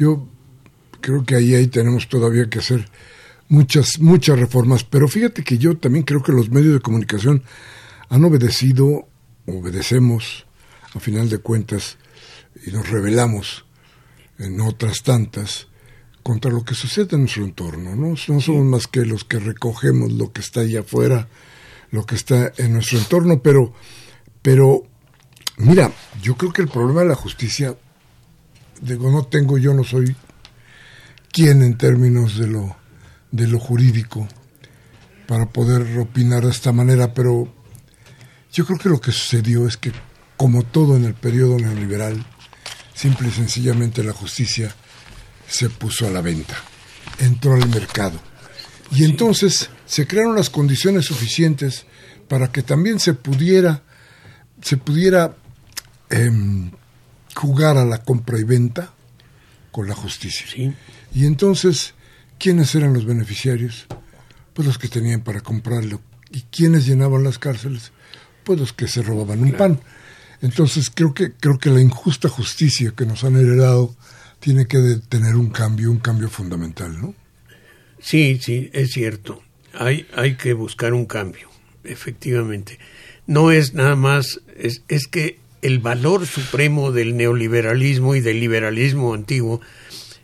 Yo 0.00 0.26
creo 1.02 1.26
que 1.26 1.34
ahí, 1.34 1.54
ahí 1.54 1.66
tenemos 1.66 2.08
todavía 2.08 2.48
que 2.48 2.60
hacer 2.60 2.88
muchas, 3.50 3.98
muchas 4.00 4.38
reformas, 4.38 4.82
pero 4.82 5.08
fíjate 5.08 5.44
que 5.44 5.58
yo 5.58 5.76
también 5.76 6.06
creo 6.06 6.22
que 6.22 6.32
los 6.32 6.48
medios 6.48 6.72
de 6.72 6.80
comunicación 6.80 7.42
han 8.08 8.24
obedecido, 8.24 9.06
obedecemos, 9.46 10.46
a 10.94 11.00
final 11.00 11.28
de 11.28 11.36
cuentas, 11.36 11.98
y 12.64 12.70
nos 12.70 12.88
rebelamos 12.88 13.66
en 14.38 14.58
otras 14.62 15.02
tantas 15.02 15.68
contra 16.22 16.50
lo 16.50 16.64
que 16.64 16.74
sucede 16.74 17.16
en 17.16 17.20
nuestro 17.20 17.44
entorno, 17.44 17.94
¿no? 17.94 18.14
No 18.26 18.40
somos 18.40 18.64
más 18.64 18.86
que 18.86 19.04
los 19.04 19.24
que 19.24 19.38
recogemos 19.38 20.10
lo 20.12 20.32
que 20.32 20.40
está 20.40 20.60
allá 20.60 20.80
afuera, 20.80 21.28
lo 21.90 22.06
que 22.06 22.14
está 22.14 22.54
en 22.56 22.72
nuestro 22.72 22.96
entorno, 22.96 23.42
pero, 23.42 23.74
pero, 24.40 24.82
mira, 25.58 25.92
yo 26.22 26.38
creo 26.38 26.54
que 26.54 26.62
el 26.62 26.68
problema 26.68 27.02
de 27.02 27.08
la 27.08 27.14
justicia, 27.14 27.76
digo, 28.80 29.10
no 29.10 29.24
tengo, 29.24 29.58
yo 29.58 29.74
no 29.74 29.84
soy 29.84 30.14
quien 31.30 31.62
en 31.62 31.76
términos 31.76 32.38
de 32.38 32.46
lo, 32.46 32.76
de 33.30 33.46
lo 33.46 33.58
jurídico 33.58 34.26
para 35.26 35.46
poder 35.46 35.98
opinar 35.98 36.44
de 36.44 36.50
esta 36.50 36.72
manera, 36.72 37.14
pero 37.14 37.52
yo 38.52 38.66
creo 38.66 38.78
que 38.78 38.88
lo 38.88 39.00
que 39.00 39.12
sucedió 39.12 39.66
es 39.66 39.76
que, 39.76 39.92
como 40.36 40.64
todo 40.64 40.96
en 40.96 41.04
el 41.04 41.14
periodo 41.14 41.58
neoliberal, 41.58 42.24
simple 42.94 43.28
y 43.28 43.32
sencillamente 43.32 44.02
la 44.02 44.12
justicia 44.12 44.74
se 45.46 45.70
puso 45.70 46.06
a 46.06 46.10
la 46.10 46.20
venta, 46.20 46.56
entró 47.18 47.54
al 47.54 47.68
mercado. 47.68 48.20
Y 48.90 49.04
entonces 49.04 49.70
se 49.86 50.06
crearon 50.06 50.34
las 50.34 50.50
condiciones 50.50 51.04
suficientes 51.04 51.86
para 52.28 52.50
que 52.50 52.62
también 52.62 52.98
se 52.98 53.14
pudiera, 53.14 53.82
se 54.62 54.76
pudiera 54.76 55.36
em, 56.10 56.72
jugar 57.40 57.78
a 57.78 57.86
la 57.86 58.02
compra 58.04 58.38
y 58.38 58.44
venta 58.44 58.92
con 59.70 59.88
la 59.88 59.94
justicia. 59.94 60.46
Y 61.14 61.24
entonces, 61.24 61.94
¿quiénes 62.38 62.74
eran 62.74 62.92
los 62.92 63.06
beneficiarios? 63.06 63.86
Pues 64.52 64.68
los 64.68 64.76
que 64.76 64.88
tenían 64.88 65.22
para 65.22 65.40
comprarlo. 65.40 66.02
¿Y 66.30 66.42
quiénes 66.42 66.86
llenaban 66.86 67.24
las 67.24 67.38
cárceles? 67.38 67.92
Pues 68.44 68.60
los 68.60 68.74
que 68.74 68.88
se 68.88 69.00
robaban 69.00 69.42
un 69.42 69.52
pan. 69.52 69.80
Entonces 70.42 70.90
creo 70.94 71.14
que, 71.14 71.32
creo 71.32 71.58
que 71.58 71.70
la 71.70 71.80
injusta 71.80 72.28
justicia 72.28 72.92
que 72.94 73.06
nos 73.06 73.24
han 73.24 73.36
heredado 73.36 73.96
tiene 74.38 74.66
que 74.66 75.00
tener 75.08 75.34
un 75.34 75.48
cambio, 75.48 75.90
un 75.90 75.98
cambio 75.98 76.28
fundamental, 76.28 77.00
¿no? 77.00 77.14
Sí, 78.00 78.38
sí, 78.42 78.68
es 78.74 78.90
cierto. 78.90 79.42
Hay, 79.72 80.06
hay 80.14 80.36
que 80.36 80.52
buscar 80.52 80.92
un 80.92 81.06
cambio, 81.06 81.48
efectivamente. 81.84 82.78
No 83.26 83.50
es 83.50 83.72
nada 83.72 83.96
más, 83.96 84.42
es, 84.56 84.82
es 84.88 85.06
que 85.06 85.38
el 85.62 85.78
valor 85.78 86.26
supremo 86.26 86.92
del 86.92 87.16
neoliberalismo 87.16 88.14
y 88.14 88.20
del 88.20 88.40
liberalismo 88.40 89.14
antiguo 89.14 89.60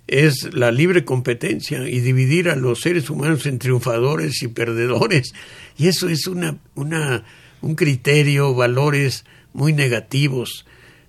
es 0.07 0.55
la 0.55 0.71
libre 0.71 1.05
competencia 1.05 1.89
y 1.89 2.01
dividir 2.01 2.49
a 2.49 2.57
los 2.57 2.81
seres 2.81 3.11
humanos 3.11 3.47
en 3.47 3.59
triunfadores 3.59 4.43
y 4.43 4.49
perdedores. 4.49 5.35
Y 5.77 5.89
eso 5.89 6.09
es 6.09 6.27
una, 6.27 6.59
una, 6.75 7.25
un 7.61 7.75
criterio, 7.75 8.55
valores 8.55 9.25
muy 9.53 9.73
negativos. 9.73 10.65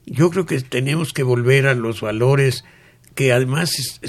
Yo 0.06 0.30
creo 0.32 0.46
que 0.46 0.60
tenemos 0.62 1.14
que 1.14 1.24
volver 1.24 1.68
a 1.68 1.76
los 1.76 2.02
valores 2.02 2.64
que 3.14 3.34
además 3.34 4.00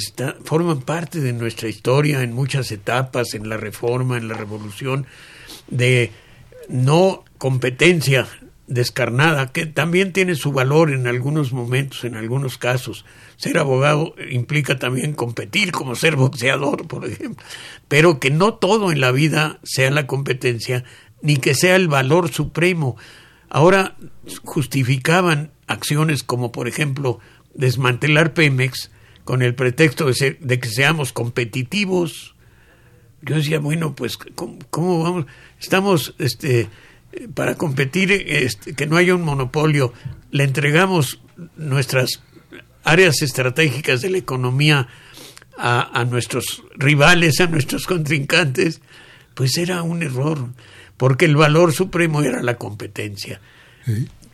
forman 0.45 0.83
parte 0.83 1.21
de 1.21 1.33
nuestra 1.33 1.69
historia 1.69 2.23
en 2.23 2.33
muchas 2.33 2.71
etapas, 2.73 3.35
en 3.35 3.49
la 3.49 3.57
reforma, 3.57 4.17
en 4.19 4.29
la 4.29 4.35
revolución, 4.35 5.07
de 5.69 6.13
no 6.69 7.25
competencia 7.39 8.29
descarnada, 8.69 9.51
que 9.51 9.67
también 9.67 10.13
tiene 10.13 10.35
su 10.35 10.53
valor 10.53 10.93
en 10.93 11.07
algunos 11.07 11.53
momentos, 11.53 12.05
en 12.05 12.15
algunos 12.15 12.59
casos. 12.59 13.05
Ser 13.37 13.59
abogado 13.59 14.15
implica 14.31 14.79
también 14.79 15.15
competir, 15.15 15.73
como 15.73 15.95
ser 15.95 16.17
boxeador, 16.17 16.87
por 16.87 17.07
ejemplo, 17.07 17.45
pero 17.89 18.21
que 18.21 18.31
no 18.31 18.55
todo 18.55 18.93
en 18.93 19.01
la 19.01 19.11
vida 19.11 19.59
sea 19.65 19.91
la 19.91 20.07
competencia, 20.07 20.85
ni 21.23 21.39
que 21.39 21.55
sea 21.55 21.77
el 21.77 21.89
valor 21.89 22.31
supremo. 22.31 22.97
Ahora 23.49 23.97
justificaban 24.45 25.51
acciones 25.67 26.23
como, 26.23 26.53
por 26.53 26.69
ejemplo, 26.69 27.21
desmantelar 27.55 28.35
Pemex 28.35 28.91
con 29.25 29.43
el 29.43 29.55
pretexto 29.55 30.07
de, 30.07 30.37
de 30.41 30.61
que 30.61 30.69
seamos 30.69 31.13
competitivos. 31.13 32.35
Yo 33.23 33.37
decía, 33.37 33.59
bueno, 33.59 33.95
pues, 33.95 34.17
¿cómo, 34.17 35.03
vamos? 35.03 35.27
Estamos, 35.61 36.15
este, 36.19 36.69
para 37.35 37.57
competir, 37.57 38.13
este, 38.13 38.75
que 38.75 38.87
no 38.87 38.97
haya 38.97 39.15
un 39.15 39.23
monopolio, 39.23 39.93
le 40.31 40.45
entregamos 40.45 41.21
nuestras 41.57 42.23
áreas 42.85 43.23
estratégicas 43.23 44.03
de 44.03 44.11
la 44.11 44.19
economía 44.19 44.89
a, 45.57 46.01
a, 46.01 46.05
nuestros 46.05 46.63
rivales, 46.77 47.41
a 47.41 47.47
nuestros 47.47 47.87
contrincantes, 47.87 48.81
pues 49.35 49.57
era 49.57 49.83
un 49.83 50.03
error 50.03 50.49
porque 50.99 51.25
el 51.25 51.37
valor 51.37 51.73
supremo 51.73 52.21
era 52.23 52.43
la 52.43 52.57
competencia. 52.57 53.41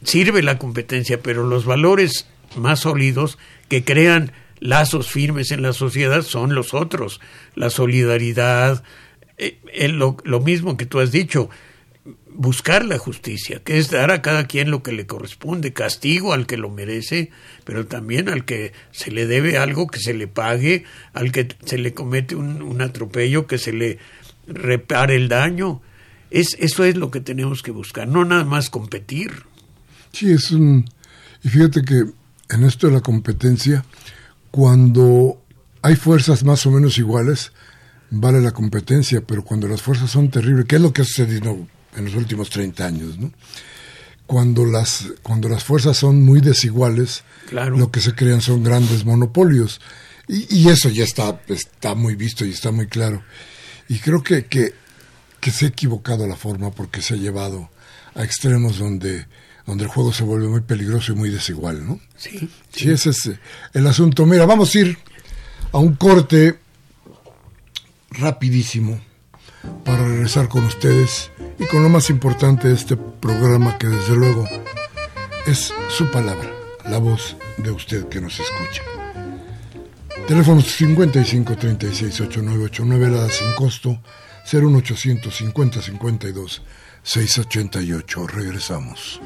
Sirve 0.02 0.42
la 0.42 0.58
competencia, 0.58 1.20
pero 1.20 1.46
los 1.46 1.64
valores 1.64 2.26
más 2.56 2.80
sólidos 2.80 3.38
que 3.68 3.84
crean 3.84 4.32
lazos 4.58 5.08
firmes 5.08 5.52
en 5.52 5.62
la 5.62 5.72
sociedad 5.72 6.22
son 6.22 6.54
los 6.54 6.74
otros, 6.74 7.20
la 7.54 7.70
solidaridad, 7.70 8.82
eh, 9.36 9.58
lo, 9.88 10.16
lo 10.24 10.40
mismo 10.40 10.76
que 10.76 10.86
tú 10.86 11.00
has 11.00 11.12
dicho, 11.12 11.50
buscar 12.34 12.84
la 12.84 12.98
justicia, 12.98 13.60
que 13.64 13.78
es 13.78 13.90
dar 13.90 14.10
a 14.10 14.20
cada 14.20 14.46
quien 14.46 14.70
lo 14.70 14.82
que 14.82 14.92
le 14.92 15.06
corresponde, 15.06 15.72
castigo 15.72 16.32
al 16.32 16.46
que 16.46 16.56
lo 16.56 16.68
merece, 16.68 17.30
pero 17.64 17.86
también 17.86 18.28
al 18.28 18.44
que 18.44 18.72
se 18.90 19.10
le 19.10 19.26
debe 19.26 19.56
algo 19.56 19.86
que 19.86 20.00
se 20.00 20.14
le 20.14 20.26
pague, 20.26 20.84
al 21.12 21.32
que 21.32 21.48
se 21.64 21.78
le 21.78 21.94
comete 21.94 22.34
un, 22.34 22.82
atropello 22.82 23.46
que 23.46 23.58
se 23.58 23.72
le 23.72 23.98
repare 24.46 25.16
el 25.16 25.28
daño. 25.28 25.80
Es, 26.30 26.56
eso 26.58 26.84
es 26.84 26.96
lo 26.96 27.10
que 27.10 27.20
tenemos 27.20 27.62
que 27.62 27.70
buscar, 27.70 28.08
no 28.08 28.24
nada 28.24 28.44
más 28.44 28.68
competir. 28.68 29.44
Sí, 30.12 30.32
es 30.32 30.50
un... 30.50 30.84
Y 31.42 31.48
fíjate 31.48 31.82
que 31.82 32.04
en 32.50 32.64
esto 32.64 32.88
de 32.88 32.94
la 32.94 33.00
competencia, 33.00 33.84
cuando 34.50 35.40
hay 35.82 35.94
fuerzas 35.94 36.42
más 36.42 36.66
o 36.66 36.70
menos 36.72 36.98
iguales, 36.98 37.52
vale 38.10 38.40
la 38.40 38.52
competencia, 38.52 39.22
pero 39.24 39.44
cuando 39.44 39.68
las 39.68 39.82
fuerzas 39.82 40.10
son 40.10 40.30
terribles, 40.30 40.66
¿qué 40.66 40.76
es 40.76 40.82
lo 40.82 40.92
que 40.92 41.04
sucedido 41.04 41.66
en 41.96 42.04
los 42.04 42.14
últimos 42.14 42.50
30 42.50 42.86
años? 42.86 43.18
¿no? 43.18 43.32
Cuando, 44.26 44.64
las, 44.64 45.06
cuando 45.22 45.48
las 45.48 45.64
fuerzas 45.64 45.96
son 45.96 46.22
muy 46.22 46.40
desiguales, 46.40 47.24
lo 47.50 47.90
que 47.90 48.00
se 48.00 48.14
crean 48.14 48.40
son 48.40 48.62
grandes 48.62 49.04
monopolios. 49.04 49.80
Y, 50.26 50.46
y, 50.62 50.68
eso 50.70 50.88
ya 50.88 51.04
está, 51.04 51.42
está 51.48 51.94
muy 51.94 52.16
visto 52.16 52.46
y 52.46 52.50
está 52.50 52.70
muy 52.70 52.86
claro. 52.86 53.22
Y 53.88 53.98
creo 53.98 54.22
que, 54.22 54.46
que 54.46 54.72
que 55.44 55.50
se 55.50 55.66
ha 55.66 55.68
equivocado 55.68 56.26
la 56.26 56.36
forma 56.36 56.70
porque 56.70 57.02
se 57.02 57.12
ha 57.12 57.16
llevado 57.18 57.68
a 58.14 58.24
extremos 58.24 58.78
donde, 58.78 59.26
donde 59.66 59.84
el 59.84 59.90
juego 59.90 60.10
se 60.10 60.24
vuelve 60.24 60.48
muy 60.48 60.62
peligroso 60.62 61.12
y 61.12 61.16
muy 61.16 61.28
desigual, 61.28 61.86
¿no? 61.86 62.00
Sí. 62.16 62.48
Sí, 62.72 62.90
ese 62.90 63.10
es 63.10 63.26
eh, 63.26 63.38
el 63.74 63.86
asunto. 63.86 64.24
Mira, 64.24 64.46
vamos 64.46 64.74
a 64.74 64.78
ir 64.78 64.98
a 65.70 65.76
un 65.76 65.96
corte 65.96 66.58
rapidísimo 68.08 68.98
para 69.84 70.08
regresar 70.08 70.48
con 70.48 70.64
ustedes 70.64 71.30
y 71.58 71.64
con 71.66 71.82
lo 71.82 71.88
más 71.88 72.10
importante 72.10 72.68
de 72.68 72.74
este 72.74 72.96
programa 72.96 73.78
que 73.78 73.86
desde 73.86 74.14
luego 74.14 74.46
es 75.46 75.72
su 75.88 76.10
palabra, 76.10 76.50
la 76.88 76.98
voz 76.98 77.36
de 77.58 77.70
usted 77.70 78.08
que 78.08 78.20
nos 78.20 78.38
escucha. 78.40 78.82
Teléfono 80.26 80.62
55 80.62 81.56
36 81.56 82.20
8989, 82.20 83.10
la 83.10 83.28
sin 83.28 83.52
costo 83.54 83.98
01850 84.50 85.82
52 85.82 86.62
688. 87.02 88.26
Regresamos. 88.26 89.20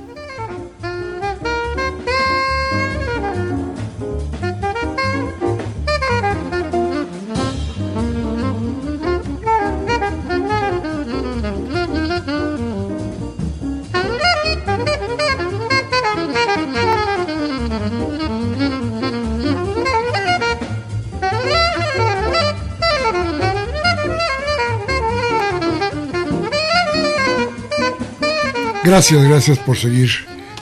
Gracias, 28.88 29.22
gracias 29.22 29.58
por 29.58 29.76
seguir 29.76 30.10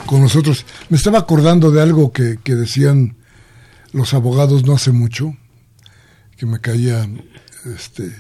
con 0.05 0.21
nosotros. 0.21 0.67
Me 0.89 0.97
estaba 0.97 1.21
acordando 1.21 1.71
de 1.71 1.81
algo 1.81 2.11
que, 2.11 2.41
decían 2.45 3.17
los 3.93 4.15
abogados 4.15 4.67
no 4.67 4.75
hace 4.75 4.91
mucho, 4.91 5.37
que 6.37 6.45
me 6.45 6.61
caía, 6.61 7.09
este, 7.73 8.13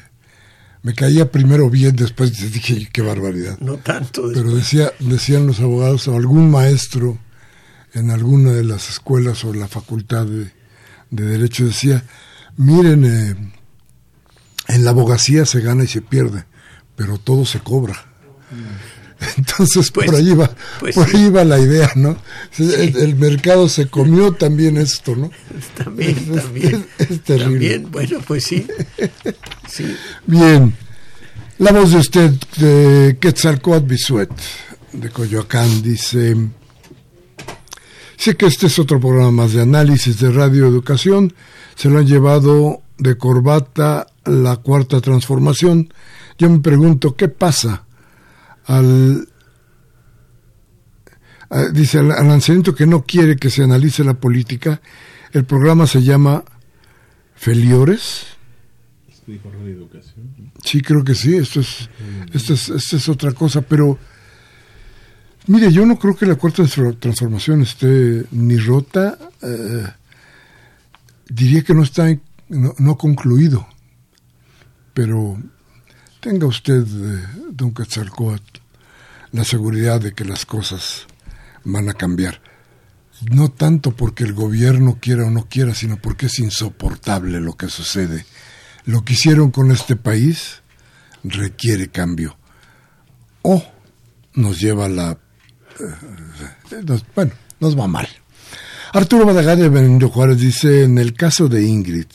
me 0.82 0.94
caía 0.94 1.32
primero 1.32 1.68
bien, 1.70 1.96
después 1.96 2.52
dije, 2.52 2.88
qué 2.92 3.02
barbaridad. 3.02 3.59
No 3.59 3.78
tanto. 3.78 4.30
Pero 4.32 4.54
decía, 4.54 4.92
decían 5.00 5.44
los 5.44 5.59
abogados, 5.59 6.07
o 6.07 6.14
algún 6.14 6.52
maestro 6.52 7.18
en 7.92 8.12
alguna 8.12 8.52
de 8.52 8.62
las 8.62 8.88
escuelas 8.88 9.44
o 9.44 9.52
la 9.52 9.66
facultad 9.66 10.24
de, 10.24 10.52
Derecho 11.11 11.64
decía, 11.64 12.04
miren, 12.57 13.04
eh, 13.04 13.52
en 14.68 14.84
la 14.84 14.90
abogacía 14.90 15.46
se 15.46 15.62
gana 15.62 15.82
y 15.82 15.88
se 15.88 16.00
pierde, 16.00 16.44
pero 16.94 17.18
todo 17.18 17.44
se 17.44 17.59
cobra. 17.59 17.94
Mm. 18.52 18.95
Entonces 19.36 19.90
por 19.90 20.06
pues, 20.06 20.18
ahí 20.18 20.34
va, 20.34 20.50
pues 20.78 20.94
por 20.94 21.08
ahí 21.08 21.30
va 21.30 21.44
la 21.44 21.58
idea, 21.58 21.90
¿no? 21.96 22.16
El, 22.58 23.16
mercado 23.16 23.68
se 23.68 23.86
comió 23.86 24.32
también 24.32 24.76
esto, 24.76 25.16
¿no? 25.16 25.30
También, 25.76 26.14
también. 26.34 26.86
Es, 26.98 27.22
terrible. 27.22 27.44
También, 27.44 27.90
bueno, 27.90 28.18
pues 28.26 28.44
sí. 28.44 28.66
Bien. 30.26 30.74
La 31.58 31.72
voz 31.72 31.92
de 31.92 31.98
usted, 31.98 32.32
de 32.58 33.16
Quetzalcoatl 33.18 33.86
Bisuet, 33.86 34.30
de 34.92 35.10
Coyoacán, 35.10 35.82
dice... 35.82 36.36
Sé 38.18 38.36
que 38.36 38.46
este 38.46 38.66
es 38.66 38.78
otro 38.78 38.98
programa 38.98 39.30
más 39.30 39.52
de 39.52 39.62
análisis 39.62 40.18
de 40.18 40.30
radio 40.30 40.66
educación. 40.66 41.34
Se 41.74 41.88
lo 41.88 41.98
han 41.98 42.06
llevado 42.06 42.82
de 42.98 43.16
corbata 43.16 44.06
la 44.24 44.56
cuarta 44.56 45.00
transformación. 45.00 45.92
Yo 46.38 46.48
me 46.50 46.60
pregunto, 46.60 47.14
¿qué 47.14 47.28
pasa 47.28 47.86
al... 48.66 49.28
dice 51.72 51.98
al, 51.98 52.08
lanzamiento 52.08 52.74
que 52.74 52.86
no 52.86 53.04
quiere 53.04 53.36
que 53.36 53.50
se 53.50 53.62
analice 53.62 54.04
la 54.04 54.14
política. 54.14 54.80
El 55.32 55.44
programa 55.44 55.86
se 55.86 56.02
llama 56.02 56.44
Feliores. 57.34 58.26
Sí, 60.64 60.82
creo 60.82 61.04
que 61.04 61.14
sí. 61.14 61.36
Esto 61.36 61.60
es, 61.60 61.90
esto 62.32 62.54
es, 62.54 62.68
esto 62.68 62.96
es 62.96 63.08
otra 63.08 63.32
cosa, 63.32 63.60
pero 63.62 63.98
Mire, 65.48 65.70
yo 65.70 65.86
no 65.86 65.96
creo 65.96 66.16
que 66.16 66.26
la 66.26 66.34
cuarta 66.34 66.64
transformación 66.98 67.62
esté 67.62 68.24
ni 68.32 68.56
rota, 68.56 69.16
eh, 69.42 69.86
diría 71.28 71.62
que 71.62 71.72
no 71.72 71.84
está 71.84 72.06
no, 72.48 72.98
concluido, 72.98 73.64
pero 74.92 75.40
tenga 76.18 76.48
usted, 76.48 76.82
eh, 76.82 77.26
don 77.52 77.72
Quetzalcoatl, 77.72 78.55
la 79.33 79.45
seguridad 79.45 80.01
de 80.01 80.12
que 80.12 80.24
las 80.24 80.47
cosas 80.47 81.07
van 81.64 81.89
a 81.89 81.95
cambiar. 81.95 82.41
No 83.31 83.51
tanto 83.51 83.93
porque 83.93 84.24
el 84.24 84.35
gobierno 84.35 84.99
quiera 85.01 85.27
o 85.27 85.31
no 85.31 85.49
quiera, 85.49 85.74
sino 85.74 85.97
porque 85.97 86.27
es 86.27 86.39
insoportable 86.39 87.41
lo 87.41 87.57
que 87.57 87.68
sucede. 87.68 88.27
Lo 88.85 89.05
que 89.05 89.14
hicieron 89.14 89.51
con 89.51 89.70
este 89.70 89.97
país 89.97 90.62
requiere 91.24 91.89
cambio. 91.89 92.37
O 93.43 93.64
nos 94.35 94.61
lleva 94.61 94.85
a 94.87 94.89
la 94.89 95.18
bueno, 97.14 97.33
nos 97.61 97.79
va 97.79 97.87
mal. 97.87 98.09
Arturo 98.93 99.27
Badagal 99.27 99.59
de 99.59 99.68
Benito 99.68 100.09
Juárez 100.09 100.39
dice, 100.39 100.85
en 100.85 100.99
el 100.99 101.14
caso 101.14 101.49
de 101.49 101.62
Ingrid, 101.62 102.07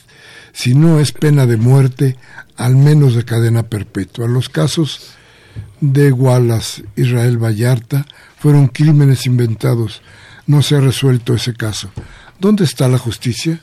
si 0.52 0.74
no 0.74 1.00
es 1.00 1.12
pena 1.12 1.46
de 1.46 1.56
muerte, 1.56 2.16
al 2.56 2.76
menos 2.76 3.14
de 3.14 3.24
cadena 3.24 3.64
perpetua. 3.64 4.26
Los 4.26 4.48
casos 4.48 5.14
de 5.82 6.12
Wallace, 6.12 6.84
Israel 6.94 7.42
Vallarta, 7.42 8.06
fueron 8.38 8.68
crímenes 8.68 9.26
inventados. 9.26 10.00
No 10.46 10.62
se 10.62 10.76
ha 10.76 10.80
resuelto 10.80 11.34
ese 11.34 11.54
caso. 11.54 11.90
¿Dónde 12.38 12.64
está 12.64 12.88
la 12.88 12.98
justicia? 12.98 13.60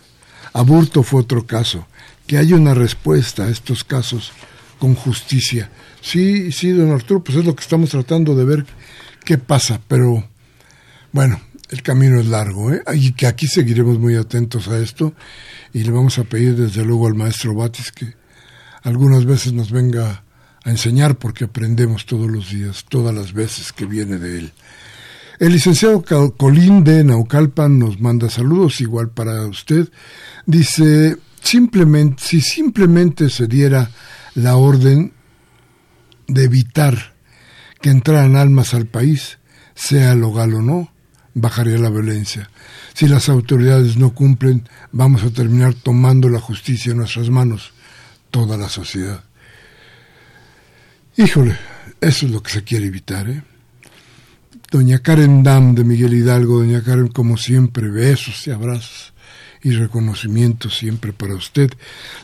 Aburto 0.52 1.02
fue 1.02 1.22
otro 1.22 1.48
caso. 1.48 1.88
Que 2.28 2.38
haya 2.38 2.58
una 2.58 2.74
respuesta 2.74 3.46
a 3.46 3.50
estos 3.50 3.86
casos 3.86 4.34
con 4.80 4.96
justicia. 4.96 5.72
Sí, 6.02 6.52
sí, 6.52 6.72
don 6.72 6.92
Arturo, 6.92 7.24
pues 7.24 7.38
es 7.38 7.46
lo 7.46 7.56
que 7.56 7.64
estamos 7.64 7.90
tratando 7.90 8.36
de 8.36 8.44
ver 8.44 8.66
qué 9.24 9.38
pasa, 9.38 9.80
pero 9.88 10.28
bueno, 11.14 11.40
el 11.70 11.82
camino 11.82 12.20
es 12.20 12.28
largo, 12.28 12.74
¿eh? 12.74 12.84
y 12.96 13.14
que 13.14 13.28
aquí 13.28 13.48
seguiremos 13.48 13.98
muy 13.98 14.16
atentos 14.16 14.68
a 14.68 14.78
esto 14.78 15.14
y 15.74 15.84
le 15.84 15.92
vamos 15.92 16.20
a 16.20 16.26
pedir 16.26 16.56
desde 16.56 16.84
luego 16.84 17.08
al 17.08 17.16
maestro 17.16 17.56
Batis 17.56 17.92
que 17.92 18.14
algunas 18.84 19.26
veces 19.26 19.54
nos 19.54 19.72
venga 19.72 20.24
a 20.64 20.70
enseñar 20.70 21.18
porque 21.18 21.46
aprendemos 21.46 22.06
todos 22.06 22.30
los 22.30 22.50
días, 22.50 22.86
todas 22.88 23.14
las 23.14 23.34
veces 23.34 23.72
que 23.72 23.86
viene 23.86 24.18
de 24.18 24.40
él. 24.40 24.54
El 25.40 25.54
licenciado 25.54 26.04
Colín 26.36 26.84
de 26.84 27.04
Naucalpan 27.04 27.80
nos 27.80 28.02
manda 28.02 28.30
saludos, 28.30 28.82
igual 28.82 29.10
para 29.10 29.46
usted. 29.48 29.88
Dice, 30.46 31.16
simplemente, 31.42 32.22
si 32.22 32.42
simplemente 32.42 33.30
se 33.30 33.48
diera 33.48 33.90
la 34.36 34.58
orden 34.58 35.14
de 36.28 36.44
evitar 36.44 37.14
que 37.82 37.90
entraran 37.90 38.36
almas 38.36 38.74
al 38.74 38.88
país, 38.88 39.40
sea 39.76 40.14
local 40.14 40.56
o 40.56 40.62
no, 40.62 40.92
bajaría 41.34 41.78
la 41.78 41.90
violencia. 41.90 42.50
Si 42.94 43.08
las 43.08 43.30
autoridades 43.30 43.96
no 43.96 44.14
cumplen, 44.14 44.68
vamos 44.92 45.24
a 45.24 45.32
terminar 45.32 45.74
tomando 45.74 46.28
la 46.28 46.42
justicia 46.42 46.92
en 46.92 46.98
nuestras 46.98 47.30
manos, 47.30 47.72
toda 48.30 48.58
la 48.58 48.68
sociedad. 48.68 49.24
Híjole, 51.20 51.58
eso 52.00 52.26
es 52.28 52.32
lo 52.32 52.42
que 52.42 52.50
se 52.50 52.64
quiere 52.64 52.86
evitar, 52.86 53.30
¿eh? 53.30 53.44
Doña 54.72 55.00
Karen 55.00 55.44
Dam 55.44 55.76
de 55.76 55.84
Miguel 55.84 56.14
Hidalgo, 56.14 56.60
doña 56.60 56.82
Karen, 56.82 57.10
como 57.10 57.36
siempre, 57.36 57.90
besos 57.90 58.48
y 58.48 58.52
abrazos 58.52 59.12
y 59.62 59.72
reconocimiento 59.72 60.70
siempre 60.70 61.12
para 61.12 61.36
usted. 61.36 61.72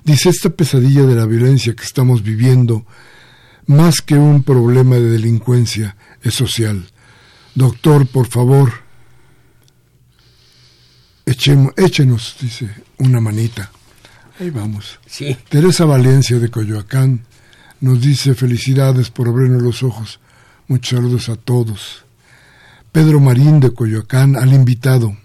Dice, 0.06 0.30
esta 0.30 0.50
pesadilla 0.50 1.06
de 1.06 1.14
la 1.14 1.26
violencia 1.26 1.76
que 1.76 1.84
estamos 1.84 2.24
viviendo 2.24 2.86
más 3.66 4.00
que 4.00 4.16
un 4.16 4.43
problema 4.43 4.96
de 4.96 5.10
delincuencia, 5.10 5.98
es 6.22 6.36
social. 6.36 6.88
Doctor, 7.54 8.08
por 8.08 8.28
favor, 8.28 8.72
échenos, 11.26 12.38
dice, 12.39 12.70
una 13.00 13.20
manita. 13.20 13.74
Ahí 14.39 14.52
vamos. 14.52 15.02
Sí. 15.06 15.36
Teresa 15.50 15.84
Valencia 15.84 16.39
de 16.39 16.48
Coyoacán 16.48 17.26
nos 17.82 18.02
dice 18.02 18.36
felicidades 18.36 19.10
por 19.10 19.28
abrirnos 19.28 19.62
los 19.62 19.84
ojos. 19.84 20.20
Muchos 20.68 20.98
saludos 20.98 21.30
a 21.30 21.36
todos. 21.36 22.06
Pedro 22.92 23.20
Marín 23.20 23.60
de 23.60 23.74
Coyoacán 23.74 24.36
al 24.36 24.54
invitado. 24.54 25.18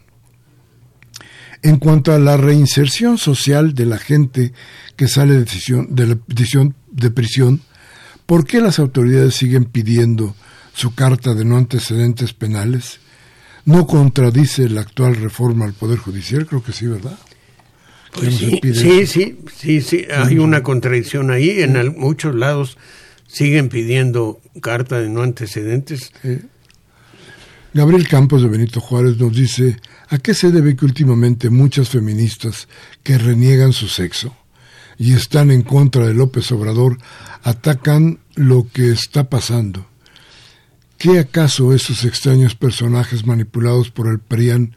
En 1.63 1.79
cuanto 1.79 2.13
a 2.13 2.19
la 2.19 2.37
reinserción 2.37 3.19
social 3.19 3.75
de 3.75 3.87
la 3.87 3.99
gente 3.99 4.53
que 4.97 5.09
sale 5.09 5.45
de, 5.45 6.07
la, 6.07 6.19
de 6.91 7.11
prisión, 7.11 7.61
¿Por 8.31 8.47
qué 8.47 8.61
las 8.61 8.79
autoridades 8.79 9.35
siguen 9.35 9.65
pidiendo 9.65 10.37
su 10.73 10.95
carta 10.95 11.35
de 11.35 11.45
no 11.45 11.57
antecedentes 11.57 12.33
penales? 12.33 13.01
¿No 13.65 13.89
contradice 13.89 14.69
la 14.69 14.83
actual 14.83 15.17
reforma 15.17 15.65
al 15.65 15.73
Poder 15.73 15.99
Judicial? 15.99 16.47
Creo 16.47 16.63
que 16.63 16.73
sí, 16.73 16.87
¿verdad? 16.87 17.19
Pues 18.13 18.37
sí, 18.37 19.07
sí, 19.07 19.39
sí, 19.57 19.81
sí, 19.81 20.07
hay 20.13 20.39
una 20.39 20.63
contradicción 20.63 21.31
ahí. 21.31 21.61
En 21.61 21.99
muchos 21.99 22.35
lados 22.35 22.77
siguen 23.27 23.69
pidiendo 23.69 24.41
carta 24.61 25.01
de 25.01 25.09
no 25.09 25.23
antecedentes. 25.23 26.13
Gabriel 27.73 28.09
Campos 28.09 28.43
de 28.43 28.49
Benito 28.49 28.81
Juárez 28.81 29.17
nos 29.19 29.35
dice, 29.35 29.77
¿a 30.09 30.19
qué 30.19 30.35
se 30.35 30.51
debe 30.51 30.75
que 30.75 30.85
últimamente 30.85 31.51
muchas 31.51 31.89
feministas 31.89 32.67
que 33.05 33.17
reniegan 33.17 33.73
su 33.73 33.87
sexo 33.87 34.35
y 35.01 35.15
están 35.15 35.51
en 35.51 35.63
contra 35.63 36.07
de 36.07 36.13
López 36.13 36.53
Obrador 36.53 36.99
atacan 37.43 38.19
lo 38.35 38.67
que 38.71 38.91
está 38.91 39.31
pasando. 39.31 39.87
¿Qué 40.99 41.19
acaso 41.19 41.73
esos 41.73 42.05
extraños 42.05 42.55
personajes 42.55 43.25
manipulados 43.25 43.91
por 43.91 44.09
el 44.09 44.19
PRIAN 44.19 44.77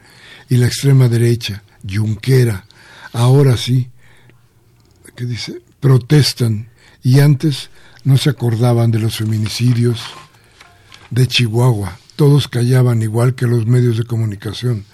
y 0.50 0.56
la 0.56 0.68
extrema 0.68 1.10
derecha, 1.10 1.64
Junquera, 1.86 2.66
ahora 3.14 3.58
sí, 3.58 3.90
¿qué 5.16 5.26
dice? 5.26 5.62
protestan 5.80 6.70
y 7.02 7.20
antes 7.20 7.70
no 8.04 8.18
se 8.18 8.30
acordaban 8.30 8.92
de 8.92 9.00
los 9.00 9.18
feminicidios 9.18 10.02
de 11.10 11.28
Chihuahua? 11.28 11.98
Todos 12.16 12.48
callaban 12.48 13.02
igual 13.02 13.36
que 13.36 13.48
los 13.48 13.66
medios 13.66 13.98
de 13.98 14.04
comunicación. 14.04 14.86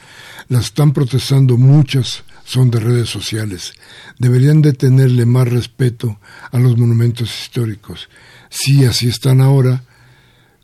Las 0.48 0.66
están 0.66 0.94
protestando 0.94 1.58
muchas 1.58 2.24
son 2.50 2.72
de 2.72 2.80
redes 2.80 3.10
sociales. 3.10 3.74
Deberían 4.18 4.64
de 4.64 4.74
tenerle 4.74 5.26
más 5.26 5.48
respeto 5.48 6.20
a 6.52 6.58
los 6.58 6.78
monumentos 6.78 7.30
históricos. 7.42 8.10
Si 8.50 8.86
así 8.86 9.08
están 9.08 9.42
ahora, 9.42 9.84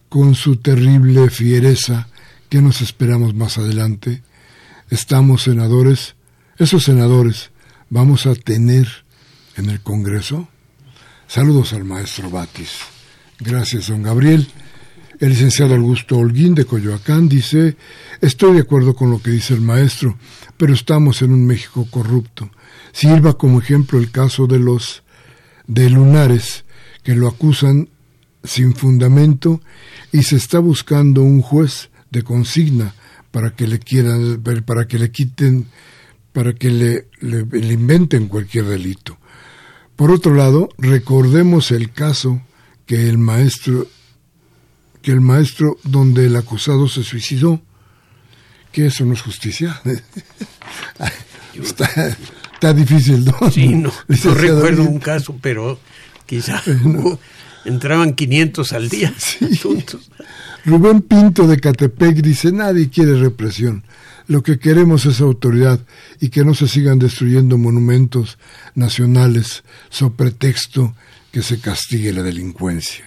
con 0.09 0.33
su 0.33 0.55
terrible 0.57 1.29
fiereza, 1.29 2.07
¿qué 2.49 2.61
nos 2.61 2.81
esperamos 2.81 3.35
más 3.35 3.59
adelante? 3.59 4.23
Estamos 4.89 5.43
senadores, 5.43 6.15
esos 6.57 6.83
senadores, 6.83 7.51
vamos 7.89 8.25
a 8.25 8.35
tener 8.35 8.87
en 9.57 9.69
el 9.69 9.81
Congreso. 9.81 10.47
Saludos 11.27 11.73
al 11.73 11.83
maestro 11.83 12.29
Batis. 12.29 12.79
Gracias, 13.39 13.87
don 13.87 14.03
Gabriel. 14.03 14.47
El 15.19 15.29
licenciado 15.29 15.75
Augusto 15.75 16.17
Holguín 16.17 16.55
de 16.55 16.65
Coyoacán 16.65 17.29
dice, 17.29 17.77
estoy 18.21 18.53
de 18.53 18.61
acuerdo 18.61 18.95
con 18.95 19.11
lo 19.11 19.21
que 19.21 19.31
dice 19.31 19.53
el 19.53 19.61
maestro, 19.61 20.17
pero 20.57 20.73
estamos 20.73 21.21
en 21.21 21.31
un 21.31 21.45
México 21.45 21.87
corrupto. 21.89 22.49
Sirva 22.91 23.37
como 23.37 23.59
ejemplo 23.59 23.99
el 23.99 24.11
caso 24.11 24.47
de 24.47 24.59
los 24.59 25.03
de 25.67 25.89
Lunares, 25.89 26.65
que 27.03 27.15
lo 27.15 27.27
acusan 27.27 27.89
sin 28.43 28.75
fundamento 28.75 29.61
y 30.11 30.23
se 30.23 30.35
está 30.35 30.59
buscando 30.59 31.21
un 31.21 31.41
juez 31.41 31.89
de 32.11 32.23
consigna 32.23 32.93
para 33.31 33.55
que 33.55 33.67
le 33.67 33.79
quieran, 33.79 34.41
para 34.65 34.87
que 34.87 34.99
le 34.99 35.11
quiten, 35.11 35.67
para 36.35 36.53
que 36.53 36.69
le, 36.69 37.07
le 37.21 37.73
inventen 37.73 38.27
cualquier 38.27 38.65
delito. 38.65 39.17
Por 39.95 40.11
otro 40.11 40.35
lado, 40.35 40.67
recordemos 40.77 41.71
el 41.71 41.93
caso 41.93 42.41
que 42.85 43.07
el 43.07 43.17
maestro 43.17 43.87
que 45.01 45.11
el 45.11 45.21
maestro 45.21 45.77
donde 45.83 46.25
el 46.25 46.35
acusado 46.35 46.87
se 46.87 47.03
suicidó, 47.03 47.61
que 48.71 48.87
eso 48.87 49.05
no 49.05 49.13
es 49.13 49.21
justicia. 49.21 49.79
está, 51.53 52.73
difícil, 52.73 53.23
¿no? 53.23 53.51
Sí, 53.51 53.67
no, 53.67 53.93
recuerdo 54.07 54.81
un 54.81 54.97
caso, 54.97 55.37
pero 55.39 55.79
quizá 56.25 56.61
entraban 57.65 58.13
500 58.13 58.73
al 58.73 58.89
día. 58.89 59.13
Rubén 60.65 61.03
Pinto 61.03 61.47
de 61.47 61.59
Catepec 61.59 62.15
dice, 62.15 62.51
nadie 62.51 62.89
quiere 62.89 63.15
represión. 63.15 63.83
Lo 64.27 64.41
que 64.41 64.57
queremos 64.57 65.05
es 65.05 65.21
autoridad 65.21 65.79
y 66.19 66.29
que 66.29 66.43
no 66.43 66.55
se 66.55 66.67
sigan 66.67 66.99
destruyendo 66.99 67.57
monumentos 67.57 68.37
nacionales 68.73 69.63
sobre 69.89 70.15
pretexto 70.15 70.95
que 71.31 71.41
se 71.41 71.59
castigue 71.59 72.13
la 72.13 72.23
delincuencia. 72.23 73.05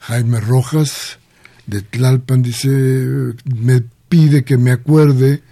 Jaime 0.00 0.40
Rojas 0.40 1.18
de 1.66 1.82
Tlalpan 1.82 2.42
dice, 2.42 3.34
me 3.44 3.82
pide 4.08 4.42
que 4.42 4.56
me 4.56 4.72
acuerde 4.72 5.42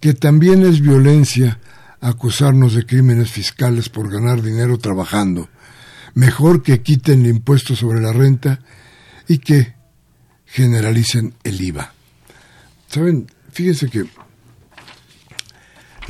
que 0.00 0.14
también 0.14 0.64
es 0.64 0.80
violencia 0.80 1.58
acusarnos 2.00 2.74
de 2.74 2.86
crímenes 2.86 3.30
fiscales 3.30 3.90
por 3.90 4.10
ganar 4.10 4.40
dinero 4.40 4.78
trabajando. 4.78 5.48
Mejor 6.14 6.62
que 6.62 6.80
quiten 6.80 7.26
el 7.26 7.36
impuesto 7.36 7.76
sobre 7.76 8.00
la 8.00 8.12
renta 8.12 8.60
y 9.28 9.38
que 9.38 9.74
generalicen 10.46 11.34
el 11.44 11.60
IVA. 11.60 11.92
Saben, 12.88 13.26
fíjense 13.52 13.88
que 13.88 14.06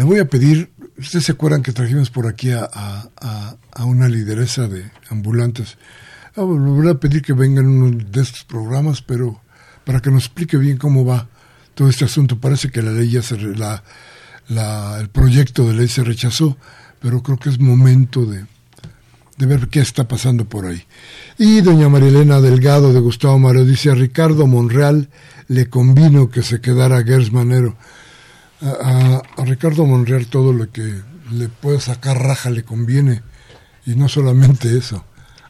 le 0.01 0.05
voy 0.05 0.18
a 0.18 0.28
pedir, 0.28 0.72
ustedes 0.99 1.26
se 1.26 1.32
acuerdan 1.32 1.62
que 1.62 1.72
trajimos 1.72 2.11
por 2.11 2.26
aquí 2.26 2.51
a, 2.53 2.64
a, 2.64 3.84
una 3.84 4.09
lideresa 4.09 4.66
de 4.66 4.91
ambulantes. 5.11 5.76
Ah, 6.36 6.41
le 6.41 6.45
voy 6.45 6.88
a 6.88 6.95
pedir 6.95 7.22
que 7.22 7.32
vengan 7.32 7.66
uno 7.66 7.91
de 7.91 8.22
estos 8.22 8.45
programas, 8.45 9.03
pero 9.03 9.43
para 9.84 10.01
que 10.01 10.11
nos 10.11 10.24
explique 10.24 10.57
bien 10.57 10.78
cómo 10.78 11.05
va 11.05 11.28
todo 11.74 11.88
este 11.88 12.05
asunto. 12.05 12.38
Parece 12.38 12.70
que 12.70 12.82
la 12.82 12.93
ley 12.93 13.11
ya 13.11 13.22
se, 13.22 13.36
la, 13.36 13.82
la, 14.49 14.99
el 15.01 15.09
proyecto 15.09 15.66
de 15.66 15.74
ley 15.74 15.88
se 15.88 16.05
rechazó, 16.05 16.57
pero 17.01 17.22
creo 17.22 17.38
que 17.38 17.49
es 17.49 17.59
momento 17.59 18.24
de, 18.24 18.47
de 19.36 19.47
ver 19.47 19.68
qué 19.68 19.80
está 19.80 20.07
pasando 20.07 20.45
por 20.45 20.66
ahí. 20.66 20.84
Y 21.38 21.62
doña 21.62 21.88
Marilena 21.88 22.41
Delgado 22.41 22.93
de 22.93 23.01
Gustavo 23.01 23.38
Mario 23.38 23.64
dice 23.64 23.91
a 23.91 23.95
Ricardo 23.95 24.47
Monreal 24.47 25.09
le 25.51 25.68
convino 25.68 26.30
que 26.30 26.42
se 26.42 26.61
quedara 26.61 27.03
Gers 27.03 27.32
Manero. 27.32 27.76
A, 28.62 29.20
Ricardo 29.38 29.84
Monreal 29.84 30.28
todo 30.28 30.53
lo 30.53 30.70
que 30.70 30.94
le 31.32 31.48
puede 31.48 31.80
sacar 31.80 32.22
raja 32.22 32.51
le 32.51 32.62
conviene. 32.62 33.22
Y 33.84 33.96
no 33.96 34.09
solamente 34.09 34.78
eso, 34.78 35.05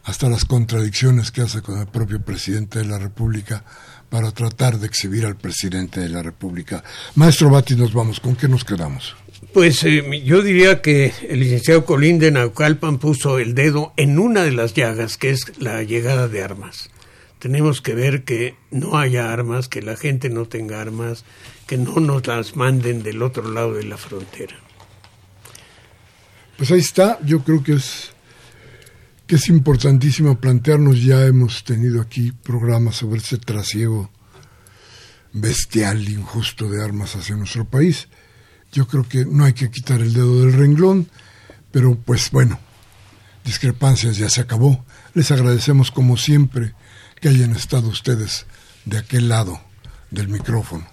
hasta 0.05 0.31
las 0.31 0.47
contradicciones 0.47 1.31
que 1.31 1.43
hace 1.43 1.61
con 1.61 1.79
el 1.79 1.87
propio 1.87 2.19
presidente 2.23 2.79
de 2.79 2.87
la 2.87 2.99
República 2.99 3.63
para 4.09 4.31
tratar 4.31 4.79
de 4.79 4.87
exhibir 4.87 5.27
al 5.27 5.37
presidente 5.37 6.01
de 6.01 6.09
la 6.09 6.23
República. 6.23 6.83
Maestro 7.17 7.51
Bati, 7.51 7.77
nos 7.77 7.93
vamos, 7.93 8.21
¿con 8.21 8.37
qué 8.37 8.49
nos 8.49 8.65
quedamos? 8.65 9.15
Pues 9.53 9.85
eh, 9.85 10.23
yo 10.25 10.41
diría 10.41 10.81
que 10.81 11.13
el 11.29 11.41
licenciado 11.41 11.85
Colín 11.85 12.19
de 12.19 12.31
Naucalpan 12.31 12.99
puso 12.99 13.39
el 13.39 13.55
dedo 13.55 13.93
en 13.99 14.19
una 14.19 14.45
de 14.45 14.53
las 14.53 14.73
llagas, 14.73 15.19
que 15.19 15.29
es 15.29 15.59
la 15.59 15.83
llegada 15.83 16.27
de 16.27 16.43
armas. 16.43 16.89
Tenemos 17.41 17.81
que 17.81 17.97
ver 17.97 18.23
que 18.23 18.55
no 18.71 18.97
haya 18.97 19.33
armas, 19.33 19.67
que 19.67 19.83
la 19.83 19.97
gente 19.97 20.31
no 20.31 20.47
tenga 20.47 20.81
armas, 20.81 21.25
que 21.67 21.77
no 21.77 21.97
nos 21.97 22.25
las 22.29 22.55
manden 22.55 23.03
del 23.03 23.23
otro 23.23 23.51
lado 23.51 23.75
de 23.75 23.83
la 23.83 23.97
frontera. 23.97 24.57
Pues 26.57 26.71
ahí 26.71 26.79
está, 26.79 27.19
yo 27.25 27.43
creo 27.43 27.65
que 27.65 27.73
es 27.73 28.13
que 29.27 29.37
es 29.37 29.49
importantísimo 29.49 30.39
plantearnos, 30.41 31.03
ya 31.03 31.25
hemos 31.25 31.65
tenido 31.65 32.01
aquí 32.01 32.31
programas 32.33 32.97
sobre 32.97 33.19
ese 33.19 33.39
trasiego 33.39 34.11
bestial, 35.33 36.09
injusto 36.09 36.69
de 36.69 36.85
armas 36.85 37.17
hacia 37.17 37.37
nuestro 37.37 37.65
país 37.65 38.09
yo 38.73 38.87
creo 38.87 39.09
que 39.09 39.25
no 39.25 39.45
hay 39.45 39.53
que 39.53 39.71
quitar 39.71 40.01
el 40.01 40.13
dedo 40.13 40.41
del 40.41 40.53
renglón, 40.53 41.09
pero 41.71 41.97
pues 41.97 42.31
bueno, 42.31 42.59
discrepancias 43.45 44.17
ya 44.17 44.29
se 44.29 44.41
acabó. 44.41 44.85
Les 45.15 45.31
agradecemos 45.31 45.91
como 45.91 46.17
siempre 46.17 46.75
que 47.21 47.29
hayan 47.29 47.55
estado 47.55 47.89
ustedes 47.89 48.47
de 48.85 48.99
aquel 48.99 49.29
lado 49.29 49.61
del 50.11 50.29
micrófono. 50.29 50.87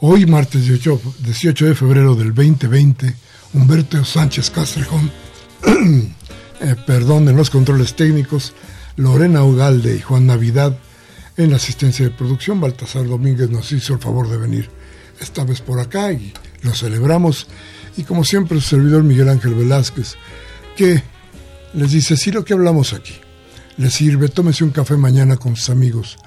Hoy, 0.00 0.26
martes 0.26 0.66
18, 0.66 1.66
de 1.66 1.74
febrero 1.74 2.14
del 2.14 2.34
2020, 2.34 3.14
Humberto 3.54 4.04
Sánchez 4.04 4.50
Castrejón, 4.50 5.10
eh, 6.60 6.76
perdón, 6.86 7.28
en 7.28 7.36
los 7.36 7.48
controles 7.48 7.94
técnicos, 7.94 8.52
Lorena 8.96 9.44
Ugalde 9.44 9.96
y 9.96 10.00
Juan 10.00 10.26
Navidad 10.26 10.76
en 11.36 11.50
la 11.50 11.56
asistencia 11.56 12.04
de 12.04 12.10
producción, 12.10 12.60
Baltasar 12.60 13.06
Domínguez 13.06 13.50
nos 13.50 13.72
hizo 13.72 13.94
el 13.94 14.00
favor 14.00 14.28
de 14.28 14.36
venir 14.36 14.68
esta 15.20 15.44
vez 15.44 15.60
por 15.60 15.80
acá 15.80 16.12
y 16.12 16.32
lo 16.62 16.74
celebramos. 16.74 17.46
Y 17.96 18.02
como 18.02 18.24
siempre, 18.24 18.60
su 18.60 18.68
servidor 18.76 19.04
Miguel 19.04 19.28
Ángel 19.28 19.54
Velázquez, 19.54 20.16
que 20.76 21.02
les 21.72 21.92
dice, 21.92 22.16
si 22.16 22.30
lo 22.30 22.44
que 22.44 22.52
hablamos 22.52 22.92
aquí 22.92 23.23
le 23.76 23.90
sirve, 23.90 24.28
tómese 24.28 24.64
un 24.64 24.70
café 24.70 24.96
mañana 24.96 25.36
con 25.36 25.56
sus 25.56 25.70
amigos, 25.70 26.18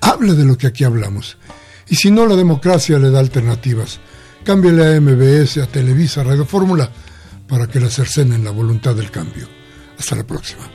hable 0.00 0.34
de 0.34 0.44
lo 0.44 0.56
que 0.56 0.66
aquí 0.66 0.84
hablamos. 0.84 1.36
Y 1.88 1.96
si 1.96 2.10
no, 2.10 2.26
la 2.26 2.36
democracia 2.36 2.98
le 2.98 3.10
da 3.10 3.20
alternativas. 3.20 4.00
Cámbiale 4.44 4.96
a 4.96 5.00
MBS, 5.00 5.58
a 5.58 5.66
Televisa, 5.66 6.20
a 6.20 6.24
Radio 6.24 6.44
Fórmula, 6.44 6.90
para 7.48 7.66
que 7.66 7.80
le 7.80 7.90
cercenen 7.90 8.44
la 8.44 8.50
voluntad 8.50 8.94
del 8.94 9.10
cambio. 9.10 9.48
Hasta 9.98 10.16
la 10.16 10.26
próxima. 10.26 10.68